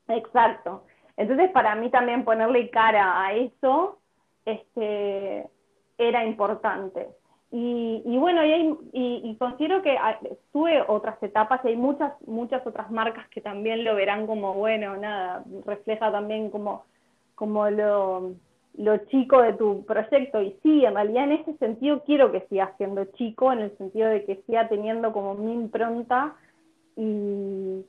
Exacto. 0.07 0.85
Entonces, 1.17 1.51
para 1.51 1.75
mí 1.75 1.91
también 1.91 2.25
ponerle 2.25 2.71
cara 2.71 3.21
a 3.21 3.33
eso 3.33 3.99
este, 4.45 5.51
era 5.99 6.25
importante. 6.25 7.09
Y, 7.51 8.17
bueno, 8.17 8.47
y, 8.47 8.79
y, 8.93 9.37
considero 9.39 9.83
que 9.83 9.99
tuve 10.53 10.85
otras 10.87 11.21
etapas 11.21 11.61
y 11.65 11.69
hay 11.71 11.77
muchas, 11.77 12.13
muchas 12.25 12.65
otras 12.65 12.93
marcas 12.93 13.29
que 13.31 13.41
también 13.41 13.83
lo 13.83 13.97
verán 13.97 14.29
como, 14.29 14.55
bueno, 14.55 14.97
nada, 14.97 15.43
refleja 15.67 16.13
también 16.13 16.51
como, 16.51 16.85
como 17.35 17.69
lo, 17.71 18.35
lo 18.77 18.99
chico 19.07 19.41
de 19.43 19.55
tu 19.55 19.85
proyecto. 19.85 20.43
Y 20.43 20.57
sí, 20.63 20.85
en 20.85 20.95
realidad 20.95 21.25
en 21.25 21.33
ese 21.33 21.57
sentido 21.59 22.03
quiero 22.05 22.33
que 22.33 22.47
siga 22.49 22.75
siendo 22.77 23.05
chico, 23.17 23.53
en 23.53 23.61
el 23.61 23.77
sentido 23.79 24.09
de 24.09 24.25
que 24.25 24.43
siga 24.47 24.69
teniendo 24.69 25.13
como 25.13 25.35
mi 25.35 25.53
impronta 25.53 26.35
y, 26.97 27.85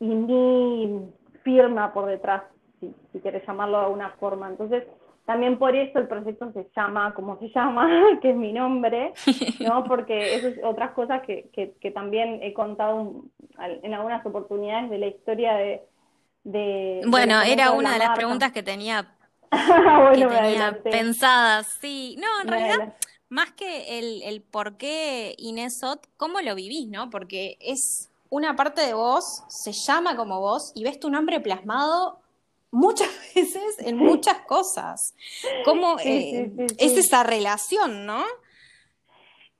y 0.00 0.04
mi 0.06 1.00
firma 1.42 1.92
por 1.92 2.06
detrás, 2.06 2.42
si, 2.80 2.94
si 3.12 3.20
quieres 3.20 3.46
llamarlo 3.46 3.78
de 3.78 3.84
alguna 3.84 4.10
forma. 4.18 4.48
Entonces, 4.48 4.84
también 5.30 5.58
por 5.58 5.76
eso 5.76 5.98
el 6.00 6.08
proyecto 6.08 6.50
se 6.52 6.66
llama 6.74 7.14
como 7.14 7.38
se 7.38 7.48
llama, 7.50 7.88
que 8.22 8.30
es 8.30 8.36
mi 8.36 8.52
nombre, 8.52 9.12
¿no? 9.60 9.84
Porque 9.84 10.34
eso 10.34 10.48
es 10.48 10.58
otras 10.64 10.90
cosas 10.92 11.22
que, 11.22 11.48
que, 11.52 11.90
también 11.92 12.40
he 12.42 12.52
contado 12.52 13.22
en 13.58 13.94
algunas 13.94 14.24
oportunidades 14.26 14.90
de 14.90 14.98
la 14.98 15.06
historia 15.06 15.54
de... 15.54 15.82
de 16.44 17.02
bueno, 17.06 17.42
era 17.42 17.72
una 17.72 17.92
de 17.92 18.00
las 18.00 18.16
preguntas 18.16 18.50
que 18.52 18.62
tenía, 18.62 19.06
pensadas, 20.84 21.78
sí. 21.80 22.16
No, 22.20 22.40
en 22.42 22.48
realidad, 22.48 22.94
más 23.28 23.52
que 23.52 23.98
el, 23.98 24.22
el 24.22 24.42
por 24.42 24.76
qué 24.76 25.34
Inesot, 25.38 26.06
¿cómo 26.16 26.40
lo 26.40 26.54
vivís, 26.54 26.88
no? 26.88 27.10
Porque 27.10 27.56
es 27.60 28.10
una 28.30 28.54
parte 28.56 28.80
de 28.82 28.94
vos, 28.94 29.44
se 29.48 29.72
llama 29.72 30.16
como 30.16 30.40
vos 30.40 30.72
y 30.74 30.84
ves 30.84 31.00
tu 31.00 31.10
nombre 31.10 31.40
plasmado 31.40 32.20
muchas 32.70 33.08
veces 33.34 33.78
en 33.80 33.96
muchas 33.96 34.40
cosas. 34.42 35.14
¿Cómo 35.64 35.98
eh, 36.04 36.50
es 36.78 36.96
esa 36.96 37.22
relación, 37.22 38.06
no? 38.06 38.22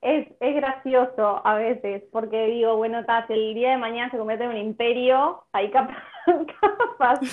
Es, 0.01 0.27
es 0.39 0.55
gracioso 0.55 1.45
a 1.45 1.55
veces, 1.55 2.03
porque 2.11 2.47
digo, 2.47 2.75
bueno, 2.75 3.05
si 3.27 3.33
el 3.33 3.53
día 3.53 3.71
de 3.71 3.77
mañana 3.77 4.09
se 4.09 4.17
convierte 4.17 4.45
en 4.45 4.51
un 4.51 4.57
imperio, 4.57 5.43
ahí 5.51 5.69
capaz, 5.69 5.95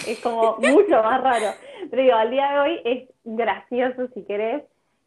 es 0.06 0.20
como 0.20 0.56
mucho 0.58 1.02
más 1.02 1.22
raro. 1.22 1.46
Pero 1.90 2.02
digo, 2.02 2.14
al 2.14 2.30
día 2.30 2.52
de 2.52 2.58
hoy 2.58 2.80
es 2.84 3.08
gracioso, 3.24 4.08
si 4.14 4.24
querés, 4.24 4.62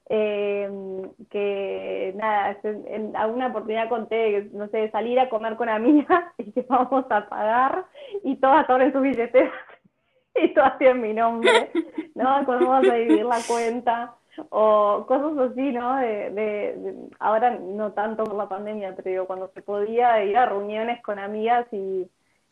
em, 0.09 1.09
que 1.29 2.13
nada, 2.15 2.57
en 2.63 3.15
alguna 3.15 3.47
oportunidad 3.47 3.89
conté, 3.89 4.49
no 4.53 4.67
sé, 4.69 4.89
salir 4.91 5.19
a 5.19 5.29
comer 5.29 5.55
con 5.55 5.69
amigas 5.69 6.25
y 6.37 6.51
que 6.51 6.65
vamos 6.67 7.05
a 7.09 7.27
pagar 7.27 7.85
y 8.23 8.35
todas 8.37 8.69
abren 8.69 8.91
su 8.91 8.99
billeteras 8.99 9.53
y 10.35 10.53
todo 10.53 10.65
así 10.65 10.85
en 10.85 11.01
mi 11.01 11.13
nombre, 11.13 11.71
¿no? 12.15 12.45
¿Cómo 12.45 12.67
vamos 12.67 12.89
a 12.89 12.95
dividir 12.95 13.25
la 13.25 13.39
cuenta? 13.47 14.15
O 14.49 15.05
cosas 15.07 15.51
así, 15.51 15.71
¿no? 15.71 15.97
De, 15.97 16.29
de, 16.31 16.95
ahora 17.19 17.51
no 17.51 17.91
tanto 17.91 18.23
por 18.23 18.35
la 18.35 18.47
pandemia, 18.47 18.95
pero 18.95 19.09
digo, 19.09 19.27
cuando 19.27 19.49
se 19.53 19.61
podía 19.61 20.23
ir 20.23 20.37
a 20.37 20.45
reuniones 20.45 21.01
con 21.03 21.19
amigas 21.19 21.67
y, 21.73 22.09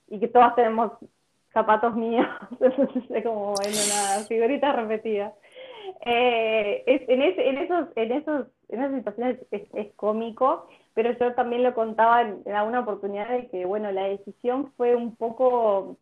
y 0.10 0.20
que 0.20 0.28
todas 0.28 0.56
tenemos 0.56 0.92
zapatos 1.54 1.96
míos, 1.96 2.28
es 2.60 3.24
como 3.24 3.54
en 3.64 3.72
una 3.72 4.26
figurita 4.28 4.74
repetida. 4.74 5.34
Eh, 6.06 6.84
en, 6.86 7.22
en, 7.22 7.58
esos, 7.58 7.88
en, 7.96 8.12
esos, 8.12 8.48
en 8.70 8.84
esas 8.84 8.96
situaciones 8.96 9.40
es, 9.52 9.94
cómico, 9.96 10.68
pero 10.94 11.12
yo 11.18 11.34
también 11.34 11.64
lo 11.64 11.74
contaba 11.74 12.22
en, 12.22 12.44
alguna 12.54 12.82
oportunidad 12.82 13.30
de 13.30 13.48
que, 13.48 13.66
bueno, 13.66 13.92
la 13.92 14.06
decisión 14.06 14.72
fue 14.78 14.96
un 14.96 15.16
poco 15.16 15.98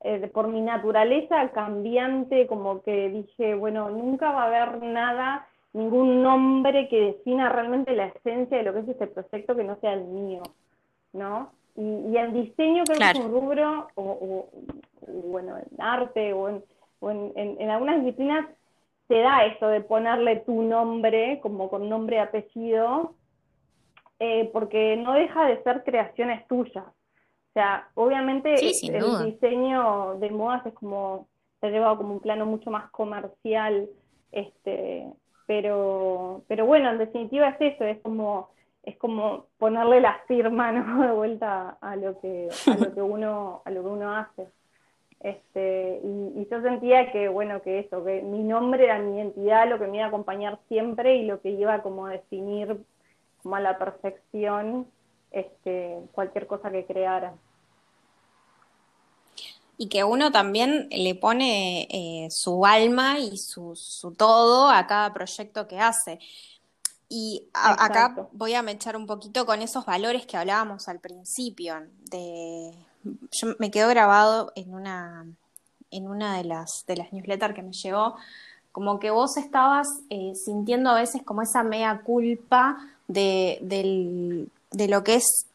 eh, 0.00 0.30
por 0.32 0.48
mi 0.48 0.60
naturaleza 0.60 1.50
cambiante, 1.50 2.46
como 2.46 2.82
que 2.82 3.08
dije, 3.08 3.54
bueno, 3.54 3.90
nunca 3.90 4.30
va 4.32 4.44
a 4.44 4.46
haber 4.46 4.82
nada, 4.82 5.46
ningún 5.72 6.22
nombre 6.22 6.88
que 6.88 7.00
defina 7.00 7.48
realmente 7.48 7.92
la 7.94 8.06
esencia 8.06 8.58
de 8.58 8.62
lo 8.62 8.72
que 8.72 8.80
es 8.80 8.88
este 8.88 9.06
proyecto 9.08 9.56
que 9.56 9.64
no 9.64 9.76
sea 9.80 9.94
el 9.94 10.04
mío, 10.04 10.42
¿no? 11.12 11.50
Y, 11.76 12.16
el 12.16 12.32
diseño 12.32 12.84
creo 12.84 12.98
que 12.98 13.18
es 13.18 13.24
un 13.24 13.32
rubro, 13.32 13.88
o, 13.96 14.48
bueno, 15.06 15.56
en 15.58 15.82
arte 15.82 16.32
o, 16.32 16.48
en, 16.48 16.62
en, 17.36 17.70
algunas 17.70 18.00
disciplinas 18.00 18.46
se 19.08 19.18
da 19.18 19.44
esto 19.44 19.68
de 19.68 19.80
ponerle 19.80 20.36
tu 20.36 20.62
nombre, 20.62 21.40
como 21.42 21.68
con 21.68 21.88
nombre 21.88 22.16
y 22.16 22.18
apellido, 22.20 23.14
eh, 24.20 24.48
porque 24.52 24.96
no 24.96 25.12
deja 25.12 25.46
de 25.46 25.62
ser 25.62 25.82
creaciones 25.84 26.46
tuyas. 26.46 26.84
O 26.86 27.52
sea, 27.52 27.88
obviamente 27.94 28.54
el 28.54 29.32
diseño 29.32 30.16
de 30.18 30.30
modas 30.30 30.64
es 30.66 30.74
como, 30.74 31.28
se 31.60 31.66
ha 31.66 31.70
llevado 31.70 31.98
como 31.98 32.14
un 32.14 32.20
plano 32.20 32.46
mucho 32.46 32.70
más 32.70 32.90
comercial, 32.90 33.88
este, 34.32 35.12
pero, 35.46 36.42
pero 36.48 36.66
bueno, 36.66 36.90
en 36.90 36.98
definitiva 36.98 37.50
es 37.50 37.74
eso, 37.74 37.84
es 37.84 38.00
como 38.00 38.53
es 38.86 38.96
como 38.96 39.46
ponerle 39.58 40.00
la 40.00 40.20
firma 40.26 40.72
de 41.06 41.12
vuelta 41.12 41.78
a 41.80 41.96
lo 41.96 42.20
que 42.20 42.48
a 42.66 42.76
lo 42.76 42.94
que 42.94 43.02
uno 43.02 43.62
a 43.64 43.70
lo 43.70 43.82
que 43.82 43.88
uno 43.88 44.16
hace. 44.16 44.46
Este 45.20 46.00
y, 46.04 46.46
yo 46.50 46.60
sentía 46.60 47.10
que 47.10 47.28
bueno 47.28 47.62
que 47.62 47.80
eso 47.80 48.04
que 48.04 48.20
mi 48.22 48.42
nombre 48.42 48.84
era 48.84 48.98
mi 48.98 49.16
identidad 49.16 49.68
lo 49.68 49.78
que 49.78 49.86
me 49.86 49.96
iba 49.96 50.06
a 50.06 50.08
acompañar 50.08 50.58
siempre 50.68 51.16
y 51.16 51.24
lo 51.24 51.40
que 51.40 51.50
iba 51.50 51.82
como 51.82 52.06
a 52.06 52.10
definir 52.10 52.76
como 53.42 53.56
a 53.56 53.60
la 53.60 53.78
perfección 53.78 54.86
este 55.30 55.98
cualquier 56.12 56.46
cosa 56.46 56.70
que 56.70 56.84
creara. 56.84 57.34
Y 59.76 59.88
que 59.88 60.04
uno 60.04 60.30
también 60.30 60.88
le 60.92 61.16
pone 61.16 61.88
eh, 61.90 62.30
su 62.30 62.64
alma 62.64 63.18
y 63.18 63.36
su, 63.38 63.74
su 63.74 64.14
todo 64.14 64.70
a 64.70 64.86
cada 64.86 65.12
proyecto 65.12 65.66
que 65.66 65.80
hace. 65.80 66.20
Y 67.08 67.46
acá 67.52 68.28
voy 68.32 68.54
a 68.54 68.62
mechar 68.62 68.96
un 68.96 69.06
poquito 69.06 69.46
con 69.46 69.62
esos 69.62 69.84
valores 69.84 70.26
que 70.26 70.36
hablábamos 70.36 70.88
al 70.88 71.00
principio. 71.00 71.76
De, 72.10 72.74
yo 73.04 73.48
me 73.58 73.70
quedo 73.70 73.88
grabado 73.88 74.52
en 74.56 74.74
una, 74.74 75.26
en 75.90 76.08
una 76.08 76.36
de 76.36 76.44
las, 76.44 76.84
de 76.86 76.96
las 76.96 77.12
newsletters 77.12 77.54
que 77.54 77.62
me 77.62 77.72
llegó, 77.72 78.16
como 78.72 78.98
que 78.98 79.10
vos 79.10 79.36
estabas 79.36 79.86
eh, 80.10 80.32
sintiendo 80.34 80.90
a 80.90 80.94
veces 80.94 81.22
como 81.22 81.42
esa 81.42 81.62
mea 81.62 82.00
culpa 82.02 82.78
de, 83.06 83.58
de 84.70 84.88
lo 84.88 85.04
que 85.04 85.16
es 85.16 85.46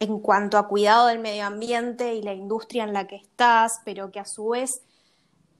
en 0.00 0.20
cuanto 0.20 0.58
a 0.58 0.68
cuidado 0.68 1.06
del 1.06 1.18
medio 1.18 1.46
ambiente 1.46 2.14
y 2.14 2.22
la 2.22 2.34
industria 2.34 2.84
en 2.84 2.92
la 2.92 3.06
que 3.06 3.16
estás, 3.16 3.80
pero 3.84 4.10
que 4.10 4.20
a 4.20 4.24
su 4.24 4.50
vez 4.50 4.80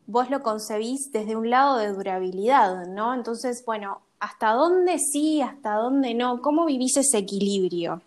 vos 0.07 0.31
lo 0.31 0.43
concebís 0.43 1.13
desde 1.13 1.37
un 1.37 1.51
lado 1.51 1.77
de 1.77 1.89
durabilidad, 1.89 2.87
¿no? 2.87 3.15
Entonces, 3.15 3.63
bueno, 3.67 4.01
hasta 4.21 4.53
dónde 4.53 4.99
sí, 4.99 5.41
hasta 5.43 5.75
dónde 5.75 6.15
no, 6.15 6.41
¿cómo 6.41 6.67
vivís 6.67 6.97
ese 6.97 7.19
equilibrio? 7.19 8.01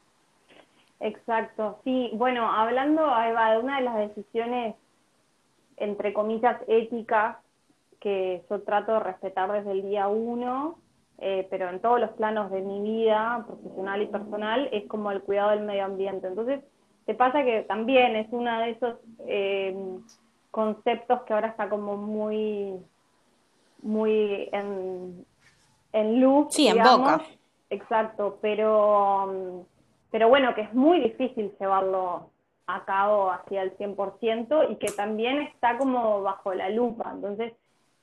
Exacto, 0.99 1.79
sí, 1.83 2.11
bueno, 2.13 2.51
hablando 2.51 3.03
de 3.03 3.57
una 3.57 3.77
de 3.77 3.81
las 3.81 3.97
decisiones, 3.97 4.75
entre 5.77 6.13
comillas, 6.13 6.61
éticas, 6.67 7.37
que 7.99 8.43
yo 8.49 8.61
trato 8.61 8.93
de 8.93 8.99
respetar 8.99 9.51
desde 9.51 9.71
el 9.71 9.83
día 9.83 10.07
uno, 10.07 10.77
eh, 11.19 11.47
pero 11.49 11.69
en 11.69 11.79
todos 11.79 11.99
los 11.99 12.09
planos 12.11 12.51
de 12.51 12.61
mi 12.61 12.81
vida, 12.81 13.45
profesional 13.47 14.01
y 14.01 14.07
personal, 14.07 14.69
es 14.71 14.87
como 14.87 15.11
el 15.11 15.21
cuidado 15.21 15.51
del 15.51 15.61
medio 15.61 15.85
ambiente. 15.85 16.27
Entonces, 16.27 16.61
te 17.05 17.13
pasa 17.13 17.43
que 17.43 17.61
también 17.61 18.15
es 18.15 18.27
uno 18.31 18.59
de 18.59 18.71
esos 18.71 18.95
eh, 19.27 19.75
conceptos 20.49 21.21
que 21.23 21.33
ahora 21.33 21.49
está 21.49 21.69
como 21.69 21.95
muy, 21.95 22.75
muy 23.83 24.49
en, 24.51 25.25
en 25.93 26.21
luz. 26.21 26.47
Sí, 26.49 26.67
en 26.67 26.81
boca. 26.83 27.21
Exacto, 27.69 28.37
pero, 28.41 29.65
pero 30.11 30.27
bueno, 30.27 30.53
que 30.53 30.61
es 30.61 30.73
muy 30.73 30.99
difícil 30.99 31.53
llevarlo 31.59 32.29
a 32.67 32.85
cabo 32.85 33.31
hacia 33.31 33.63
el 33.63 33.77
100% 33.77 34.71
y 34.71 34.75
que 34.75 34.91
también 34.91 35.41
está 35.41 35.77
como 35.77 36.21
bajo 36.21 36.53
la 36.53 36.69
lupa. 36.69 37.11
Entonces, 37.13 37.53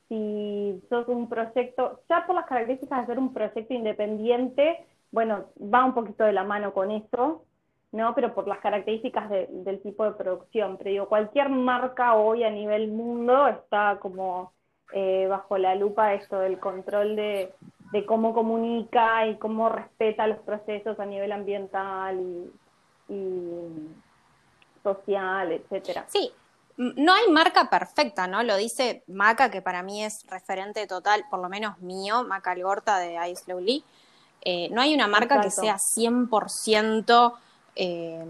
si 0.09 0.83
sos 0.89 1.07
un 1.09 1.29
proyecto, 1.29 2.01
ya 2.09 2.27
por 2.27 2.35
las 2.35 2.47
características 2.47 3.01
de 3.01 3.07
ser 3.07 3.19
un 3.19 3.33
proyecto 3.33 3.75
independiente, 3.75 4.87
bueno, 5.11 5.47
va 5.63 5.85
un 5.85 5.95
poquito 5.95 6.25
de 6.25 6.33
la 6.33 6.45
mano 6.45 6.73
con 6.73 6.91
eso, 6.91 7.45
¿no? 7.93 8.15
Pero 8.15 8.35
por 8.35 8.49
las 8.49 8.59
características 8.59 9.29
del 9.31 9.81
tipo 9.83 10.05
de 10.05 10.13
producción. 10.13 10.77
Pero 10.79 10.91
digo, 10.91 11.09
cualquier 11.09 11.51
marca 11.51 12.15
hoy 12.15 12.45
a 12.45 12.51
nivel 12.51 12.89
mundo 12.89 13.49
está 13.49 13.99
como 14.01 14.53
eh, 14.93 15.27
bajo 15.29 15.59
la 15.59 15.75
lupa 15.75 16.15
esto 16.15 16.39
del 16.39 16.59
control 16.59 17.17
de, 17.17 17.53
de 17.93 18.05
cómo 18.05 18.35
comunica 18.35 19.27
y 19.27 19.37
cómo 19.37 19.69
respeta 19.69 20.27
los 20.27 20.39
procesos 20.41 20.99
a 21.01 21.07
nivel 21.07 21.33
ambiental 21.33 22.21
y, 23.09 23.19
social, 24.83 25.53
etcétera. 25.53 26.05
Sí, 26.09 26.31
no 26.77 27.13
hay 27.13 27.29
marca 27.31 27.69
perfecta, 27.71 28.27
¿no? 28.27 28.43
Lo 28.43 28.57
dice 28.57 29.03
Maca, 29.07 29.51
que 29.51 29.63
para 29.63 29.83
mí 29.83 30.05
es 30.05 30.25
referente 30.29 30.87
total, 30.87 31.25
por 31.31 31.41
lo 31.41 31.49
menos 31.49 31.79
mío, 31.81 32.25
Maca 32.25 32.53
Algorta 32.53 32.99
de 32.99 33.15
Ice 33.31 33.45
Slowly. 33.45 33.85
Eh, 34.43 34.69
no 34.71 34.81
hay 34.81 34.95
una 34.95 35.09
marca 35.09 35.41
que 35.41 35.51
sea 35.51 35.77
100% 35.77 37.35
eh, 37.75 38.25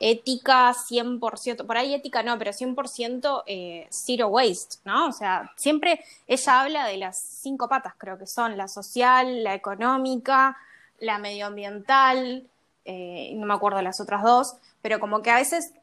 ética 0.00 0.72
100%, 0.72 1.66
por 1.66 1.76
ahí 1.76 1.94
ética 1.94 2.22
no, 2.22 2.38
pero 2.38 2.52
100% 2.52 3.44
eh, 3.46 3.86
zero 3.90 4.28
waste, 4.28 4.78
¿no? 4.84 5.08
O 5.08 5.12
sea, 5.12 5.52
siempre 5.56 6.02
ella 6.26 6.60
habla 6.60 6.86
de 6.86 6.96
las 6.96 7.20
cinco 7.20 7.68
patas, 7.68 7.94
creo 7.98 8.18
que 8.18 8.26
son 8.26 8.56
la 8.56 8.66
social, 8.66 9.44
la 9.44 9.54
económica, 9.54 10.56
la 10.98 11.18
medioambiental, 11.18 12.46
eh, 12.86 13.32
no 13.36 13.46
me 13.46 13.54
acuerdo 13.54 13.82
las 13.82 14.00
otras 14.00 14.22
dos, 14.22 14.54
pero 14.80 14.98
como 15.00 15.20
que 15.20 15.30
a 15.30 15.36
veces 15.36 15.74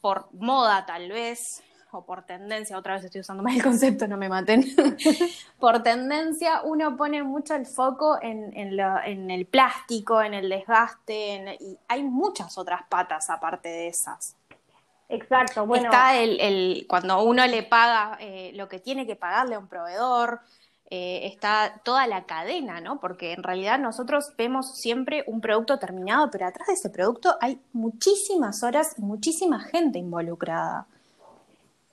por 0.00 0.32
moda 0.32 0.86
tal 0.86 1.10
vez, 1.10 1.62
o 1.92 2.04
por 2.04 2.24
tendencia, 2.24 2.76
otra 2.78 2.94
vez 2.94 3.04
estoy 3.04 3.20
usando 3.20 3.42
mal 3.44 3.54
el 3.54 3.62
concepto, 3.62 4.06
no 4.06 4.16
me 4.16 4.28
maten, 4.28 4.64
por 5.58 5.82
tendencia 5.82 6.62
uno 6.62 6.96
pone 6.96 7.22
mucho 7.22 7.54
el 7.54 7.66
foco 7.66 8.18
en, 8.20 8.56
en, 8.56 9.30
el 9.30 9.46
plástico, 9.46 10.22
en 10.22 10.34
el 10.34 10.48
desgaste, 10.48 11.56
y 11.60 11.78
hay 11.88 12.02
muchas 12.02 12.56
otras 12.58 12.82
patas 12.88 13.30
aparte 13.30 13.68
de 13.68 13.88
esas. 13.88 14.36
Exacto, 15.08 15.66
bueno. 15.66 15.86
Está 15.86 16.16
el, 16.16 16.40
el 16.40 16.86
cuando 16.88 17.22
uno 17.22 17.44
le 17.46 17.64
paga 17.64 18.16
eh, 18.20 18.52
lo 18.54 18.68
que 18.68 18.78
tiene 18.78 19.06
que 19.06 19.16
pagarle 19.16 19.56
a 19.56 19.58
un 19.58 19.66
proveedor, 19.66 20.40
eh, 20.92 21.28
está 21.28 21.80
toda 21.84 22.08
la 22.08 22.24
cadena, 22.24 22.80
¿no? 22.80 22.98
Porque 22.98 23.32
en 23.32 23.44
realidad 23.44 23.78
nosotros 23.78 24.32
vemos 24.36 24.74
siempre 24.74 25.22
un 25.28 25.40
producto 25.40 25.78
terminado, 25.78 26.28
pero 26.32 26.46
atrás 26.46 26.66
de 26.66 26.74
ese 26.74 26.90
producto 26.90 27.36
hay 27.40 27.60
muchísimas 27.72 28.64
horas 28.64 28.96
y 28.98 29.02
muchísima 29.02 29.60
gente 29.60 30.00
involucrada. 30.00 30.88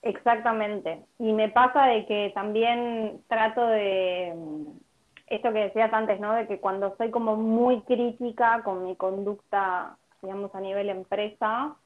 Exactamente. 0.08 1.04
Y 1.18 1.34
me 1.34 1.50
pasa 1.50 1.84
de 1.84 2.06
que 2.06 2.32
también 2.34 3.20
trato 3.28 3.66
de, 3.66 4.34
esto 5.26 5.52
que 5.52 5.64
decías 5.64 5.92
antes, 5.92 6.18
¿no? 6.18 6.32
De 6.32 6.46
que 6.46 6.60
cuando 6.60 6.96
soy 6.96 7.10
como 7.10 7.36
muy 7.36 7.82
crítica 7.82 8.62
con 8.64 8.84
mi 8.84 8.96
conducta, 8.96 9.98
digamos, 10.22 10.54
a 10.54 10.60
nivel 10.60 10.88
empresa, 10.88 11.76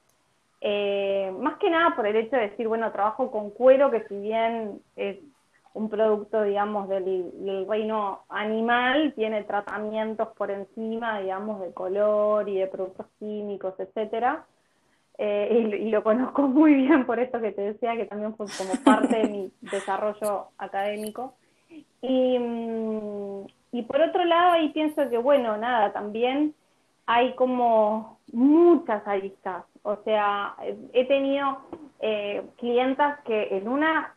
eh, 0.60 1.34
más 1.40 1.58
que 1.58 1.68
nada 1.68 1.96
por 1.96 2.06
el 2.06 2.14
hecho 2.14 2.36
de 2.36 2.50
decir, 2.50 2.68
bueno, 2.68 2.92
trabajo 2.92 3.32
con 3.32 3.50
cuero, 3.50 3.90
que 3.90 4.04
si 4.04 4.16
bien 4.16 4.80
es 4.94 5.18
un 5.74 5.90
producto, 5.90 6.44
digamos, 6.44 6.88
del, 6.88 7.04
del, 7.44 7.66
reino 7.66 8.20
animal, 8.28 9.14
tiene 9.16 9.42
tratamientos 9.42 10.28
por 10.36 10.52
encima, 10.52 11.18
digamos, 11.18 11.60
de 11.60 11.74
color 11.74 12.48
y 12.48 12.58
de 12.58 12.68
productos 12.68 13.06
químicos, 13.18 13.74
etcétera. 13.80 14.46
Eh, 15.18 15.78
y, 15.80 15.90
lo 15.90 16.02
conozco 16.02 16.42
muy 16.48 16.74
bien 16.74 17.06
por 17.06 17.20
esto 17.20 17.40
que 17.40 17.52
te 17.52 17.62
decía, 17.62 17.96
que 17.96 18.06
también 18.06 18.34
fue 18.36 18.46
como 18.58 18.74
parte 18.82 19.16
de 19.16 19.28
mi 19.28 19.52
desarrollo 19.60 20.48
académico. 20.58 21.34
Y, 22.00 22.38
mm, 22.38 23.46
y 23.72 23.82
por 23.82 24.00
otro 24.00 24.24
lado, 24.24 24.52
ahí 24.52 24.70
pienso 24.70 25.08
que, 25.08 25.18
bueno, 25.18 25.56
nada, 25.56 25.92
también 25.92 26.54
hay 27.06 27.34
como 27.34 28.18
muchas 28.32 29.06
aristas. 29.06 29.64
O 29.82 29.96
sea, 30.04 30.54
he 30.92 31.04
tenido 31.06 31.58
eh, 32.00 32.42
clientas 32.58 33.20
que 33.20 33.56
en 33.56 33.68
una 33.68 34.14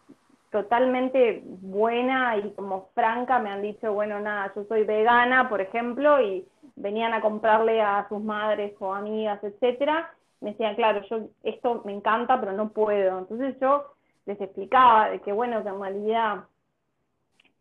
totalmente 0.52 1.44
buena 1.46 2.38
y 2.38 2.52
como 2.52 2.90
franca 2.94 3.40
me 3.40 3.50
han 3.50 3.62
dicho, 3.62 3.94
bueno, 3.94 4.20
nada, 4.20 4.54
yo 4.56 4.64
soy 4.66 4.84
vegana, 4.84 5.50
por 5.50 5.60
ejemplo, 5.60 6.22
y 6.22 6.48
venían 6.76 7.14
a 7.14 7.22
comprarle 7.22 7.82
a 7.82 8.08
sus 8.08 8.22
madres 8.24 8.74
o 8.80 8.94
amigas, 8.94 9.44
etcétera, 9.44 10.14
me 10.42 10.52
decían, 10.52 10.76
claro, 10.76 11.02
yo 11.10 11.30
esto 11.44 11.82
me 11.86 11.94
encanta, 11.94 12.40
pero 12.40 12.52
no 12.54 12.70
puedo. 12.70 13.20
Entonces 13.20 13.56
yo 13.60 13.94
les 14.26 14.40
explicaba 14.42 15.10
de 15.10 15.20
que, 15.20 15.32
bueno, 15.32 15.64
que 15.64 15.70
en 15.70 15.82
realidad, 15.82 16.44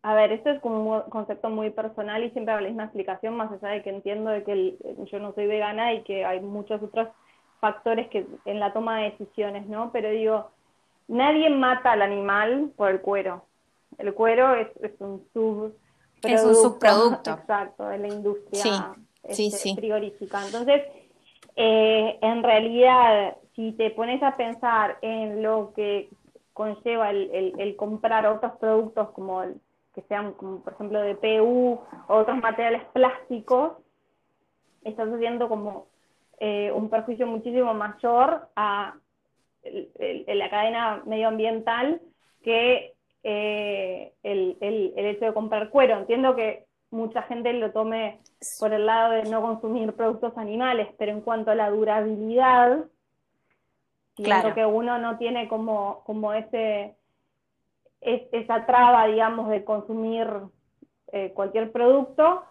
a 0.01 0.13
ver, 0.15 0.31
esto 0.31 0.49
es 0.49 0.61
como 0.61 0.97
un 0.97 1.09
concepto 1.09 1.49
muy 1.49 1.69
personal 1.69 2.23
y 2.23 2.31
siempre 2.31 2.55
la 2.55 2.61
misma 2.61 2.85
explicación, 2.85 3.35
más 3.35 3.51
allá 3.51 3.69
de 3.69 3.83
que 3.83 3.89
entiendo 3.89 4.29
de 4.29 4.43
que 4.43 4.77
yo 5.11 5.19
no 5.19 5.33
soy 5.33 5.47
vegana 5.47 5.93
y 5.93 6.03
que 6.03 6.25
hay 6.25 6.39
muchos 6.41 6.81
otros 6.81 7.09
factores 7.59 8.07
que 8.09 8.27
en 8.45 8.59
la 8.59 8.73
toma 8.73 8.99
de 8.99 9.11
decisiones, 9.11 9.65
¿no? 9.67 9.91
Pero 9.91 10.09
digo, 10.09 10.51
nadie 11.07 11.49
mata 11.49 11.93
al 11.93 12.01
animal 12.01 12.71
por 12.75 12.91
el 12.91 13.01
cuero. 13.01 13.45
El 13.97 14.13
cuero 14.13 14.53
es, 14.55 14.67
es 14.81 14.91
un 14.99 15.25
sub 15.33 15.73
es 16.23 16.43
un 16.43 16.55
subproducto. 16.55 17.31
Exacto, 17.41 17.87
de 17.87 17.97
la 17.99 18.07
industria 18.07 18.95
este, 19.23 19.75
frigorífica. 19.75 20.45
Entonces, 20.45 20.83
eh, 21.55 22.17
en 22.21 22.43
realidad, 22.43 23.37
si 23.55 23.71
te 23.73 23.91
pones 23.91 24.21
a 24.23 24.35
pensar 24.35 24.97
en 25.01 25.41
lo 25.41 25.73
que 25.73 26.09
conlleva 26.53 27.11
el, 27.11 27.75
comprar 27.77 28.25
otros 28.25 28.53
productos 28.59 29.09
como 29.11 29.43
el, 29.43 29.55
que 29.93 30.01
sean, 30.03 30.33
como 30.33 30.61
por 30.61 30.73
ejemplo, 30.73 31.01
de 31.01 31.15
PU 31.15 31.79
o 32.07 32.13
otros 32.15 32.37
materiales 32.37 32.83
plásticos, 32.93 33.73
estás 34.83 35.09
haciendo 35.09 35.49
como 35.49 35.87
eh, 36.39 36.71
un 36.73 36.89
perjuicio 36.89 37.27
muchísimo 37.27 37.73
mayor 37.73 38.49
a 38.55 38.95
la 39.63 40.49
cadena 40.49 41.01
medioambiental 41.05 42.01
que 42.43 42.93
eh, 43.23 44.13
el, 44.21 44.57
el, 44.61 44.93
el, 44.95 45.05
hecho 45.07 45.25
de 45.25 45.33
comprar 45.33 45.69
cuero. 45.69 45.97
Entiendo 45.97 46.35
que 46.35 46.65
mucha 46.95 47.21
gente 47.23 47.51
lo 47.53 47.71
tome 47.71 48.19
por 48.59 48.73
el 48.73 48.85
lado 48.85 49.11
de 49.11 49.23
no 49.23 49.41
consumir 49.41 49.93
productos 49.93 50.37
animales, 50.37 50.87
pero 50.97 51.11
en 51.11 51.21
cuanto 51.21 51.51
a 51.51 51.55
la 51.55 51.69
durabilidad, 51.69 52.85
claro. 54.15 54.55
que 54.55 54.65
uno 54.65 54.97
no 54.97 55.17
tiene 55.17 55.47
como, 55.47 56.03
como 56.05 56.33
ese, 56.33 56.95
esa 58.01 58.65
traba, 58.65 59.07
digamos, 59.07 59.49
de 59.49 59.63
consumir 59.63 60.27
eh, 61.11 61.31
cualquier 61.33 61.71
producto, 61.71 62.43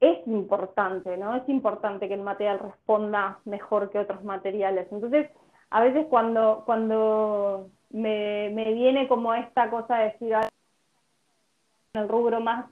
es 0.00 0.26
importante, 0.26 1.16
¿no? 1.16 1.36
Es 1.36 1.48
importante 1.48 2.08
que 2.08 2.14
el 2.14 2.22
material 2.22 2.58
responda 2.58 3.40
mejor 3.44 3.90
que 3.90 3.98
otros 3.98 4.22
materiales. 4.24 4.86
Entonces, 4.90 5.30
a 5.70 5.80
veces 5.82 6.06
cuando, 6.08 6.62
cuando 6.66 7.70
me, 7.90 8.50
me 8.50 8.72
viene 8.72 9.08
como 9.08 9.34
esta 9.34 9.70
cosa 9.70 9.98
de 9.98 10.04
decir 10.04 10.32
en 10.32 12.02
el 12.02 12.08
rubro 12.08 12.40
más 12.40 12.66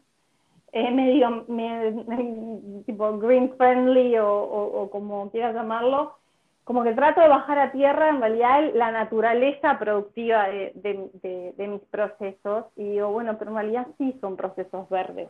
eh, 0.73 0.91
medio, 0.91 1.45
tipo 2.87 3.19
green 3.19 3.55
friendly 3.57 4.19
o, 4.19 4.29
o, 4.29 4.91
como 4.91 5.31
quieras 5.31 5.55
llamarlo, 5.55 6.17
como 6.65 6.83
que 6.83 6.95
trato 6.95 7.21
de 7.21 7.29
bajar 7.29 7.59
a 7.59 7.73
tierra 7.73 8.09
en 8.09 8.21
realidad 8.21 8.71
la 8.75 8.91
naturaleza 8.91 9.79
productiva 9.79 10.49
de, 10.49 10.73
de, 10.75 11.53
de, 11.57 11.69
mis 11.69 11.83
procesos 11.83 12.67
y 12.77 12.91
digo, 12.91 13.11
bueno, 13.11 13.39
pero 13.39 13.53
en 13.53 13.57
realidad 13.57 13.87
sí 13.99 14.17
son 14.21 14.37
procesos 14.37 14.89
verdes 14.89 15.29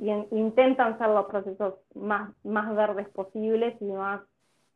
y 0.00 0.10
intentan 0.30 0.98
ser 0.98 1.08
los 1.08 1.26
procesos 1.26 1.74
más, 1.94 2.32
más 2.42 2.74
verdes 2.74 3.08
posibles 3.10 3.74
y 3.80 3.84
más 3.84 4.22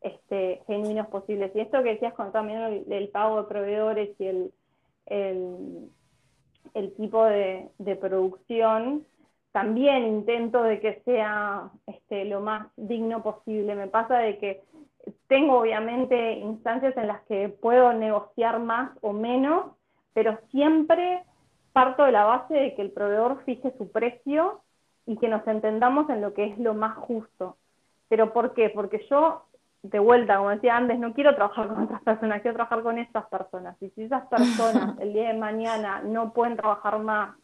este, 0.03 0.63
genuinos 0.67 1.07
posibles. 1.09 1.51
Y 1.55 1.61
esto 1.61 1.83
que 1.83 1.95
decías 1.95 2.13
con 2.13 2.31
también 2.31 2.85
el, 2.91 3.09
pago 3.09 3.39
de 3.39 3.49
proveedores 3.49 4.11
y 4.21 4.27
el, 4.27 4.53
el, 5.07 6.93
tipo 6.97 7.25
de, 7.25 7.71
producción, 7.99 9.07
también 9.55 10.05
intento 10.05 10.65
de 10.65 10.81
que 10.81 11.01
sea 11.05 11.71
este, 11.87 12.25
lo 12.25 12.41
más 12.41 12.67
digno 12.77 13.23
posible. 13.23 13.77
Me 13.77 13.87
pasa 13.87 14.19
de 14.19 14.37
que 14.39 14.65
tengo 15.29 15.61
obviamente 15.61 16.33
instancias 16.33 16.97
en 16.97 17.07
las 17.07 17.23
que 17.27 17.51
puedo 17.51 17.93
negociar 17.93 18.59
más 18.59 18.91
o 19.01 19.13
menos, 19.13 19.67
pero 20.13 20.41
siempre 20.51 21.23
parto 21.73 22.03
de 22.05 22.11
la 22.11 22.25
base 22.25 22.53
de 22.53 22.75
que 22.75 22.83
el 22.83 22.91
proveedor 22.91 23.45
fije 23.45 23.73
su 23.79 23.93
precio 23.93 24.61
y 25.07 25.19
que 25.19 25.29
nos 25.29 25.47
entendamos 25.47 26.11
en 26.11 26.21
lo 26.21 26.35
que 26.35 26.47
es 26.47 26.59
lo 26.59 26.75
más 26.75 26.97
justo. 26.97 27.57
¿Pero 28.09 28.33
por 28.33 28.55
qué? 28.55 28.71
Porque 28.71 29.07
yo 29.09 29.45
de 29.85 30.01
vuelta, 30.01 30.39
como 30.39 30.51
decía 30.51 30.77
antes, 30.77 30.99
no 30.99 31.15
quiero 31.15 31.37
trabajar 31.37 31.69
con 31.69 31.85
otras 31.85 32.03
personas, 32.03 32.43
quiero 32.43 32.57
trabajar 32.57 32.83
con 32.83 32.99
esas 32.99 33.27
personas. 33.27 33.81
Y 33.81 33.89
si 33.91 34.03
esas 34.03 34.27
personas 34.27 34.99
el 35.01 35.13
día 35.13 35.29
de 35.29 35.39
mañana 35.39 36.03
no 36.03 36.33
pueden 36.33 36.57
trabajar 36.57 36.99
más 36.99 37.37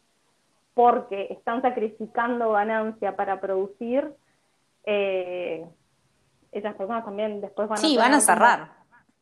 porque 0.73 1.27
están 1.31 1.61
sacrificando 1.61 2.51
ganancia 2.51 3.15
para 3.15 3.39
producir, 3.41 4.13
eh, 4.85 5.65
esas 6.51 6.75
personas 6.75 7.05
también 7.05 7.41
después 7.41 7.69
van 7.69 7.77
a... 7.77 7.81
Sí, 7.81 7.97
van 7.97 8.13
a 8.13 8.21
cerrar. 8.21 8.71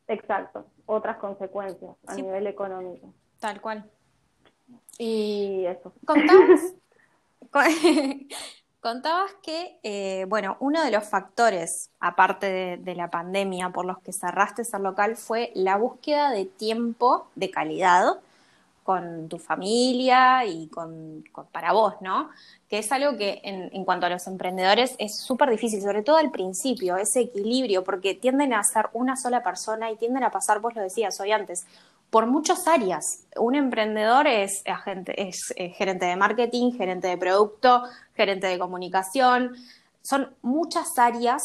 exacto, 0.08 0.66
otras 0.86 1.18
consecuencias 1.18 1.96
a 2.06 2.14
nivel 2.14 2.46
económico. 2.46 3.12
Tal 3.38 3.60
cual. 3.60 3.84
Y 4.98 5.64
eso. 5.66 5.92
Contamos. 6.04 6.60
Contabas 8.80 9.32
que, 9.42 9.78
eh, 9.82 10.24
bueno, 10.28 10.56
uno 10.60 10.82
de 10.82 10.90
los 10.90 11.06
factores, 11.06 11.90
aparte 12.00 12.78
de, 12.78 12.94
la 12.94 13.10
pandemia, 13.10 13.70
por 13.70 13.84
los 13.84 13.98
que 13.98 14.12
cerraste 14.12 14.64
ser 14.64 14.80
local 14.80 15.16
fue 15.16 15.52
la 15.54 15.76
búsqueda 15.76 16.30
de 16.30 16.46
tiempo 16.46 17.28
de 17.34 17.50
calidad 17.50 18.20
con 18.82 19.28
tu 19.28 19.38
familia 19.38 20.44
y 20.44 20.68
con, 20.68 21.24
para 21.52 21.72
vos, 21.72 21.94
¿no? 22.00 22.30
Que 22.68 22.78
es 22.78 22.90
algo 22.92 23.16
que 23.16 23.40
en, 23.44 23.70
en 23.72 23.84
cuanto 23.84 24.06
a 24.06 24.10
los 24.10 24.26
emprendedores 24.26 24.94
es 24.98 25.20
súper 25.20 25.50
difícil, 25.50 25.82
sobre 25.82 26.02
todo 26.02 26.16
al 26.16 26.30
principio, 26.30 26.96
ese 26.96 27.20
equilibrio, 27.20 27.84
porque 27.84 28.14
tienden 28.14 28.52
a 28.54 28.62
ser 28.64 28.86
una 28.92 29.16
sola 29.16 29.42
persona 29.42 29.90
y 29.90 29.96
tienden 29.96 30.24
a 30.24 30.30
pasar, 30.30 30.60
vos 30.60 30.74
lo 30.74 30.82
decías 30.82 31.20
hoy 31.20 31.32
antes, 31.32 31.66
por 32.10 32.26
muchas 32.26 32.66
áreas. 32.66 33.24
Un 33.36 33.54
emprendedor 33.54 34.26
es, 34.26 34.62
agente, 34.66 35.28
es 35.28 35.54
eh, 35.56 35.70
gerente 35.70 36.06
de 36.06 36.16
marketing, 36.16 36.72
gerente 36.72 37.08
de 37.08 37.16
producto, 37.16 37.84
gerente 38.14 38.48
de 38.48 38.58
comunicación. 38.58 39.54
Son 40.02 40.34
muchas 40.42 40.98
áreas. 40.98 41.42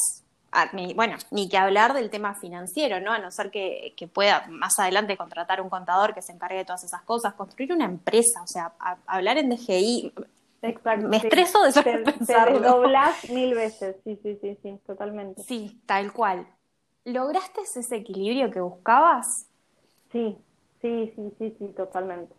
Bueno, 0.96 1.18
ni 1.32 1.50
que 1.50 1.58
hablar 1.58 1.94
del 1.94 2.10
tema 2.10 2.36
financiero, 2.36 3.00
¿no? 3.00 3.12
A 3.12 3.20
no 3.20 3.32
ser 3.32 3.52
que, 3.52 3.94
pueda 4.14 4.46
más 4.50 4.78
adelante 4.80 5.18
contratar 5.18 5.62
un 5.62 5.70
contador 5.70 6.14
que 6.14 6.22
se 6.22 6.32
encargue 6.32 6.58
de 6.58 6.66
todas 6.66 6.84
esas 6.84 7.02
cosas, 7.04 7.34
construir 7.34 7.74
una 7.74 7.86
empresa, 7.86 8.42
o 8.44 8.48
sea, 8.48 8.74
hablar 9.06 9.38
en 9.38 9.50
DGI. 9.50 10.14
Exacto, 10.62 11.08
me 11.08 11.18
estreso 11.18 11.62
de 11.64 11.72
solo 11.72 11.84
te, 11.84 11.98
pensarlo. 12.00 12.84
mil 13.30 13.54
veces, 13.54 13.98
sí, 14.04 14.20
sí, 14.24 14.38
sí, 14.42 14.58
sí, 14.64 14.80
totalmente. 14.86 15.44
Sí, 15.44 15.80
tal 15.86 16.12
cual. 16.12 16.48
¿Lograste 17.04 17.62
ese 17.62 17.98
equilibrio 17.98 18.50
que 18.50 18.62
buscabas? 18.62 19.48
Sí, 20.12 20.38
Sí, 20.86 21.12
sí, 21.16 21.32
sí, 21.40 21.56
sí, 21.58 21.68
totalmente. 21.76 22.36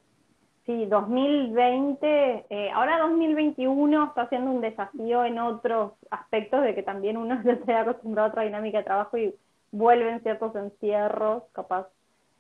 Sí, 0.67 0.85
2020, 0.87 2.47
eh, 2.51 2.71
ahora 2.73 2.99
2021 2.99 4.07
está 4.09 4.23
haciendo 4.23 4.51
un 4.51 4.61
desafío 4.61 5.25
en 5.25 5.39
otros 5.39 5.93
aspectos 6.11 6.63
de 6.63 6.75
que 6.75 6.83
también 6.83 7.17
uno 7.17 7.41
se 7.65 7.73
ha 7.73 7.83
acostumbrado 7.83 8.27
a 8.27 8.31
otra 8.31 8.43
dinámica 8.43 8.79
de 8.79 8.85
trabajo 8.85 9.17
y 9.17 9.33
vuelven 9.71 10.23
ciertos 10.23 10.57
encierros, 10.57 11.45
capaz 11.53 11.87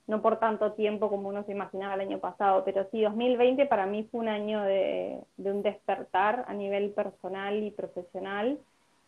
no 0.09 0.22
por 0.22 0.39
tanto 0.41 0.72
tiempo 0.72 1.09
como 1.09 1.29
uno 1.29 1.45
se 1.45 1.53
imaginaba 1.53 1.95
el 1.95 2.01
año 2.01 2.18
pasado, 2.18 2.64
pero 2.64 2.89
sí, 2.91 3.01
2020 3.03 3.66
para 3.66 3.87
mí 3.87 4.09
fue 4.11 4.20
un 4.20 4.29
año 4.29 4.61
de, 4.62 5.20
de 5.37 5.53
un 5.53 5.62
despertar 5.62 6.45
a 6.49 6.53
nivel 6.53 6.91
personal 6.91 7.62
y 7.62 7.70
profesional. 7.70 8.59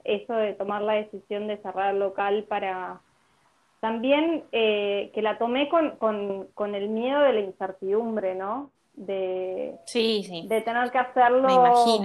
Eso 0.05 0.33
de 0.33 0.55
tomar 0.55 0.83
la 0.83 0.95
decisión 0.95 1.49
de 1.49 1.59
cerrar 1.59 1.95
local 1.95 2.45
para 2.45 3.01
también 3.81 4.45
eh, 4.53 5.11
que 5.13 5.23
la 5.23 5.39
tomé 5.39 5.69
con, 5.69 5.97
con, 5.97 6.47
con, 6.55 6.75
el 6.75 6.89
miedo 6.89 7.21
de 7.21 7.33
la 7.33 7.41
incertidumbre, 7.41 8.35
¿no? 8.35 8.71
De, 8.99 9.79
sí, 9.85 10.25
sí. 10.25 10.49
de 10.49 10.61
tener 10.61 10.91
que 10.91 10.99
hacerlo 10.99 11.47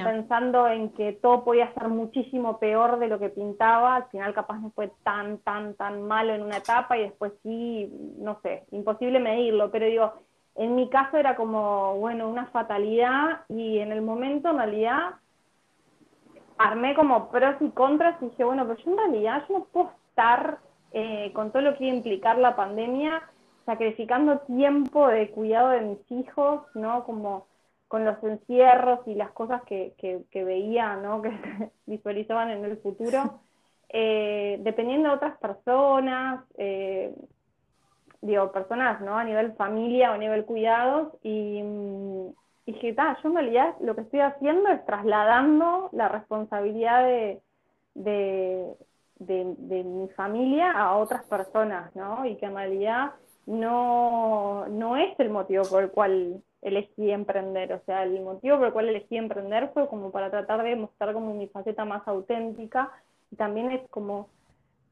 pensando 0.04 0.68
en 0.68 0.90
que 0.90 1.14
todo 1.14 1.44
podía 1.44 1.74
ser 1.74 1.88
muchísimo 1.88 2.60
peor 2.60 3.00
de 3.00 3.08
lo 3.08 3.18
que 3.18 3.30
pintaba, 3.30 3.96
al 3.96 4.06
final 4.10 4.32
capaz 4.36 4.60
no 4.60 4.70
fue 4.70 4.92
tan, 5.04 5.40
tan, 5.40 5.74
tan 5.74 6.04
malo 6.04 6.36
en 6.36 6.44
una 6.44 6.58
etapa 6.58 6.96
y 6.96 7.02
después 7.02 7.34
sí, 7.42 7.92
no 8.20 8.40
sé, 8.44 8.66
imposible 8.70 9.20
medirlo, 9.20 9.72
pero 9.72 9.88
digo, 9.88 10.14
en 10.56 10.76
mi 10.76 10.88
caso 10.90 11.18
era 11.18 11.36
como, 11.36 11.96
bueno, 11.96 12.30
una 12.30 12.46
fatalidad 12.48 13.42
y 13.50 13.80
en 13.80 13.92
el 13.92 14.04
momento 14.04 14.50
en 14.50 14.58
realidad 14.58 15.16
armé 16.60 16.94
como 16.94 17.30
pros 17.30 17.56
y 17.60 17.70
contras 17.72 18.22
y 18.22 18.26
dije, 18.26 18.44
bueno, 18.44 18.68
pero 18.68 18.80
yo 18.84 18.92
en 18.92 18.98
realidad 18.98 19.44
yo 19.50 19.58
no 19.58 19.66
puedo 19.66 19.92
estar 20.10 20.60
eh, 20.92 21.32
con 21.34 21.52
todo 21.52 21.64
lo 21.64 21.76
que 21.76 21.86
iba 21.86 21.94
a 21.94 21.98
implicar 21.98 22.38
la 22.38 22.56
pandemia, 22.56 23.24
sacrificando 23.66 24.40
tiempo 24.40 25.08
de 25.08 25.30
cuidado 25.32 25.70
de 25.70 25.82
mis 25.82 26.12
hijos, 26.12 26.62
¿no? 26.76 27.04
Como 27.06 27.48
con 27.88 28.06
los 28.06 28.22
encierros 28.24 29.00
y 29.08 29.16
las 29.16 29.32
cosas 29.32 29.62
que, 29.64 29.94
que, 29.98 30.44
veía, 30.44 30.96
¿no? 30.96 31.22
Que 31.24 31.32
visualizaban 31.86 32.50
en 32.50 32.66
el 32.66 32.78
futuro, 32.78 33.40
eh, 33.90 34.58
dependiendo 34.62 35.10
de 35.10 35.16
otras 35.16 35.38
personas, 35.38 36.44
eh, 36.58 37.14
digo, 38.22 38.52
personas, 38.52 39.02
¿no? 39.02 39.18
A 39.18 39.24
nivel 39.24 39.54
familia 39.54 40.12
o 40.12 40.16
a 40.16 40.18
nivel 40.18 40.46
cuidados, 40.46 41.14
y, 41.22 41.62
y 42.66 42.72
dije, 42.72 42.96
yo 42.96 43.30
en 43.30 43.36
realidad 43.36 43.76
lo 43.82 43.96
que 43.96 44.02
estoy 44.02 44.22
haciendo 44.22 44.70
es 44.70 44.86
trasladando 44.86 45.90
la 45.92 46.08
responsabilidad 46.08 47.04
de, 47.04 47.42
de, 49.20 49.84
mi 49.84 50.08
familia 50.10 50.72
a 50.72 50.96
otras 50.96 51.24
personas, 51.26 51.96
¿no? 51.96 52.26
Y 52.26 52.36
que 52.38 52.46
en 52.46 52.56
realidad 52.56 53.12
no, 53.46 54.68
no 54.68 54.98
es 54.98 55.20
el 55.20 55.30
motivo 55.30 55.64
por 55.64 55.84
el 55.84 55.92
cual 55.92 56.44
elegí 56.62 57.12
emprender, 57.12 57.74
o 57.74 57.82
sea, 57.86 58.04
el 58.04 58.22
motivo 58.22 58.58
por 58.58 58.68
el 58.68 58.74
cual 58.74 58.90
elegí 58.90 59.18
emprender 59.18 59.72
fue 59.74 59.88
como 59.88 60.12
para 60.12 60.32
tratar 60.32 60.64
de 60.64 60.76
mostrar 60.76 61.14
como 61.14 61.34
mi 61.34 61.48
faceta 61.48 61.86
más 61.86 62.08
auténtica. 62.08 62.92
Y 63.32 63.36
también 63.36 63.72
es 63.72 63.88
como 63.90 64.30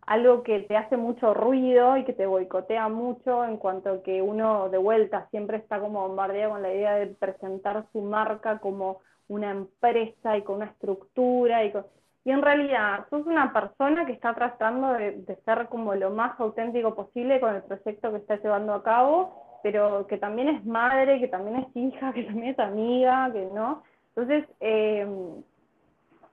algo 0.06 0.44
que 0.44 0.62
te 0.62 0.76
hace 0.76 0.98
mucho 0.98 1.34
ruido 1.34 1.96
y 1.98 2.04
que 2.04 2.14
te 2.14 2.26
boicotea 2.26 2.90
mucho 2.90 3.46
en 3.46 3.58
cuanto 3.58 4.04
que 4.04 4.22
uno 4.22 4.70
de 4.70 4.78
vuelta 4.78 5.28
siempre 5.30 5.58
está 5.58 5.80
como 5.80 6.08
bombardeado 6.08 6.54
con 6.54 6.62
la 6.62 6.74
idea 6.74 6.96
de 6.96 7.08
presentar 7.08 7.86
su 7.94 8.02
marca 8.02 8.60
como 8.60 9.00
una 9.28 9.52
empresa 9.52 10.38
y 10.38 10.42
con 10.42 10.58
una 10.58 10.66
estructura 10.66 11.64
y, 11.64 11.72
y 12.24 12.32
en 12.32 12.42
realidad 12.42 13.08
sos 13.10 13.26
una 13.26 13.52
persona 13.52 14.06
que 14.06 14.14
está 14.14 14.34
tratando 14.34 14.94
de, 14.94 15.12
de 15.12 15.36
ser 15.44 15.68
como 15.68 15.96
lo 15.96 16.12
más 16.12 16.40
auténtico 16.40 16.96
posible 16.96 17.40
con 17.40 17.56
el 17.56 17.64
proyecto 17.64 18.12
que 18.12 18.18
está 18.18 18.36
llevando 18.38 18.74
a 18.74 18.84
cabo 18.84 19.52
pero 19.62 20.08
que 20.08 20.18
también 20.18 20.50
es 20.50 20.66
madre, 20.66 21.20
que 21.20 21.28
también 21.28 21.58
es 21.60 21.76
hija, 21.76 22.14
que 22.14 22.24
también 22.24 22.54
es 22.54 22.60
amiga, 22.60 23.30
que 23.32 23.46
no. 23.54 23.84
Entonces, 24.16 24.46
eh, 24.60 25.08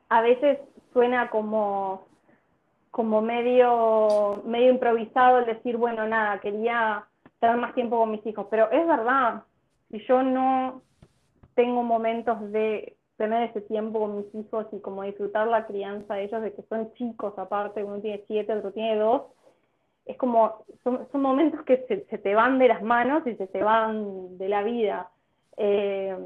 a 0.09 0.21
veces 0.23 0.59
suena 0.93 1.31
como, 1.31 2.07
como 2.91 3.21
medio, 3.21 4.43
medio 4.45 4.71
improvisado 4.71 5.39
el 5.39 5.47
decir, 5.47 5.77
bueno, 5.77 6.07
nada, 6.07 6.41
quería 6.41 7.05
tener 7.41 7.57
más 7.57 7.75
tiempo 7.75 7.99
con 7.99 8.11
mis 8.11 8.25
hijos, 8.27 8.47
pero 8.51 8.71
es 8.71 8.87
verdad, 8.87 9.43
si 9.91 10.05
yo 10.07 10.23
no 10.23 10.83
tengo 11.55 11.83
momentos 11.83 12.51
de 12.51 12.97
tener 13.19 13.51
ese 13.51 13.61
tiempo 13.61 14.01
con 14.01 14.17
mis 14.17 14.35
hijos 14.35 14.67
y 14.73 14.81
como 14.81 15.03
disfrutar 15.03 15.47
la 15.49 15.67
crianza 15.67 16.15
de 16.15 16.25
ellos, 16.25 16.41
de 16.41 16.55
que 16.55 16.63
son 16.63 16.93
chicos 16.95 17.35
aparte, 17.37 17.85
uno 17.85 18.01
tiene 18.01 18.25
siete, 18.27 18.55
otro 18.55 18.73
tiene 18.73 18.97
dos, 18.97 19.23
es 20.07 20.17
como, 20.17 20.65
son, 20.83 21.07
momentos 21.13 21.63
que 21.65 21.85
se, 21.87 22.19
te 22.19 22.35
van 22.35 22.59
de 22.59 22.69
las 22.69 22.83
manos 22.83 23.27
y 23.27 23.35
se 23.35 23.47
te 23.47 23.63
van 23.63 24.39
de 24.39 24.49
la 24.49 24.63
vida. 24.63 25.11
Eh, 25.59 26.17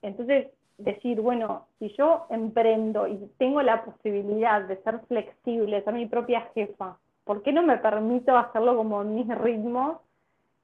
entonces, 0.00 0.48
decir, 0.78 1.20
bueno, 1.20 1.66
si 1.78 1.94
yo 1.98 2.26
emprendo 2.30 3.06
y 3.06 3.18
tengo 3.36 3.60
la 3.60 3.84
posibilidad 3.84 4.62
de 4.62 4.80
ser 4.82 5.00
flexible, 5.08 5.82
ser 5.82 5.92
mi 5.92 6.06
propia 6.06 6.48
jefa, 6.54 6.96
¿por 7.24 7.42
qué 7.42 7.52
no 7.52 7.62
me 7.62 7.76
permito 7.76 8.36
hacerlo 8.36 8.76
como 8.76 9.02
en 9.02 9.14
mis 9.16 9.38
ritmos 9.38 9.98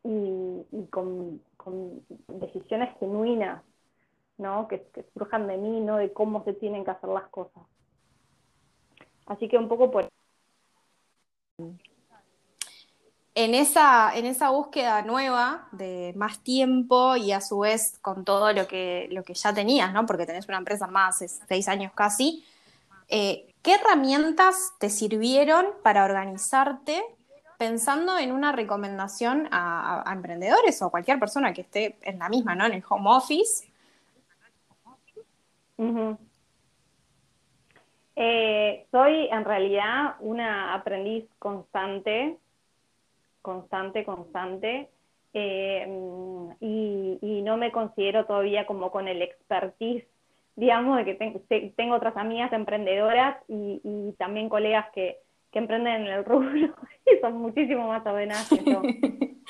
y, 0.04 0.86
con, 0.90 1.40
decisiones 2.28 2.96
genuinas, 2.98 3.62
¿no? 4.38 4.68
Que, 4.68 4.82
que 4.94 5.04
surjan 5.16 5.46
de 5.46 5.56
mí, 5.56 5.80
no 5.80 5.96
de 5.96 6.12
cómo 6.12 6.44
se 6.44 6.52
tienen 6.52 6.84
que 6.84 6.90
hacer 6.90 7.10
las 7.10 7.28
cosas? 7.28 7.62
Así 9.26 9.48
que 9.48 9.56
un 9.56 9.68
poco 9.68 9.90
por 9.90 10.08
en 13.36 13.54
esa, 13.54 14.16
en 14.16 14.26
esa 14.26 14.50
búsqueda 14.50 15.02
nueva 15.02 15.68
de 15.72 16.12
más 16.16 16.38
tiempo 16.40 17.16
y 17.16 17.32
a 17.32 17.40
su 17.40 17.60
vez 17.60 17.98
con 18.00 18.24
todo 18.24 18.52
lo 18.52 18.68
que, 18.68 19.08
lo 19.10 19.24
que 19.24 19.34
ya 19.34 19.52
tenías, 19.52 19.92
¿no? 19.92 20.06
Porque 20.06 20.26
tenés 20.26 20.46
una 20.46 20.58
empresa 20.58 20.86
más 20.86 21.18
de 21.18 21.28
seis 21.28 21.66
años 21.68 21.92
casi, 21.94 22.44
eh, 23.08 23.52
¿qué 23.62 23.74
herramientas 23.74 24.72
te 24.78 24.88
sirvieron 24.88 25.66
para 25.82 26.04
organizarte 26.04 27.02
pensando 27.58 28.18
en 28.18 28.32
una 28.32 28.52
recomendación 28.52 29.48
a, 29.50 30.04
emprendedores 30.12 30.80
o 30.82 30.90
cualquier 30.90 31.18
persona 31.18 31.52
que 31.52 31.62
esté 31.62 31.96
en 32.02 32.18
la 32.18 32.28
misma, 32.28 32.54
¿no? 32.54 32.66
En 32.66 32.74
el 32.74 32.84
home 32.88 33.10
office. 33.10 33.68
Eh, 38.16 38.86
soy 38.90 39.28
en 39.30 39.44
realidad 39.44 40.16
una 40.20 40.74
aprendiz 40.74 41.24
constante 41.38 42.38
constante, 43.44 44.04
constante, 44.06 44.88
eh, 45.34 45.86
y, 46.60 47.42
no 47.42 47.58
me 47.58 47.70
considero 47.70 48.24
todavía 48.24 48.64
como 48.64 48.90
con 48.90 49.06
el 49.06 49.20
expertise, 49.20 50.06
digamos, 50.56 50.96
de 50.96 51.04
que 51.04 51.72
tengo 51.76 51.96
otras 51.96 52.16
amigas 52.16 52.50
emprendedoras 52.54 53.36
y, 53.46 54.14
también 54.16 54.48
colegas 54.48 54.86
que, 54.94 55.18
emprenden 55.52 56.02
en 56.02 56.06
el 56.08 56.24
rubro 56.24 56.50
y 57.06 57.20
son 57.20 57.34
muchísimo 57.34 57.86
más 57.86 58.04
ordenadas 58.06 58.48
que 58.48 58.64
yo. 58.64 58.82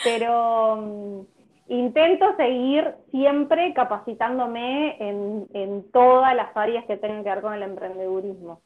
Pero 0.02 0.76
mm, 0.76 1.20
intento 1.68 2.36
seguir 2.36 2.94
siempre 3.10 3.72
capacitándome 3.74 4.96
en, 5.00 5.90
todas 5.92 6.34
las 6.34 6.56
áreas 6.56 6.84
que 6.86 6.96
tengan 6.96 7.22
que 7.24 7.30
ver 7.30 7.40
con 7.40 7.54
el 7.54 7.62
emprendedurismo. 7.62 8.60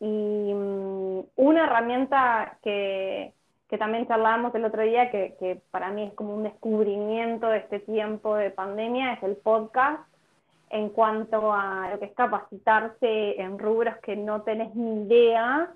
Y 0.00 0.52
mm, 0.54 1.20
una 1.36 1.64
herramienta 1.64 2.58
que, 2.62 3.32
que 3.68 3.78
también 3.78 4.06
charlábamos 4.06 4.54
el 4.54 4.64
otro 4.64 4.82
día, 4.82 5.10
que, 5.10 5.60
para 5.70 5.90
mí 5.90 6.04
es 6.04 6.14
como 6.14 6.34
un 6.34 6.44
descubrimiento 6.44 7.48
de 7.48 7.58
este 7.58 7.80
tiempo 7.80 8.36
de 8.36 8.50
pandemia, 8.50 9.14
es 9.14 9.22
el 9.22 9.36
podcast, 9.36 10.02
en 10.70 10.90
cuanto 10.90 11.52
a 11.52 11.90
lo 11.90 11.98
que 11.98 12.06
es 12.06 12.12
capacitarse 12.14 13.40
en 13.40 13.58
rubros 13.58 13.96
que 13.98 14.16
no 14.16 14.42
tenés 14.42 14.74
ni 14.74 15.04
idea. 15.04 15.72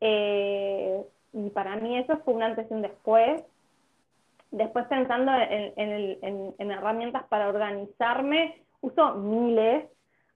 Eh, 0.00 1.02
y 1.32 1.50
para 1.50 1.76
mí 1.76 1.98
eso 1.98 2.18
fue 2.24 2.34
un 2.34 2.42
antes 2.42 2.66
y 2.70 2.74
un 2.74 2.82
después. 2.82 3.42
Después 4.56 4.86
pensando 4.86 5.32
en, 5.32 6.54
en 6.58 6.70
herramientas 6.70 7.24
para 7.28 7.48
organizarme, 7.48 8.64
uso 8.84 9.14
miles. 9.16 9.86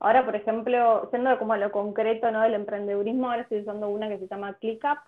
Ahora, 0.01 0.25
por 0.25 0.37
ejemplo, 0.37 1.09
siendo 1.11 1.39
como 1.39 1.57
lo 1.57 1.71
concreto 1.71 2.31
¿no? 2.31 2.41
del 2.43 2.55
emprendedurismo, 2.55 3.31
ahora 3.31 3.43
estoy 3.43 3.61
usando 3.61 3.89
una 3.89 4.09
que 4.09 4.19
se 4.19 4.29
llama 4.29 4.55
ClickUp, 4.55 4.99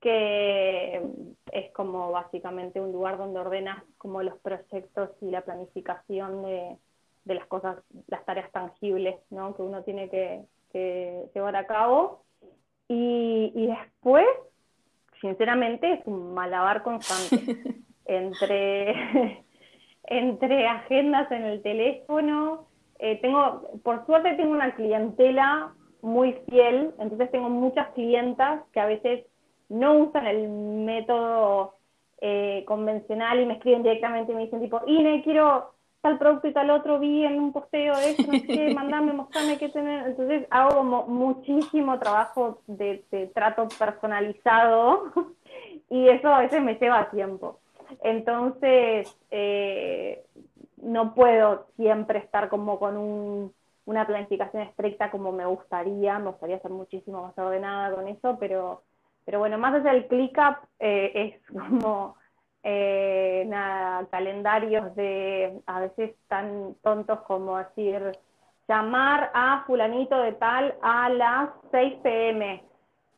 que 0.00 1.02
es 1.50 1.72
como 1.72 2.10
básicamente 2.10 2.80
un 2.80 2.92
lugar 2.92 3.16
donde 3.16 3.40
ordenas 3.40 3.82
como 3.98 4.22
los 4.22 4.36
proyectos 4.40 5.10
y 5.20 5.30
la 5.30 5.40
planificación 5.42 6.42
de, 6.42 6.76
las 7.24 7.46
cosas, 7.46 7.78
las 8.08 8.24
tareas 8.24 8.50
tangibles 8.52 9.16
¿no? 9.30 9.54
que 9.56 9.62
uno 9.62 9.82
tiene 9.82 10.08
que, 10.08 10.44
llevar 11.34 11.54
a 11.56 11.66
cabo. 11.66 12.24
Y, 12.88 13.66
después, 13.66 14.26
sinceramente, 15.20 15.94
es 15.94 16.06
un 16.06 16.34
malabar 16.34 16.82
constante 16.82 17.76
entre, 18.06 19.44
entre 20.04 20.66
agendas 20.66 21.30
en 21.30 21.44
el 21.44 21.62
teléfono. 21.62 22.66
Eh, 22.98 23.18
tengo, 23.20 23.68
por 23.82 24.06
suerte 24.06 24.34
tengo 24.34 24.52
una 24.52 24.74
clientela 24.74 25.74
muy 26.02 26.34
fiel, 26.48 26.92
entonces 26.98 27.30
tengo 27.30 27.48
muchas 27.48 27.88
clientas 27.88 28.62
que 28.72 28.80
a 28.80 28.86
veces 28.86 29.24
no 29.68 29.94
usan 29.94 30.26
el 30.26 30.48
método 30.48 31.74
eh, 32.20 32.64
convencional 32.66 33.40
y 33.40 33.46
me 33.46 33.54
escriben 33.54 33.82
directamente 33.82 34.32
y 34.32 34.34
me 34.34 34.44
dicen 34.44 34.60
tipo, 34.60 34.80
Ine, 34.86 35.22
quiero 35.22 35.74
tal 36.04 36.18
producto 36.18 36.48
y 36.48 36.52
tal 36.52 36.68
otro, 36.68 36.98
vi 36.98 37.24
en 37.24 37.40
un 37.40 37.52
posteo 37.52 37.96
de 37.96 38.10
esto, 38.10 38.30
no 38.30 38.38
sé 38.38 38.46
qué, 38.46 38.74
mandame, 38.74 39.14
mostrame 39.14 39.56
qué 39.56 39.70
tener. 39.70 40.06
Entonces 40.06 40.46
hago 40.50 40.76
como 40.76 41.06
muchísimo 41.06 41.98
trabajo 41.98 42.60
de, 42.66 43.02
trato 43.34 43.66
personalizado 43.78 45.12
y 45.90 46.08
eso 46.08 46.28
a 46.28 46.40
veces 46.40 46.62
me 46.62 46.74
lleva 46.74 47.10
tiempo. 47.10 47.58
Entonces, 48.02 49.16
eh, 49.30 50.24
no 50.82 51.14
puedo 51.14 51.66
siempre 51.76 52.18
estar 52.18 52.48
como 52.48 52.78
con 52.78 52.96
un, 52.96 53.54
una 53.86 54.06
planificación 54.06 54.62
estricta 54.62 55.10
como 55.10 55.32
me 55.32 55.46
gustaría, 55.46 56.18
me 56.18 56.30
gustaría 56.30 56.60
ser 56.60 56.70
muchísimo 56.70 57.22
más 57.22 57.38
ordenada 57.38 57.94
con 57.94 58.08
eso, 58.08 58.36
pero 58.38 58.82
bueno, 59.38 59.58
más 59.58 59.74
allá 59.74 59.92
del 59.92 60.06
ClickUp, 60.06 60.56
eh, 60.78 61.12
es 61.14 61.46
como 61.52 62.16
eh, 62.62 63.44
nada, 63.46 64.06
calendarios 64.06 64.94
de 64.96 65.60
a 65.66 65.80
veces 65.80 66.14
tan 66.28 66.74
tontos 66.82 67.20
como 67.22 67.58
decir 67.58 68.12
llamar 68.66 69.30
a 69.34 69.64
fulanito 69.66 70.18
de 70.22 70.32
tal 70.32 70.74
a 70.80 71.10
las 71.10 71.50
6 71.70 71.94
pm 72.02 72.64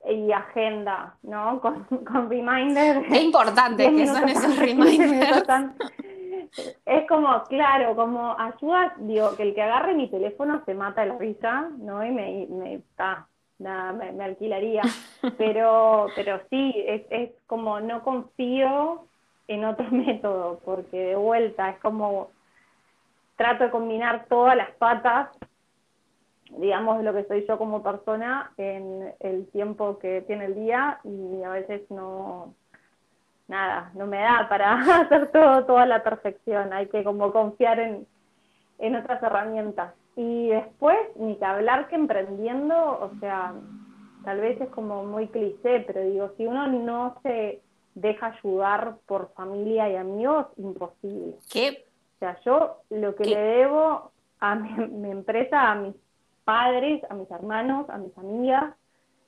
y 0.09 0.33
agenda, 0.33 1.15
¿no? 1.23 1.61
Con, 1.63 1.85
con 1.85 2.31
reminders. 2.31 3.07
Qué 3.09 3.23
importante 3.23 3.95
que 3.95 4.07
son 4.07 4.29
esos 4.29 4.57
reminders. 4.59 5.45
es 6.85 7.09
como, 7.09 7.43
claro, 7.45 7.97
como 7.97 8.39
ayuda, 8.39 8.95
digo, 8.99 9.37
que 9.37 9.43
el 9.43 9.55
que 9.55 9.63
agarre 9.63 9.95
mi 9.95 10.09
teléfono 10.09 10.63
se 10.65 10.75
mata 10.75 11.03
de 11.03 11.09
la 11.09 11.19
risa, 11.19 11.69
¿no? 11.79 12.05
Y 12.05 12.11
me, 12.11 12.47
me 12.49 12.81
nada, 13.59 13.93
me, 13.93 14.25
alquilaría. 14.25 14.83
Pero, 15.39 16.07
pero 16.15 16.41
sí, 16.51 16.73
es, 16.87 17.03
es 17.11 17.31
como 17.47 17.81
no 17.81 18.03
confío 18.03 19.07
en 19.49 19.65
otro 19.65 19.87
método, 19.91 20.61
porque 20.65 20.97
de 20.97 21.17
vuelta 21.17 21.71
es 21.71 21.79
como 21.81 22.31
trato 23.37 23.65
de 23.65 23.71
combinar 23.71 24.27
todas 24.29 24.57
las 24.57 24.71
patas, 24.73 25.29
digamos, 26.51 27.03
lo 27.03 27.13
que 27.13 27.25
soy 27.25 27.45
yo 27.47 27.59
como 27.59 27.83
persona 27.83 28.53
en 28.57 29.15
el 29.21 29.47
tiempo 29.49 29.99
que 29.99 30.23
tiene 30.23 30.47
el 30.47 30.55
día 30.55 31.01
y 31.05 31.43
a 31.43 31.51
veces 31.51 31.91
no, 31.91 32.55
nada, 33.49 33.91
no 33.95 34.07
me 34.07 34.19
da 34.19 34.49
para 34.49 34.75
hacer 35.01 35.31
todo, 35.33 35.65
toda 35.65 35.87
la 35.87 36.03
perfección, 36.03 36.73
hay 36.73 36.87
que 36.87 37.05
como 37.05 37.33
confiar 37.33 37.79
en, 37.81 38.07
en 38.79 38.97
otras 38.97 39.23
herramientas. 39.23 39.95
Y 40.17 40.49
después, 40.49 40.97
ni 41.17 41.37
que 41.37 41.45
hablar 41.45 41.89
que 41.89 41.95
emprendiendo, 41.95 42.75
o 42.75 43.11
sea, 43.21 43.53
tal 44.25 44.41
vez 44.41 44.61
es 44.61 44.69
como 44.71 45.05
muy 45.05 45.29
cliché, 45.29 45.81
pero 45.81 46.01
digo, 46.01 46.33
si 46.37 46.47
uno 46.47 46.67
no 46.69 47.17
se 47.23 47.61
deja 47.95 48.27
ayudar 48.27 48.97
por 49.07 49.33
familia 49.35 49.91
y 49.91 49.97
amigos, 49.97 50.47
imposible. 50.57 51.35
¿Qué? 51.51 51.87
O 52.17 52.19
sea, 52.19 52.39
yo 52.45 52.83
lo 52.91 53.15
que 53.15 53.25
le 53.25 53.39
debo 53.39 54.11
a 54.41 54.55
mi, 54.55 55.11
empresa, 55.11 55.71
a 55.71 55.75
mis 55.75 55.95
padres, 56.47 57.03
a 57.11 57.15
mis 57.15 57.31
hermanos, 57.31 57.91
a 57.91 57.99
mis 57.99 58.17
amigas, 58.17 58.75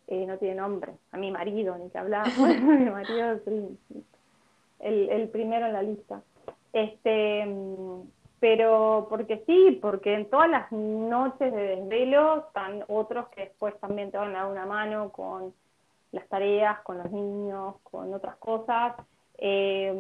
eh, 0.06 0.24
no 0.24 0.38
tiene 0.38 0.54
nombre, 0.54 0.92
a 1.10 1.18
mi 1.18 1.32
marido, 1.32 1.76
ni 1.76 1.90
que 1.90 1.98
hablar, 1.98 2.26
mi 2.38 2.90
marido 2.90 3.32
es 3.32 3.46
el, 3.46 5.10
el, 5.10 5.28
primero 5.28 5.66
en 5.66 5.72
la 5.72 5.82
lista. 5.82 6.22
Este, 6.72 7.44
pero 8.38 9.08
porque 9.10 9.42
sí, 9.46 9.78
porque 9.82 10.14
en 10.14 10.30
todas 10.30 10.48
las 10.48 10.70
noches 10.70 11.52
de 11.52 11.76
desvelo 11.76 12.46
están 12.46 12.84
otros 12.86 13.28
que 13.30 13.42
después 13.42 13.78
también 13.80 14.12
te 14.12 14.18
van 14.18 14.36
a 14.36 14.42
dar 14.42 14.50
una 14.52 14.64
mano 14.64 15.10
con 15.10 15.52
las 16.12 16.26
tareas, 16.28 16.80
con 16.82 16.98
los 16.98 17.10
niños, 17.10 17.74
con 17.82 18.14
otras 18.14 18.36
cosas. 18.36 18.94
Eh, 19.38 19.92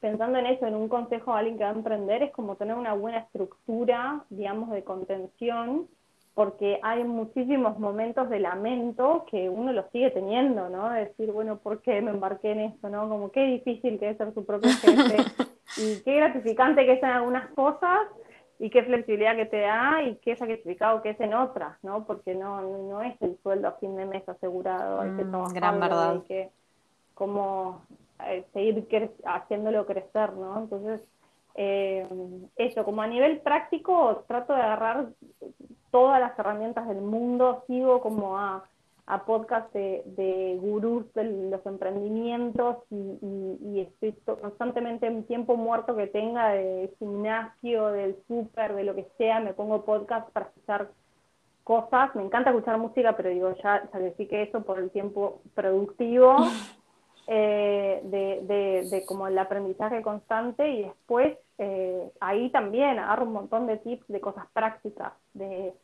pensando 0.00 0.38
en 0.38 0.46
eso, 0.46 0.66
en 0.66 0.74
un 0.74 0.88
consejo 0.88 1.32
a 1.32 1.38
alguien 1.38 1.58
que 1.58 1.64
va 1.64 1.70
a 1.70 1.74
emprender, 1.74 2.22
es 2.22 2.32
como 2.32 2.56
tener 2.56 2.76
una 2.76 2.94
buena 2.94 3.18
estructura, 3.18 4.24
digamos, 4.30 4.70
de 4.70 4.84
contención, 4.84 5.88
porque 6.34 6.78
hay 6.82 7.02
muchísimos 7.02 7.78
momentos 7.78 8.28
de 8.28 8.40
lamento 8.40 9.24
que 9.30 9.48
uno 9.48 9.72
los 9.72 9.86
sigue 9.90 10.10
teniendo, 10.10 10.68
¿no? 10.68 10.90
De 10.90 11.06
decir, 11.06 11.32
bueno, 11.32 11.56
¿por 11.56 11.80
qué 11.80 12.02
me 12.02 12.10
embarqué 12.10 12.52
en 12.52 12.60
esto, 12.60 12.90
no? 12.90 13.08
Como 13.08 13.30
qué 13.30 13.44
difícil 13.44 13.98
que 13.98 14.10
es 14.10 14.18
ser 14.18 14.34
su 14.34 14.44
propio 14.44 14.70
jefe 14.70 15.16
y 15.78 16.02
qué 16.02 16.16
gratificante 16.16 16.84
que 16.84 16.92
es 16.92 17.02
en 17.02 17.08
algunas 17.08 17.48
cosas 17.54 18.00
y 18.58 18.68
qué 18.68 18.82
flexibilidad 18.82 19.34
que 19.36 19.46
te 19.46 19.60
da 19.60 20.02
y 20.02 20.16
qué 20.16 20.36
sacrificado 20.36 21.00
que 21.00 21.10
es 21.10 21.20
en 21.20 21.32
otras, 21.32 21.82
¿no? 21.82 22.04
Porque 22.04 22.34
no, 22.34 22.60
no 22.60 23.02
es 23.02 23.20
el 23.22 23.38
sueldo 23.42 23.68
a 23.68 23.72
fin 23.72 23.96
de 23.96 24.04
mes 24.04 24.28
asegurado, 24.28 25.00
hay 25.00 25.10
que 25.16 25.24
mm, 25.24 25.54
gran 25.54 25.80
verdad. 25.80 26.10
hay 26.12 26.20
que 26.20 26.50
como 27.14 27.80
eh, 28.24 28.44
seguir 28.52 28.86
haciéndolo 29.24 29.86
crecer, 29.86 30.32
¿no? 30.34 30.58
Entonces, 30.58 31.00
eh, 31.54 32.06
eso, 32.56 32.84
como 32.84 33.02
a 33.02 33.06
nivel 33.06 33.40
práctico, 33.40 34.24
trato 34.26 34.54
de 34.54 34.60
agarrar 34.60 35.08
todas 35.90 36.20
las 36.20 36.38
herramientas 36.38 36.86
del 36.88 37.00
mundo, 37.00 37.64
sigo 37.66 38.00
como 38.00 38.38
a, 38.38 38.64
a 39.06 39.24
podcast 39.24 39.72
de, 39.72 40.58
gurús 40.60 41.12
de 41.14 41.24
los 41.50 41.64
emprendimientos 41.64 42.78
y, 42.90 43.80
estoy 43.80 44.12
constantemente 44.40 45.06
en 45.06 45.24
tiempo 45.24 45.56
muerto 45.56 45.96
que 45.96 46.08
tenga 46.08 46.48
de 46.50 46.92
gimnasio, 46.98 47.88
del 47.88 48.16
súper, 48.26 48.74
de 48.74 48.84
lo 48.84 48.94
que 48.94 49.06
sea, 49.16 49.40
me 49.40 49.54
pongo 49.54 49.84
podcast 49.84 50.28
para 50.30 50.46
escuchar 50.46 50.90
cosas. 51.62 52.14
Me 52.14 52.24
encanta 52.24 52.50
escuchar 52.50 52.78
música, 52.78 53.16
pero 53.16 53.30
digo, 53.30 53.54
ya 53.62 53.88
que 54.16 54.42
eso 54.42 54.62
por 54.62 54.78
el 54.78 54.90
tiempo 54.90 55.40
productivo. 55.54 56.36
Eh, 57.28 58.00
de, 58.04 58.86
de, 58.88 59.04
como 59.04 59.26
el 59.26 59.36
aprendizaje 59.36 60.00
constante 60.00 60.68
y 60.68 60.82
después 60.82 61.36
eh, 61.58 62.08
ahí 62.20 62.50
también 62.50 63.00
agarro 63.00 63.24
un 63.24 63.32
montón 63.32 63.66
de 63.66 63.78
tips 63.78 64.06
de 64.06 64.20
cosas 64.20 64.44
prácticas, 64.52 65.12
de 65.34 65.74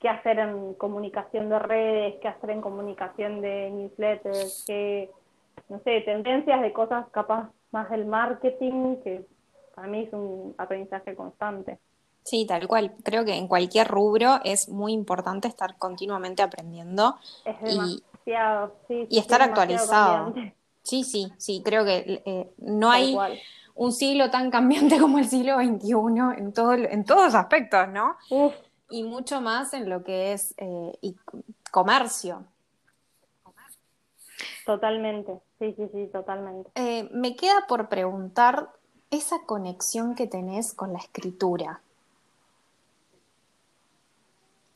qué 0.00 0.08
hacer 0.08 0.40
en 0.40 0.74
comunicación 0.74 1.48
de 1.50 1.58
redes, 1.60 2.16
qué 2.20 2.26
hacer 2.26 2.50
en 2.50 2.60
comunicación 2.60 3.40
de 3.40 3.70
newsletters, 3.70 4.64
qué, 4.66 5.08
no 5.68 5.78
sé, 5.84 6.00
tendencias 6.00 6.60
de 6.60 6.72
cosas 6.72 7.06
capaz 7.12 7.50
más 7.70 7.88
del 7.88 8.04
marketing, 8.04 8.96
que 9.04 9.24
para 9.76 9.86
mí 9.86 10.02
es 10.02 10.12
un 10.12 10.52
aprendizaje 10.58 11.14
constante. 11.14 11.78
Sí, 12.24 12.44
tal 12.44 12.66
cual. 12.66 12.92
Creo 13.04 13.24
que 13.24 13.36
en 13.36 13.46
cualquier 13.46 13.86
rubro 13.86 14.40
es 14.42 14.68
muy 14.68 14.92
importante 14.92 15.46
estar 15.46 15.78
continuamente 15.78 16.42
aprendiendo. 16.42 17.14
Es 17.44 17.60
demasiado, 17.60 18.74
y, 18.88 19.06
y 19.10 19.18
estar 19.18 19.42
actualizado. 19.42 20.34
Sí, 20.82 21.04
sí, 21.04 21.32
sí, 21.38 21.62
creo 21.64 21.84
que 21.84 22.22
eh, 22.24 22.50
no 22.58 22.90
hay 22.90 23.16
un 23.74 23.92
siglo 23.92 24.30
tan 24.30 24.50
cambiante 24.50 24.98
como 25.00 25.18
el 25.18 25.28
siglo 25.28 25.56
XXI 25.56 25.92
en, 26.38 26.52
todo, 26.52 26.72
en 26.74 27.04
todos 27.04 27.34
aspectos, 27.34 27.88
¿no? 27.88 28.16
Y 28.90 29.04
mucho 29.04 29.40
más 29.40 29.72
en 29.72 29.88
lo 29.88 30.04
que 30.04 30.32
es 30.32 30.54
eh, 30.58 30.92
y 31.00 31.16
comercio. 31.70 32.44
Totalmente, 34.66 35.40
sí, 35.58 35.74
sí, 35.76 35.88
sí, 35.92 36.08
totalmente. 36.12 36.70
Eh, 36.74 37.08
me 37.12 37.34
queda 37.34 37.66
por 37.66 37.88
preguntar 37.88 38.68
esa 39.10 39.40
conexión 39.44 40.14
que 40.14 40.26
tenés 40.26 40.72
con 40.72 40.92
la 40.92 40.98
escritura. 40.98 41.80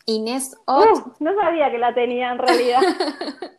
Inés 0.07 0.57
Ott. 0.66 1.18
no 1.18 1.34
sabía 1.34 1.70
que 1.70 1.78
la 1.78 1.94
tenía 1.94 2.32
en 2.32 2.38
realidad. 2.38 2.80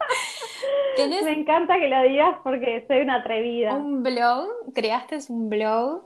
Me 1.24 1.34
encanta 1.34 1.78
que 1.80 1.88
lo 1.88 2.02
digas 2.04 2.38
porque 2.44 2.86
soy 2.88 3.02
una 3.02 3.16
atrevida. 3.16 3.74
Un 3.74 4.04
blog, 4.04 4.48
creaste 4.74 5.20
un 5.30 5.50
blog. 5.50 6.06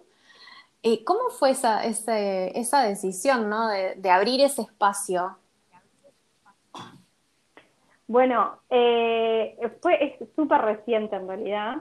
Eh, 0.83 1.03
¿Cómo 1.03 1.29
fue 1.29 1.51
esa, 1.51 1.85
esa 1.85 2.83
decisión 2.83 3.49
¿no? 3.49 3.67
de, 3.69 4.09
abrir 4.09 4.41
ese 4.41 4.63
espacio? 4.63 5.37
Bueno, 8.07 8.57
eh, 8.69 9.57
fue 9.81 10.19
súper 10.35 10.61
reciente 10.61 11.15
en 11.15 11.27
realidad. 11.27 11.77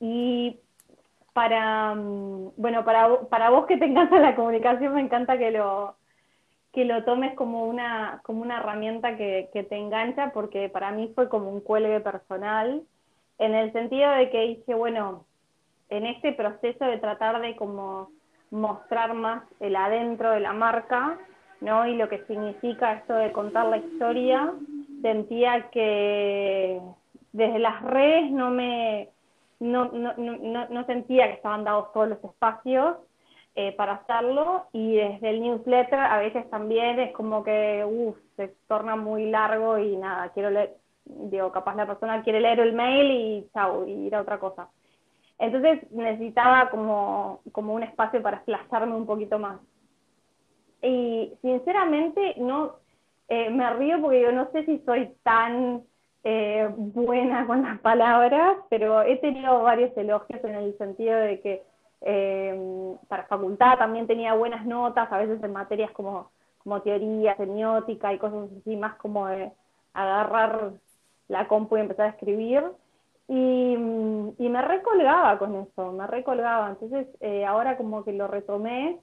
Y 0.00 0.58
para, 1.34 1.94
mm, 1.94 2.52
bueno, 2.56 2.84
para, 2.84 3.20
para 3.28 3.50
vos 3.50 3.66
que 3.66 3.76
te 3.76 3.84
encanta 3.84 4.18
la 4.20 4.34
comunicación, 4.34 4.94
me 4.94 5.02
encanta 5.02 5.36
que 5.36 5.50
lo, 5.50 5.97
que 6.72 6.84
lo 6.84 7.04
tomes 7.04 7.34
como 7.34 7.66
una, 7.66 8.20
como 8.22 8.42
una 8.42 8.58
herramienta 8.58 9.16
que, 9.16 9.48
te 9.52 9.76
engancha, 9.76 10.32
porque 10.32 10.68
para 10.68 10.90
mí 10.90 11.10
fue 11.14 11.28
como 11.28 11.50
un 11.50 11.60
cuelgue 11.60 12.00
personal, 12.00 12.82
en 13.38 13.54
el 13.54 13.72
sentido 13.72 14.10
de 14.12 14.30
que 14.30 14.40
dije, 14.42 14.74
bueno, 14.74 15.24
en 15.88 16.06
este 16.06 16.32
proceso 16.32 16.84
de 16.84 16.98
tratar 16.98 17.40
de 17.40 17.56
como 17.56 18.10
mostrar 18.50 19.14
más 19.14 19.44
el 19.60 19.76
adentro 19.76 20.30
de 20.30 20.40
la 20.40 20.52
marca, 20.52 21.18
¿no? 21.60 21.86
Y 21.86 21.96
lo 21.96 22.08
que 22.08 22.24
significa 22.26 22.94
esto 22.94 23.14
de 23.14 23.32
contar 23.32 23.66
la 23.66 23.78
historia, 23.78 24.52
sentía 25.02 25.70
que 25.70 26.80
desde 27.32 27.58
las 27.58 27.82
redes 27.82 28.30
no 28.30 28.50
me, 28.50 29.08
no, 29.60 29.86
no, 29.86 30.14
no, 30.16 30.68
no 30.68 30.86
sentía 30.86 31.28
que 31.28 31.34
estaban 31.34 31.64
dados 31.64 31.92
todos 31.92 32.08
los 32.08 32.24
espacios, 32.24 32.96
eh, 33.60 33.72
para 33.72 33.94
hacerlo 33.94 34.66
y 34.72 34.94
desde 34.94 35.30
el 35.30 35.42
newsletter 35.42 35.98
a 35.98 36.18
veces 36.18 36.48
también 36.48 37.00
es 37.00 37.12
como 37.12 37.42
que 37.42 37.84
uf, 37.84 38.16
se 38.36 38.54
torna 38.68 38.94
muy 38.94 39.28
largo 39.28 39.78
y 39.78 39.96
nada, 39.96 40.28
quiero 40.28 40.48
leer, 40.50 40.76
digo, 41.04 41.50
capaz 41.50 41.74
la 41.74 41.84
persona 41.84 42.22
quiere 42.22 42.40
leer 42.40 42.60
el 42.60 42.72
mail 42.72 43.10
y 43.10 43.48
chau, 43.52 43.84
y 43.84 44.06
ir 44.06 44.14
a 44.14 44.20
otra 44.20 44.38
cosa. 44.38 44.68
Entonces 45.40 45.90
necesitaba 45.90 46.70
como, 46.70 47.40
como 47.50 47.74
un 47.74 47.82
espacio 47.82 48.22
para 48.22 48.36
desplazarme 48.36 48.94
un 48.94 49.06
poquito 49.06 49.40
más. 49.40 49.58
Y 50.80 51.32
sinceramente 51.42 52.36
no, 52.36 52.76
eh, 53.26 53.50
me 53.50 53.68
río 53.74 54.00
porque 54.00 54.22
yo 54.22 54.30
no 54.30 54.48
sé 54.52 54.66
si 54.66 54.78
soy 54.86 55.10
tan 55.24 55.82
eh, 56.22 56.70
buena 56.76 57.44
con 57.44 57.62
las 57.64 57.80
palabras, 57.80 58.58
pero 58.70 59.02
he 59.02 59.16
tenido 59.16 59.64
varios 59.64 59.96
elogios 59.96 60.44
en 60.44 60.54
el 60.54 60.78
sentido 60.78 61.18
de 61.18 61.40
que 61.40 61.62
eh, 62.00 62.96
para 63.08 63.24
facultad 63.24 63.78
también 63.78 64.06
tenía 64.06 64.34
buenas 64.34 64.64
notas, 64.66 65.10
a 65.10 65.18
veces 65.18 65.42
en 65.42 65.52
materias 65.52 65.90
como, 65.92 66.30
como 66.58 66.82
teoría, 66.82 67.36
semiótica 67.36 68.12
y 68.12 68.18
cosas 68.18 68.50
así, 68.60 68.76
más 68.76 68.96
como 68.96 69.26
de 69.26 69.52
agarrar 69.94 70.72
la 71.28 71.48
compu 71.48 71.76
y 71.76 71.80
empezar 71.80 72.06
a 72.06 72.10
escribir. 72.10 72.64
Y, 73.28 73.76
me 74.48 74.62
recolgaba 74.62 75.38
con 75.38 75.54
eso, 75.56 75.92
me 75.92 76.06
recolgaba. 76.06 76.70
Entonces 76.70 77.06
eh, 77.20 77.44
ahora 77.44 77.76
como 77.76 78.02
que 78.02 78.12
lo 78.12 78.26
retomé 78.26 78.98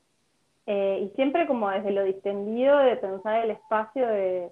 eh, 0.66 1.00
y 1.04 1.16
siempre 1.16 1.46
como 1.46 1.70
desde 1.70 1.92
lo 1.92 2.04
distendido 2.04 2.78
de 2.80 2.96
pensar 2.98 3.44
el 3.44 3.52
espacio 3.52 4.08
de, 4.08 4.52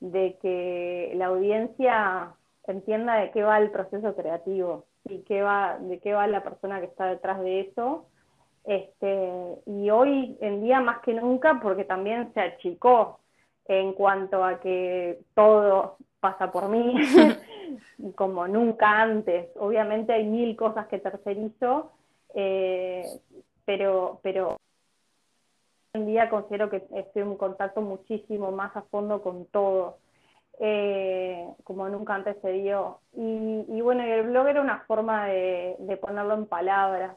de 0.00 0.38
que 0.40 1.12
la 1.16 1.26
audiencia 1.26 2.34
entienda 2.66 3.16
de 3.16 3.30
qué 3.32 3.42
va 3.42 3.58
el 3.58 3.70
proceso 3.70 4.14
creativo 4.16 4.86
y 5.04 5.20
qué 5.22 5.42
va, 5.42 5.78
de 5.78 5.98
qué 6.00 6.12
va 6.12 6.26
la 6.26 6.42
persona 6.42 6.80
que 6.80 6.86
está 6.86 7.06
detrás 7.06 7.40
de 7.40 7.60
eso. 7.60 8.06
Este, 8.64 9.32
y 9.66 9.90
hoy 9.90 10.36
en 10.40 10.62
día 10.62 10.80
más 10.80 11.00
que 11.00 11.14
nunca, 11.14 11.60
porque 11.60 11.84
también 11.84 12.32
se 12.34 12.40
achicó 12.40 13.20
en 13.66 13.92
cuanto 13.94 14.44
a 14.44 14.60
que 14.60 15.20
todo 15.34 15.96
pasa 16.20 16.52
por 16.52 16.68
mí, 16.68 16.94
como 18.16 18.46
nunca 18.46 19.00
antes. 19.00 19.48
Obviamente 19.56 20.12
hay 20.12 20.24
mil 20.24 20.56
cosas 20.56 20.86
que 20.88 20.98
tercerizo, 20.98 21.92
eh, 22.34 23.04
pero, 23.64 24.20
pero 24.22 24.50
hoy 24.50 24.56
en 25.94 26.06
día 26.06 26.28
considero 26.28 26.68
que 26.68 26.84
estoy 26.94 27.22
en 27.22 27.36
contacto 27.36 27.80
muchísimo 27.80 28.52
más 28.52 28.76
a 28.76 28.82
fondo 28.82 29.22
con 29.22 29.46
todo 29.46 29.98
eh, 30.62 31.48
como 31.64 31.88
nunca 31.88 32.14
antes 32.14 32.36
se 32.42 32.52
dio. 32.52 32.98
Y, 33.14 33.80
bueno, 33.80 34.02
el 34.02 34.24
blog 34.24 34.46
era 34.46 34.60
una 34.60 34.80
forma 34.80 35.26
de, 35.26 35.98
ponerlo 36.00 36.34
en 36.34 36.46
palabras. 36.46 37.16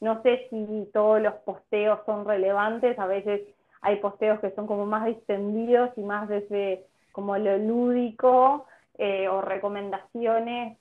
No 0.00 0.22
sé 0.22 0.48
si 0.50 0.90
todos 0.92 1.22
los 1.22 1.34
posteos 1.44 2.00
son 2.04 2.24
relevantes, 2.26 2.98
a 2.98 3.06
veces 3.06 3.42
hay 3.80 3.96
posteos 3.96 4.40
que 4.40 4.50
son 4.50 4.66
como 4.66 4.86
más 4.86 5.06
distendidos 5.06 5.90
y 5.96 6.02
más 6.02 6.28
desde, 6.28 6.84
como 7.12 7.38
lo 7.38 7.56
lúdico 7.58 8.66
eh, 8.98 9.28
o 9.28 9.40
recomendaciones 9.40 10.76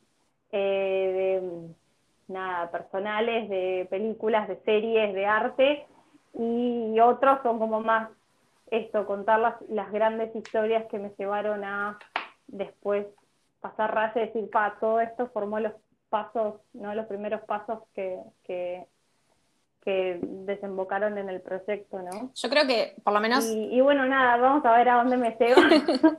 eh, 0.51 1.39
de, 1.39 2.34
nada, 2.34 2.72
personales, 2.72 3.49
de 3.49 3.88
películas, 3.89 4.47
de 4.47 4.57
series, 4.62 5.14
de 5.14 5.26
arte, 5.28 5.86
y 6.34 6.99
otros 6.99 7.39
son 7.43 7.60
como 7.60 7.82
más 7.82 8.10
esto, 8.72 9.06
contar 9.06 9.40
las, 9.40 9.56
las 9.70 9.92
grandes 9.92 10.36
historias 10.36 10.86
que 10.90 11.00
me 11.00 11.12
llevaron 11.18 11.64
a 11.64 11.98
después 12.48 13.06
pasar 13.62 13.94
raya 13.94 14.24
y 14.24 14.28
decir, 14.28 14.50
pa, 14.50 14.78
todo 14.80 15.00
esto 15.02 15.30
formó 15.34 15.60
los 15.60 15.74
pasos, 16.10 16.56
¿no? 16.74 16.94
Los 16.96 17.06
primeros 17.08 17.42
pasos 17.42 17.80
que, 17.94 18.20
que, 18.44 18.86
que 19.82 20.20
desembocaron 20.22 21.18
en 21.18 21.30
el 21.30 21.42
proyecto, 21.42 22.02
¿no? 22.02 22.32
Yo 22.34 22.50
creo 22.50 22.66
que, 22.68 22.96
por 23.04 23.14
lo 23.14 23.20
menos... 23.20 23.46
Y, 23.46 23.80
bueno, 23.82 24.06
nada, 24.06 24.38
vamos 24.38 24.66
a 24.66 24.76
ver 24.78 24.90
a 24.90 24.96
dónde 24.96 25.18
me 25.18 25.36
llevo. 25.40 25.62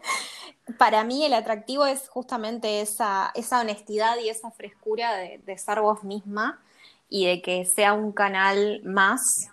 Para 0.78 1.02
mí 1.02 1.24
el 1.24 1.34
atractivo 1.34 1.84
es 1.86 2.08
justamente 2.08 2.80
esa, 2.80 3.32
esa 3.34 3.60
honestidad 3.60 4.16
y 4.22 4.28
esa 4.28 4.50
frescura 4.50 5.16
de, 5.16 5.58
ser 5.58 5.80
vos 5.80 6.04
misma 6.04 6.60
y 7.08 7.26
de 7.26 7.42
que 7.42 7.64
sea 7.64 7.92
un 7.92 8.12
canal 8.12 8.80
más 8.84 9.50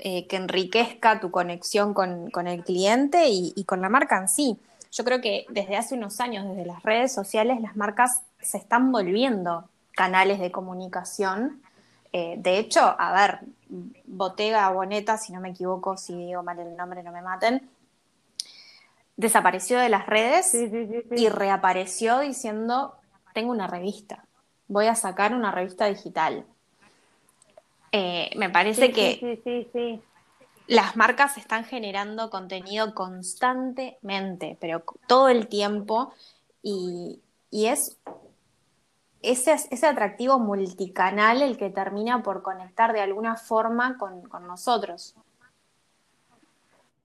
eh, 0.00 0.26
que 0.26 0.36
enriquezca 0.36 1.20
tu 1.20 1.30
conexión 1.30 1.94
con, 1.94 2.30
el 2.46 2.64
cliente 2.64 3.28
y, 3.28 3.52
y, 3.54 3.64
con 3.64 3.80
la 3.80 3.88
marca 3.88 4.18
en 4.18 4.28
sí. 4.28 4.58
Yo 4.90 5.04
creo 5.04 5.20
que 5.20 5.46
desde 5.50 5.76
hace 5.76 5.94
unos 5.94 6.20
años, 6.20 6.48
desde 6.48 6.66
las 6.66 6.82
redes 6.82 7.12
sociales, 7.12 7.60
las 7.60 7.76
marcas 7.76 8.22
se 8.40 8.58
están 8.58 8.90
volviendo 8.90 9.68
canales 9.92 10.40
de 10.40 10.50
comunicación 10.50 11.62
eh, 12.12 12.36
de 12.38 12.58
hecho, 12.58 12.80
a 12.80 13.12
ver, 13.12 13.40
Bottega 14.04 14.68
Boneta, 14.70 15.16
si 15.16 15.32
no 15.32 15.40
me 15.40 15.50
equivoco, 15.50 15.96
si 15.96 16.14
digo 16.14 16.42
mal 16.42 16.58
el 16.58 16.76
nombre, 16.76 17.02
no 17.02 17.12
me 17.12 17.22
maten, 17.22 17.70
desapareció 19.16 19.78
de 19.78 19.88
las 19.88 20.06
redes 20.06 20.54
y 20.54 21.28
reapareció 21.28 22.18
diciendo, 22.20 22.96
tengo 23.32 23.52
una 23.52 23.68
revista, 23.68 24.24
voy 24.66 24.86
a 24.86 24.94
sacar 24.94 25.34
una 25.34 25.52
revista 25.52 25.86
digital. 25.86 26.46
Eh, 27.92 28.30
me 28.36 28.50
parece 28.50 28.92
que 28.92 29.80
las 30.66 30.96
marcas 30.96 31.36
están 31.36 31.64
generando 31.64 32.30
contenido 32.30 32.94
constantemente, 32.94 34.56
pero 34.60 34.84
todo 35.08 35.28
el 35.28 35.48
tiempo, 35.48 36.12
y, 36.62 37.20
y 37.50 37.66
es 37.66 37.98
ese, 39.22 39.52
ese 39.52 39.86
atractivo 39.86 40.38
multicanal 40.38 41.42
el 41.42 41.56
que 41.56 41.70
termina 41.70 42.22
por 42.22 42.42
conectar 42.42 42.92
de 42.92 43.00
alguna 43.00 43.36
forma 43.36 43.98
con, 43.98 44.22
nosotros. 44.46 45.14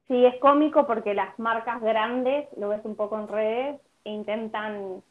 Sí, 0.07 0.25
es 0.25 0.36
cómico 0.39 0.86
porque 0.86 1.13
las 1.13 1.38
marcas 1.39 1.81
grandes, 1.81 2.47
lo 2.57 2.69
ves 2.69 2.81
un 2.83 2.95
poco 2.95 3.19
en 3.19 3.27
redes, 3.27 3.81
intentan 4.03 5.01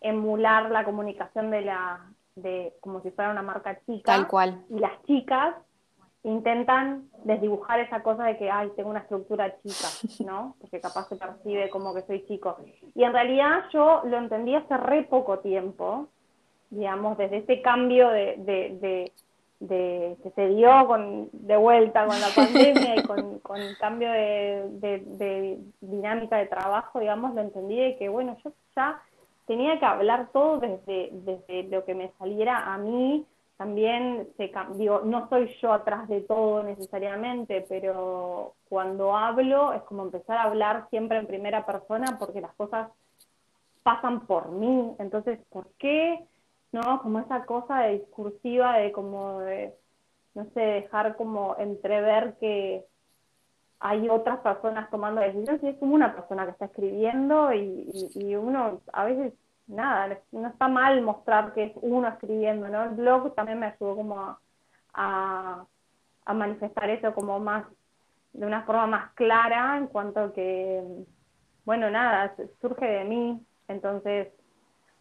emular 0.00 0.70
la 0.70 0.84
comunicación 0.84 1.50
de 1.50 1.62
la 1.62 2.06
de 2.36 2.74
como 2.80 3.00
si 3.02 3.10
fuera 3.10 3.30
una 3.30 3.42
marca 3.42 3.80
chica. 3.86 4.12
Tal 4.12 4.28
cual. 4.28 4.64
Y 4.70 4.78
las 4.78 5.02
chicas 5.02 5.56
intentan 6.22 7.08
desdibujar 7.24 7.78
esa 7.80 8.02
cosa 8.02 8.24
de 8.24 8.36
que, 8.36 8.50
ay, 8.50 8.70
tengo 8.76 8.90
una 8.90 9.00
estructura 9.00 9.56
chica, 9.62 9.88
¿no? 10.26 10.56
Porque 10.60 10.80
capaz 10.80 11.08
se 11.08 11.16
percibe 11.16 11.70
como 11.70 11.94
que 11.94 12.02
soy 12.02 12.24
chico. 12.26 12.56
Y 12.94 13.04
en 13.04 13.12
realidad 13.12 13.64
yo 13.72 14.02
lo 14.04 14.18
entendí 14.18 14.54
hace 14.54 14.76
re 14.76 15.04
poco 15.04 15.38
tiempo, 15.38 16.08
digamos, 16.70 17.16
desde 17.16 17.38
ese 17.38 17.62
cambio 17.62 18.08
de, 18.08 18.34
de, 18.38 19.12
de, 19.60 20.16
que 20.22 20.30
se 20.30 20.48
dio 20.48 20.86
con, 20.88 21.30
de 21.32 21.56
vuelta 21.56 22.06
con 22.06 22.20
la 22.20 22.28
pandemia 22.34 22.96
y 22.96 23.02
con, 23.04 23.38
con 23.42 23.58
el 23.58 23.78
cambio 23.78 24.10
de, 24.10 25.60
dinámica 25.80 26.38
de 26.38 26.46
trabajo, 26.46 26.98
digamos, 26.98 27.34
lo 27.34 27.40
entendí 27.40 27.78
de 27.78 27.96
que, 27.96 28.08
bueno, 28.08 28.36
yo 28.42 28.52
ya 28.74 29.00
tenía 29.46 29.78
que 29.78 29.86
hablar 29.86 30.28
todo 30.32 30.58
desde, 30.58 31.10
desde 31.12 31.64
lo 31.64 31.84
que 31.84 31.94
me 31.94 32.12
saliera 32.18 32.72
a 32.72 32.78
mí, 32.78 33.26
también 33.56 34.28
se, 34.36 34.52
digo, 34.74 35.00
no 35.04 35.28
soy 35.30 35.50
yo 35.62 35.72
atrás 35.72 36.08
de 36.08 36.20
todo 36.20 36.62
necesariamente, 36.62 37.64
pero 37.68 38.54
cuando 38.68 39.16
hablo 39.16 39.72
es 39.72 39.82
como 39.82 40.02
empezar 40.02 40.36
a 40.36 40.42
hablar 40.42 40.88
siempre 40.90 41.18
en 41.18 41.26
primera 41.26 41.64
persona 41.64 42.18
porque 42.18 42.42
las 42.42 42.54
cosas 42.54 42.90
pasan 43.82 44.26
por 44.26 44.50
mí, 44.50 44.94
entonces, 44.98 45.38
¿por 45.48 45.68
qué? 45.78 46.26
¿no? 46.72 47.00
Como 47.02 47.20
esa 47.20 47.44
cosa 47.44 47.86
discursiva 47.86 48.78
de 48.78 48.92
como 48.92 49.40
de, 49.40 49.74
no 50.34 50.44
sé, 50.52 50.60
dejar 50.60 51.16
como 51.16 51.56
entrever 51.58 52.36
que 52.38 52.84
hay 53.80 54.08
otras 54.08 54.38
personas 54.38 54.90
tomando 54.90 55.20
decisiones 55.20 55.62
y 55.62 55.68
es 55.68 55.78
como 55.78 55.94
una 55.94 56.14
persona 56.14 56.44
que 56.44 56.52
está 56.52 56.66
escribiendo 56.66 57.52
y, 57.52 58.34
uno 58.36 58.80
a 58.92 59.04
veces, 59.04 59.34
nada, 59.66 60.18
no 60.32 60.48
está 60.48 60.68
mal 60.68 61.02
mostrar 61.02 61.52
que 61.52 61.64
es 61.64 61.72
uno 61.76 62.08
escribiendo, 62.08 62.68
¿no? 62.68 62.84
El 62.84 62.90
blog 62.90 63.34
también 63.34 63.58
me 63.60 63.66
ayudó 63.66 63.96
como 63.96 64.38
a, 64.94 65.66
a 66.24 66.34
manifestar 66.34 66.90
eso 66.90 67.14
como 67.14 67.38
más, 67.38 67.64
de 68.32 68.46
una 68.46 68.62
forma 68.62 68.86
más 68.86 69.12
clara 69.12 69.76
en 69.76 69.86
cuanto 69.86 70.20
a 70.20 70.32
que, 70.32 70.82
bueno, 71.64 71.90
nada, 71.90 72.34
surge 72.60 72.86
de 72.86 73.04
mí, 73.04 73.46
entonces 73.68 74.28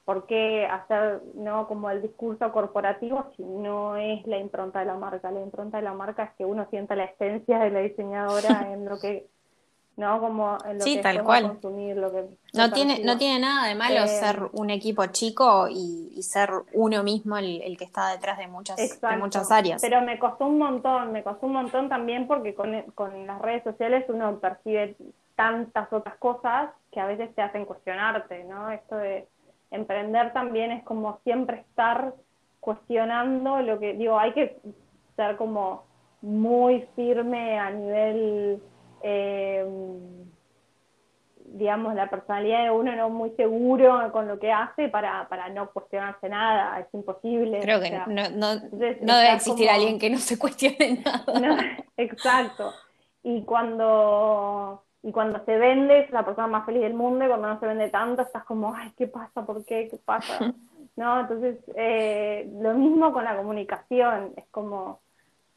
¿Por 0.05 0.27
qué 0.27 0.67
hacer 0.67 1.21
no 1.33 1.67
como 1.67 1.89
el 1.89 2.03
discurso 2.03 2.51
corporativo 2.51 3.25
si 3.35 3.43
no 3.43 3.97
es 3.97 4.25
la 4.27 4.37
impronta 4.37 4.79
de 4.79 4.85
la 4.85 4.93
marca? 4.93 5.31
La 5.31 5.41
impronta 5.41 5.77
de 5.77 5.83
la 5.83 5.93
marca 5.93 6.25
es 6.25 6.31
que 6.37 6.45
uno 6.45 6.67
sienta 6.69 6.95
la 6.95 7.05
esencia 7.05 7.57
de 7.57 7.71
la 7.71 7.79
diseñadora 7.79 8.67
en 8.71 8.85
lo 8.85 8.99
que 8.99 9.25
no 9.97 10.19
como 10.19 10.57
en 10.65 10.77
lo 10.77 10.83
sí, 10.83 10.97
que 10.97 11.01
tal 11.01 11.23
cual. 11.23 11.47
consumir 11.47 11.95
lo 11.95 12.11
que 12.11 12.25
no 12.53 12.71
tiene 12.71 12.99
no 13.03 13.17
tiene 13.17 13.39
nada 13.39 13.67
de 13.67 13.75
malo 13.75 14.03
eh, 14.03 14.07
ser 14.07 14.49
un 14.51 14.69
equipo 14.69 15.05
chico 15.07 15.67
y, 15.69 16.21
ser 16.21 16.49
uno 16.73 17.01
mismo 17.01 17.37
el, 17.37 17.75
que 17.77 17.85
está 17.85 18.11
detrás 18.11 18.37
de 18.37 18.47
muchas 18.47 18.77
de 18.77 19.17
muchas 19.17 19.51
áreas. 19.51 19.81
Pero 19.81 20.01
me 20.01 20.19
costó 20.19 20.45
un 20.45 20.57
montón 20.57 21.13
me 21.13 21.23
costó 21.23 21.47
un 21.47 21.53
montón 21.53 21.89
también 21.89 22.27
porque 22.27 22.53
con, 22.53 22.79
con 22.93 23.25
las 23.25 23.41
redes 23.41 23.63
sociales 23.63 24.05
uno 24.09 24.39
percibe 24.39 24.95
tantas 25.35 25.91
otras 25.91 26.15
cosas 26.17 26.69
que 26.91 26.99
a 26.99 27.05
veces 27.05 27.33
te 27.33 27.41
hacen 27.41 27.65
cuestionarte 27.65 28.43
no 28.43 28.69
esto 28.69 28.97
de 28.97 29.27
emprender 29.71 30.33
también 30.33 30.71
es 30.71 30.83
como 30.83 31.19
siempre 31.23 31.61
estar 31.61 32.13
cuestionando 32.59 33.61
lo 33.61 33.79
que, 33.79 33.93
digo, 33.93 34.17
hay 34.17 34.33
que 34.33 34.57
ser 35.15 35.37
como 35.37 35.83
muy 36.21 36.87
firme 36.95 37.59
a 37.59 37.69
nivel, 37.69 38.61
eh, 39.03 39.63
digamos, 41.45 41.93
la 41.93 42.09
personalidad 42.09 42.63
de 42.63 42.71
uno 42.71 42.95
no 42.95 43.09
muy 43.09 43.29
seguro 43.31 44.11
con 44.11 44.27
lo 44.27 44.39
que 44.39 44.51
hace 44.51 44.89
para, 44.89 45.29
para 45.29 45.49
no 45.49 45.69
cuestionarse 45.69 46.27
nada, 46.27 46.79
es 46.79 46.87
imposible. 46.93 47.59
Creo 47.59 47.79
que 47.79 47.91
no, 47.91 48.29
no, 48.29 48.59
debe 48.59 49.33
existir 49.33 49.69
alguien 49.69 49.99
que 49.99 50.09
no 50.09 50.17
se 50.17 50.39
cuestione 50.39 51.03
nada. 51.27 51.77
exacto. 51.97 52.73
Y 53.21 53.43
cuando 53.43 54.84
y 55.05 55.11
cuando 55.11 55.45
se 55.45 55.55
vende 55.55 55.99
es 55.99 56.09
la 56.09 56.25
persona 56.25 56.47
más 56.47 56.65
feliz 56.65 56.81
del 56.81 56.95
mundo 56.95 57.23
y 57.23 57.27
cuando 57.27 57.47
no 57.47 57.59
se 57.59 57.67
vende 57.67 57.91
tanto 57.91 58.23
estás 58.23 58.43
como, 58.43 58.73
ay, 58.73 58.91
¿qué 58.97 59.05
pasa? 59.05 59.45
¿Por 59.45 59.63
qué? 59.63 59.87
¿Qué 59.87 59.97
pasa? 60.03 60.51
¿No? 60.95 61.19
Entonces, 61.19 61.59
eh, 61.75 62.51
lo 62.59 62.73
mismo 62.73 63.13
con 63.13 63.23
la 63.23 63.37
comunicación, 63.37 64.33
es 64.35 64.45
como 64.49 65.01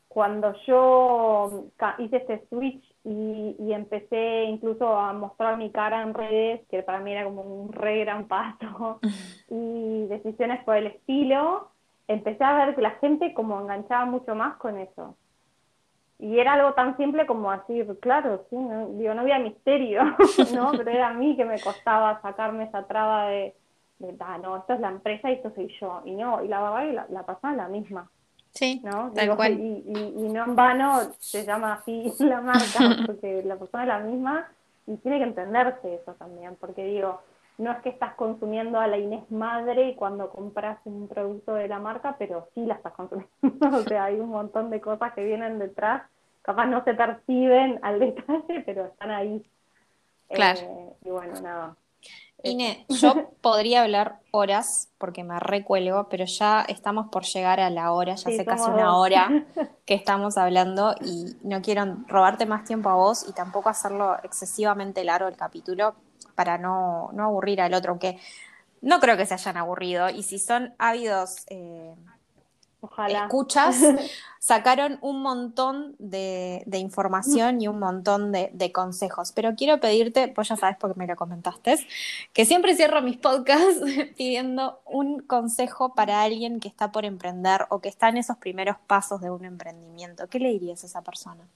cuando 0.06 0.54
yo 0.66 1.64
hice 1.96 2.16
este 2.18 2.44
switch 2.50 2.94
y, 3.04 3.56
y, 3.58 3.72
empecé 3.72 4.44
incluso 4.44 4.86
a 4.98 5.14
mostrar 5.14 5.56
mi 5.56 5.70
cara 5.70 6.02
en 6.02 6.12
redes, 6.12 6.60
que 6.68 6.82
para 6.82 7.00
mí 7.00 7.12
era 7.12 7.24
como 7.24 7.40
un 7.40 7.72
re 7.72 8.00
gran 8.00 8.28
paso, 8.28 9.00
y 9.48 10.06
decisiones 10.08 10.62
por 10.64 10.76
el 10.76 10.88
estilo, 10.88 11.70
empecé 12.06 12.44
a 12.44 12.66
ver 12.66 12.74
que 12.74 12.82
la 12.82 12.90
gente 12.92 13.32
como 13.32 13.58
enganchaba 13.58 14.04
mucho 14.04 14.34
más 14.34 14.58
con 14.58 14.76
eso 14.76 15.16
y 16.18 16.38
era 16.38 16.54
algo 16.54 16.74
tan 16.74 16.96
simple 16.96 17.26
como 17.26 17.52
decir, 17.52 17.96
claro, 18.00 18.44
sí, 18.50 18.56
no, 18.56 18.88
digo, 18.88 19.14
no 19.14 19.20
había 19.20 19.38
misterio, 19.38 20.02
¿no? 20.54 20.72
Pero 20.72 20.90
era 20.90 21.08
a 21.08 21.14
mí 21.14 21.36
que 21.36 21.44
me 21.44 21.60
costaba 21.60 22.20
sacarme 22.22 22.64
esa 22.64 22.86
traba 22.86 23.28
de, 23.28 23.54
ah, 24.20 24.38
no, 24.38 24.56
esto 24.56 24.74
es 24.74 24.80
la 24.80 24.88
empresa 24.88 25.30
y 25.30 25.34
esto 25.34 25.52
soy 25.54 25.72
yo. 25.80 26.02
Y 26.04 26.12
no, 26.12 26.42
y 26.42 26.48
la 26.48 26.60
verdad 26.60 26.92
la, 26.92 27.06
la 27.10 27.22
pasaba 27.24 27.54
la 27.54 27.68
misma. 27.68 28.10
Sí, 28.50 28.80
¿no? 28.82 29.12
Tal 29.12 29.36
cual. 29.36 29.60
Y, 29.60 29.84
y, 29.86 30.28
no 30.32 30.44
en 30.44 30.56
vano 30.56 31.12
se 31.18 31.44
llama 31.44 31.74
así 31.74 32.12
la 32.18 32.40
marca, 32.40 32.80
porque 33.06 33.42
la 33.44 33.56
persona 33.56 33.84
es 33.84 33.88
la 33.88 33.98
misma 34.00 34.48
y 34.88 34.96
tiene 34.96 35.18
que 35.18 35.24
entenderse 35.24 35.94
eso 35.94 36.14
también, 36.14 36.56
porque 36.58 36.84
digo, 36.84 37.20
no 37.58 37.72
es 37.72 37.78
que 37.82 37.88
estás 37.88 38.14
consumiendo 38.14 38.78
a 38.78 38.86
la 38.86 38.98
Inés 38.98 39.28
Madre 39.30 39.96
cuando 39.96 40.30
compras 40.30 40.78
un 40.84 41.08
producto 41.08 41.54
de 41.54 41.66
la 41.66 41.80
marca, 41.80 42.14
pero 42.16 42.48
sí 42.54 42.64
la 42.64 42.74
estás 42.74 42.92
consumiendo. 42.92 43.30
o 43.76 43.82
sea, 43.82 44.04
hay 44.04 44.20
un 44.20 44.30
montón 44.30 44.70
de 44.70 44.80
cosas 44.80 45.12
que 45.12 45.24
vienen 45.24 45.58
detrás, 45.58 46.02
capaz 46.42 46.66
no 46.66 46.82
se 46.84 46.94
perciben 46.94 47.80
al 47.82 47.98
detalle, 47.98 48.62
pero 48.66 48.86
están 48.86 49.10
ahí. 49.10 49.44
Claro. 50.30 50.60
Eh, 50.60 50.92
y 51.04 51.10
bueno, 51.10 51.40
nada. 51.40 51.76
Inés, 52.44 52.78
yo 52.88 53.30
podría 53.40 53.82
hablar 53.82 54.20
horas 54.30 54.88
porque 54.96 55.24
me 55.24 55.40
recuelgo, 55.40 56.08
pero 56.08 56.26
ya 56.26 56.64
estamos 56.68 57.08
por 57.08 57.24
llegar 57.24 57.58
a 57.58 57.70
la 57.70 57.90
hora, 57.90 58.14
ya 58.14 58.30
hace 58.30 58.44
casi 58.44 58.70
una 58.70 58.96
hora 58.96 59.46
que 59.84 59.94
estamos 59.94 60.38
hablando 60.38 60.94
y 61.00 61.34
no 61.42 61.60
quiero 61.60 61.84
robarte 62.06 62.46
más 62.46 62.62
tiempo 62.62 62.88
a 62.88 62.94
vos 62.94 63.28
y 63.28 63.32
tampoco 63.32 63.68
hacerlo 63.68 64.16
excesivamente 64.22 65.02
largo 65.02 65.26
el 65.26 65.36
capítulo 65.36 65.96
para 66.38 66.56
no, 66.56 67.10
no 67.14 67.24
aburrir 67.24 67.60
al 67.60 67.74
otro, 67.74 67.90
aunque 67.90 68.16
no 68.80 69.00
creo 69.00 69.16
que 69.16 69.26
se 69.26 69.34
hayan 69.34 69.56
aburrido. 69.56 70.08
Y 70.08 70.22
si 70.22 70.38
son 70.38 70.72
ávidos 70.78 71.44
eh, 71.48 71.96
escuchas, 73.08 73.82
sacaron 74.38 74.98
un 75.00 75.20
montón 75.20 75.96
de, 75.98 76.62
información 76.74 77.60
y 77.60 77.66
un 77.66 77.80
montón 77.80 78.30
de, 78.30 78.72
consejos. 78.72 79.32
Pero 79.32 79.56
quiero 79.56 79.80
pedirte, 79.80 80.28
pues 80.28 80.46
ya 80.46 80.54
sabes 80.54 80.76
porque 80.78 80.96
me 80.96 81.08
lo 81.08 81.16
comentaste, 81.16 81.76
que 82.32 82.44
siempre 82.44 82.76
cierro 82.76 83.02
mis 83.02 83.16
podcasts 83.16 83.80
pidiendo 84.16 84.78
un 84.84 85.18
consejo 85.18 85.96
para 85.96 86.22
alguien 86.22 86.60
que 86.60 86.68
está 86.68 86.92
por 86.92 87.04
emprender 87.04 87.66
o 87.70 87.80
que 87.80 87.88
está 87.88 88.10
en 88.10 88.18
esos 88.18 88.36
primeros 88.36 88.76
pasos 88.86 89.20
de 89.20 89.32
un 89.32 89.44
emprendimiento. 89.44 90.28
¿Qué 90.28 90.38
le 90.38 90.50
dirías 90.50 90.84
a 90.84 90.86
esa 90.86 91.02
persona? 91.02 91.48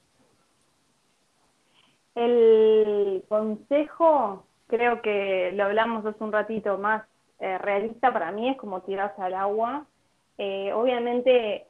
El 2.15 3.25
consejo, 3.29 4.45
creo 4.73 5.03
que 5.03 5.53
lo 5.53 5.65
hablamos 5.65 6.07
hace 6.07 6.25
un 6.25 6.33
ratito 6.33 6.79
más 6.79 7.05
eh, 7.41 7.59
realista 7.59 8.11
para 8.11 8.33
mí, 8.33 8.49
es 8.49 8.57
como 8.57 8.81
tirarse 8.81 9.21
al 9.21 9.35
agua. 9.35 9.85
Eh, 10.39 10.73
obviamente 10.73 11.67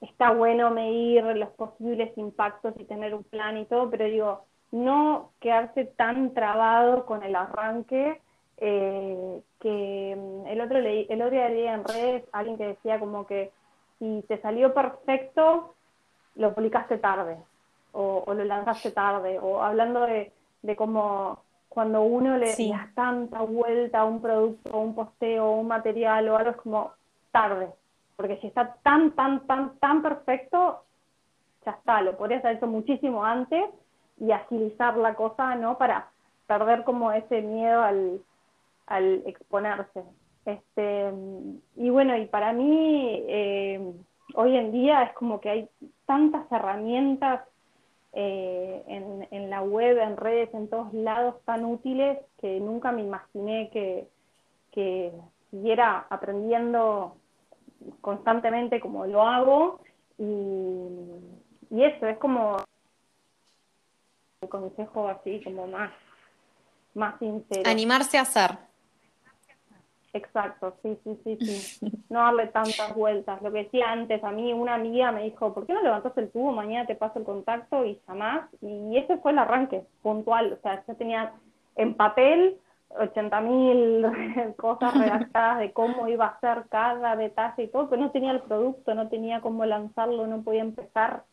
está 0.00 0.30
bueno 0.30 0.70
medir 0.70 1.24
los 1.24 1.48
posibles 1.50 2.16
impactos 2.16 2.72
y 2.78 2.84
tener 2.84 3.12
un 3.12 3.24
plan 3.24 3.58
y 3.58 3.64
todo, 3.64 3.90
pero 3.90 4.04
digo, 4.04 4.44
no 4.70 5.32
quedarse 5.40 5.84
tan 5.84 6.32
trabado 6.32 7.06
con 7.06 7.24
el 7.24 7.34
arranque 7.34 8.20
eh, 8.58 9.40
que 9.58 10.16
mm, 10.16 10.46
el 10.46 10.60
otro, 10.60 10.78
el 10.78 11.22
otro 11.22 11.30
día 11.30 11.48
leí 11.48 11.66
en 11.66 11.84
redes 11.84 12.22
alguien 12.30 12.56
que 12.56 12.68
decía 12.68 13.00
como 13.00 13.26
que 13.26 13.50
si 13.98 14.24
te 14.28 14.40
salió 14.40 14.72
perfecto, 14.72 15.74
lo 16.36 16.54
publicaste 16.54 16.98
tarde 16.98 17.36
o, 17.90 18.22
lo 18.32 18.44
lanzaste 18.44 18.92
tarde, 18.92 19.40
o 19.40 19.60
hablando 19.60 20.02
de, 20.02 20.32
de 20.62 20.76
cómo 20.76 21.42
cuando 21.74 22.02
uno 22.02 22.38
le 22.38 22.54
da 22.54 22.88
tanta 22.94 23.42
vuelta 23.42 24.00
a 24.00 24.04
un 24.04 24.22
producto, 24.22 24.78
un 24.78 24.94
posteo, 24.94 25.50
un 25.50 25.66
material 25.66 26.28
o 26.28 26.36
algo, 26.36 26.50
es 26.50 26.56
como 26.56 26.92
tarde, 27.32 27.68
porque 28.16 28.38
si 28.38 28.46
está 28.46 28.76
tan, 28.82 29.10
tan, 29.12 29.46
tan, 29.46 29.76
tan 29.80 30.02
perfecto, 30.02 30.84
ya 31.66 31.72
está, 31.72 32.00
lo 32.00 32.16
podrías 32.16 32.44
haber 32.44 32.58
hecho 32.58 32.68
muchísimo 32.68 33.24
antes 33.24 33.64
y 34.18 34.30
agilizar 34.30 34.96
la 34.96 35.14
cosa, 35.14 35.56
¿no? 35.56 35.76
Para 35.76 36.08
perder 36.46 36.84
como 36.84 37.10
ese 37.10 37.42
miedo 37.42 37.82
al, 37.82 38.20
al 38.86 39.22
exponerse. 39.26 40.04
Este, 40.44 41.12
y 41.76 41.90
bueno, 41.90 42.16
y 42.16 42.26
para 42.26 42.52
mí 42.52 43.24
eh, 43.26 43.92
hoy 44.34 44.56
en 44.56 44.72
día 44.72 45.02
es 45.04 45.12
como 45.14 45.40
que 45.40 45.50
hay 45.50 45.68
tantas 46.06 46.50
herramientas 46.52 47.40
eh, 48.16 48.84
en, 49.30 49.50
la 49.50 49.62
web, 49.62 49.98
en 49.98 50.16
redes, 50.16 50.52
en 50.54 50.68
todos 50.68 50.92
lados 50.94 51.36
tan 51.44 51.64
útiles 51.64 52.18
que 52.40 52.60
nunca 52.60 52.92
me 52.92 53.02
imaginé 53.02 53.70
que, 53.70 54.08
que 54.72 55.12
siguiera 55.50 56.06
aprendiendo 56.10 57.16
constantemente 58.00 58.80
como 58.80 59.06
lo 59.06 59.22
hago 59.22 59.80
y, 60.18 60.24
eso 61.70 62.06
es 62.06 62.16
como 62.18 62.56
el 64.42 64.48
consejo 64.48 65.08
así 65.08 65.42
como 65.42 65.66
más, 65.66 65.90
más 66.94 67.18
sincero. 67.18 67.68
Animarse 67.68 68.16
a 68.16 68.22
hacer. 68.22 68.58
Exacto, 70.14 70.76
sí, 70.80 70.96
sí, 71.02 71.18
sí, 71.24 71.36
sí. 71.40 71.80
No 72.08 72.20
darle 72.20 72.46
tantas 72.46 72.94
vueltas. 72.94 73.42
Lo 73.42 73.50
que 73.52 73.64
decía 73.64 73.90
antes, 73.90 74.22
a 74.22 74.30
mí 74.30 74.52
una 74.52 74.74
amiga 74.74 75.10
me 75.10 75.24
dijo, 75.24 75.52
¿por 75.52 75.66
qué 75.66 75.74
no 75.74 75.82
levantas 75.82 76.16
el 76.16 76.30
tubo? 76.30 76.52
Mañana 76.52 76.86
te 76.86 76.94
paso 76.94 77.18
el 77.18 77.24
contacto 77.24 77.84
y 77.84 78.00
jamás. 78.06 78.48
Y 78.62 78.96
ese 78.96 79.18
fue 79.18 79.32
el 79.32 79.38
arranque, 79.40 79.84
puntual. 80.02 80.52
O 80.52 80.56
sea, 80.62 80.84
ya 80.86 80.94
tenía 80.94 81.32
en 81.74 81.94
papel 81.96 82.60
80.000 82.90 84.54
cosas 84.56 84.94
redactadas 84.96 85.58
de 85.58 85.72
cómo 85.72 86.06
iba 86.06 86.26
a 86.26 86.40
ser 86.40 86.66
cada 86.70 87.16
detalle 87.16 87.64
y 87.64 87.68
todo, 87.68 87.90
pero 87.90 88.02
no 88.02 88.12
tenía 88.12 88.30
el 88.30 88.42
producto, 88.42 88.94
no 88.94 89.08
tenía 89.08 89.40
cómo 89.40 89.64
lanzarlo, 89.66 90.28
no 90.28 90.42
podía 90.44 90.62
empezar, 90.62 91.24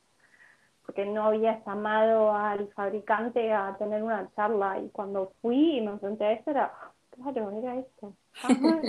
porque 0.86 1.06
no 1.06 1.26
había 1.26 1.64
llamado 1.66 2.34
al 2.34 2.68
fabricante 2.74 3.54
a 3.54 3.76
tener 3.78 4.02
una 4.04 4.30
charla. 4.36 4.80
Y 4.80 4.90
cuando 4.90 5.34
fui 5.42 5.78
y 5.78 5.82
me 5.82 5.92
enfrenté 5.92 6.26
a 6.26 6.32
eso, 6.34 6.50
era, 6.52 6.74
claro, 7.12 7.52
era 7.52 7.76
esto, 7.78 8.16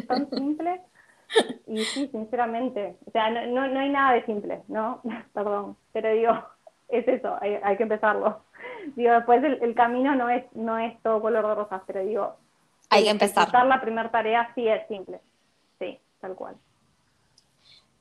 tan 0.08 0.30
simple. 0.30 0.80
Y 1.66 1.78
sí, 1.84 2.08
sinceramente, 2.08 2.96
o 3.06 3.10
sea, 3.10 3.30
no, 3.30 3.66
no, 3.66 3.80
hay 3.80 3.88
nada 3.88 4.12
de 4.12 4.26
simple, 4.26 4.62
¿no? 4.68 5.00
Perdón, 5.32 5.76
pero 5.92 6.12
digo, 6.12 6.32
es 6.88 7.08
eso, 7.08 7.38
hay, 7.40 7.58
hay 7.62 7.76
que 7.78 7.84
empezarlo. 7.84 8.42
Digo, 8.96 9.12
después 9.12 9.42
el, 9.42 9.62
el, 9.62 9.74
camino 9.74 10.14
no 10.14 10.28
es, 10.28 10.44
no 10.52 10.78
es 10.78 11.00
todo 11.02 11.22
color 11.22 11.46
de 11.46 11.54
rosas, 11.54 11.82
pero 11.86 12.04
digo, 12.04 12.36
hay 12.92 13.04
que 13.04 13.10
empezar. 13.10 13.66
la 13.66 13.80
primera 13.80 14.10
tarea 14.10 14.52
sí 14.54 14.68
es 14.68 14.86
simple. 14.86 15.18
Sí, 15.78 15.98
tal 16.20 16.34
cual. 16.34 16.56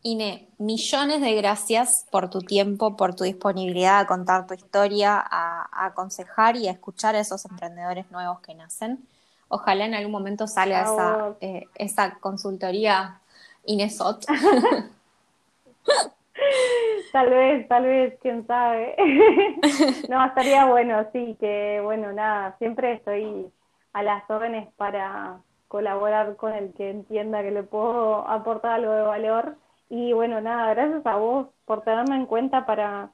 Ine, 0.04 0.50
millones 0.58 1.22
de 1.22 1.34
gracias 1.36 2.08
por 2.12 2.30
tu 2.30 2.42
tiempo, 2.42 2.98
por 2.98 3.16
tu 3.16 3.24
disponibilidad 3.24 4.00
a 4.00 4.08
contar 4.08 4.48
tu 4.48 4.54
historia, 4.54 5.24
a, 5.24 5.86
aconsejar 5.86 6.58
y 6.58 6.68
a 6.68 6.72
escuchar 6.72 7.16
a 7.16 7.20
esos 7.20 7.46
emprendedores 7.46 8.10
nuevos 8.12 8.42
que 8.42 8.54
nacen. 8.56 9.08
Ojalá 9.54 9.86
en 9.86 9.94
algún 9.94 10.14
momento 10.14 10.48
salga 10.48 10.84
esa, 10.84 11.36
eh, 11.42 11.66
esa 11.76 12.18
consultoría 12.20 13.20
Inesot. 13.66 14.26
tal 17.12 17.30
vez, 17.30 17.68
tal 17.68 17.84
vez, 17.84 18.18
quién 18.22 18.48
sabe. 18.48 18.96
no, 20.10 20.26
estaría 20.26 20.66
bueno, 20.68 21.06
sí, 21.12 21.36
que 21.38 21.82
bueno, 21.84 22.14
nada, 22.14 22.56
siempre 22.60 22.94
estoy 22.94 23.52
a 23.92 24.04
las 24.04 24.24
órdenes 24.30 24.72
para 24.78 25.42
colaborar 25.68 26.38
con 26.38 26.54
el 26.54 26.74
que 26.74 26.90
entienda 26.90 27.44
que 27.44 27.52
le 27.52 27.64
puedo 27.64 28.26
aportar 28.30 28.76
algo 28.76 28.94
de 28.94 29.02
valor. 29.02 29.58
Y 29.90 30.14
bueno, 30.14 30.40
nada, 30.40 30.74
gracias 30.74 31.06
a 31.06 31.18
vos 31.18 31.50
por 31.66 31.82
tenerme 31.82 32.16
en 32.16 32.26
cuenta 32.26 32.66
para, 32.66 33.12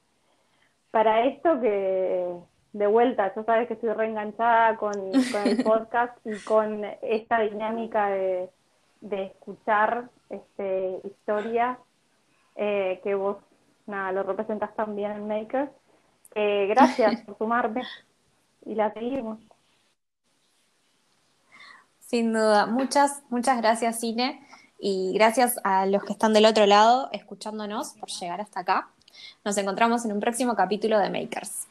para 0.92 1.26
esto 1.26 1.60
que 1.60 2.28
de 2.78 2.88
vuelta, 2.88 3.34
yo 3.36 3.44
sabes 3.44 3.68
que 3.68 3.74
estoy 3.74 3.94
reenganchada 3.94 4.78
con, 4.78 4.94
con 4.94 5.48
el 5.48 5.64
podcast 5.64 6.18
y 6.26 6.38
con 6.44 6.84
esta 7.02 7.40
dinámica 7.40 8.10
de, 8.10 8.50
de 9.02 9.24
escuchar 9.26 10.10
este, 10.30 11.02
historias 11.04 11.78
eh, 12.56 13.00
que 13.04 13.16
vos 13.16 13.38
nada, 13.86 14.12
lo 14.12 14.24
representas 14.24 14.76
también 14.76 15.12
en 15.12 15.28
Maker. 15.28 15.72
Eh, 16.36 16.68
gracias 16.68 17.22
por 17.26 17.38
sumarme 17.38 17.84
y 18.66 18.76
la 18.76 18.94
seguimos. 18.94 19.40
Sin 22.00 22.32
duda. 22.32 22.68
Muchas, 22.68 23.24
muchas 23.30 23.58
gracias, 23.58 24.00
Cine. 24.00 24.46
Y 24.80 25.14
gracias 25.14 25.60
a 25.64 25.86
los 25.88 26.04
que 26.04 26.14
están 26.14 26.34
del 26.34 26.46
otro 26.46 26.66
lado 26.68 27.10
escuchándonos 27.12 27.94
por 27.94 28.10
llegar 28.10 28.42
hasta 28.42 28.60
acá. 28.60 28.90
Nos 29.44 29.58
encontramos 29.58 30.06
en 30.06 30.12
un 30.12 30.20
próximo 30.20 30.56
capítulo 30.56 31.00
de 31.00 31.10
Makers. 31.10 31.68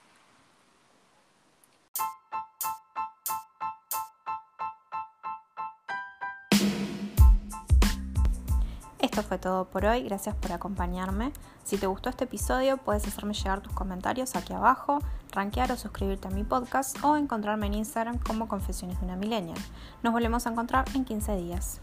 Esto 9.06 9.22
fue 9.22 9.38
todo 9.38 9.66
por 9.66 9.84
hoy, 9.84 10.02
gracias 10.02 10.34
por 10.34 10.50
acompañarme. 10.50 11.32
Si 11.62 11.78
te 11.78 11.86
gustó 11.86 12.10
este 12.10 12.24
episodio, 12.24 12.76
puedes 12.76 13.06
hacerme 13.06 13.34
llegar 13.34 13.60
tus 13.60 13.72
comentarios 13.72 14.34
aquí 14.34 14.52
abajo, 14.52 14.98
rankear 15.30 15.70
o 15.70 15.76
suscribirte 15.76 16.26
a 16.26 16.32
mi 16.32 16.42
podcast 16.42 16.98
o 17.04 17.16
encontrarme 17.16 17.68
en 17.68 17.74
Instagram 17.74 18.18
como 18.18 18.48
Confesiones 18.48 18.98
de 18.98 19.06
una 19.06 19.14
Millennial. 19.14 19.58
Nos 20.02 20.12
volvemos 20.12 20.44
a 20.48 20.50
encontrar 20.50 20.86
en 20.96 21.04
15 21.04 21.36
días. 21.36 21.80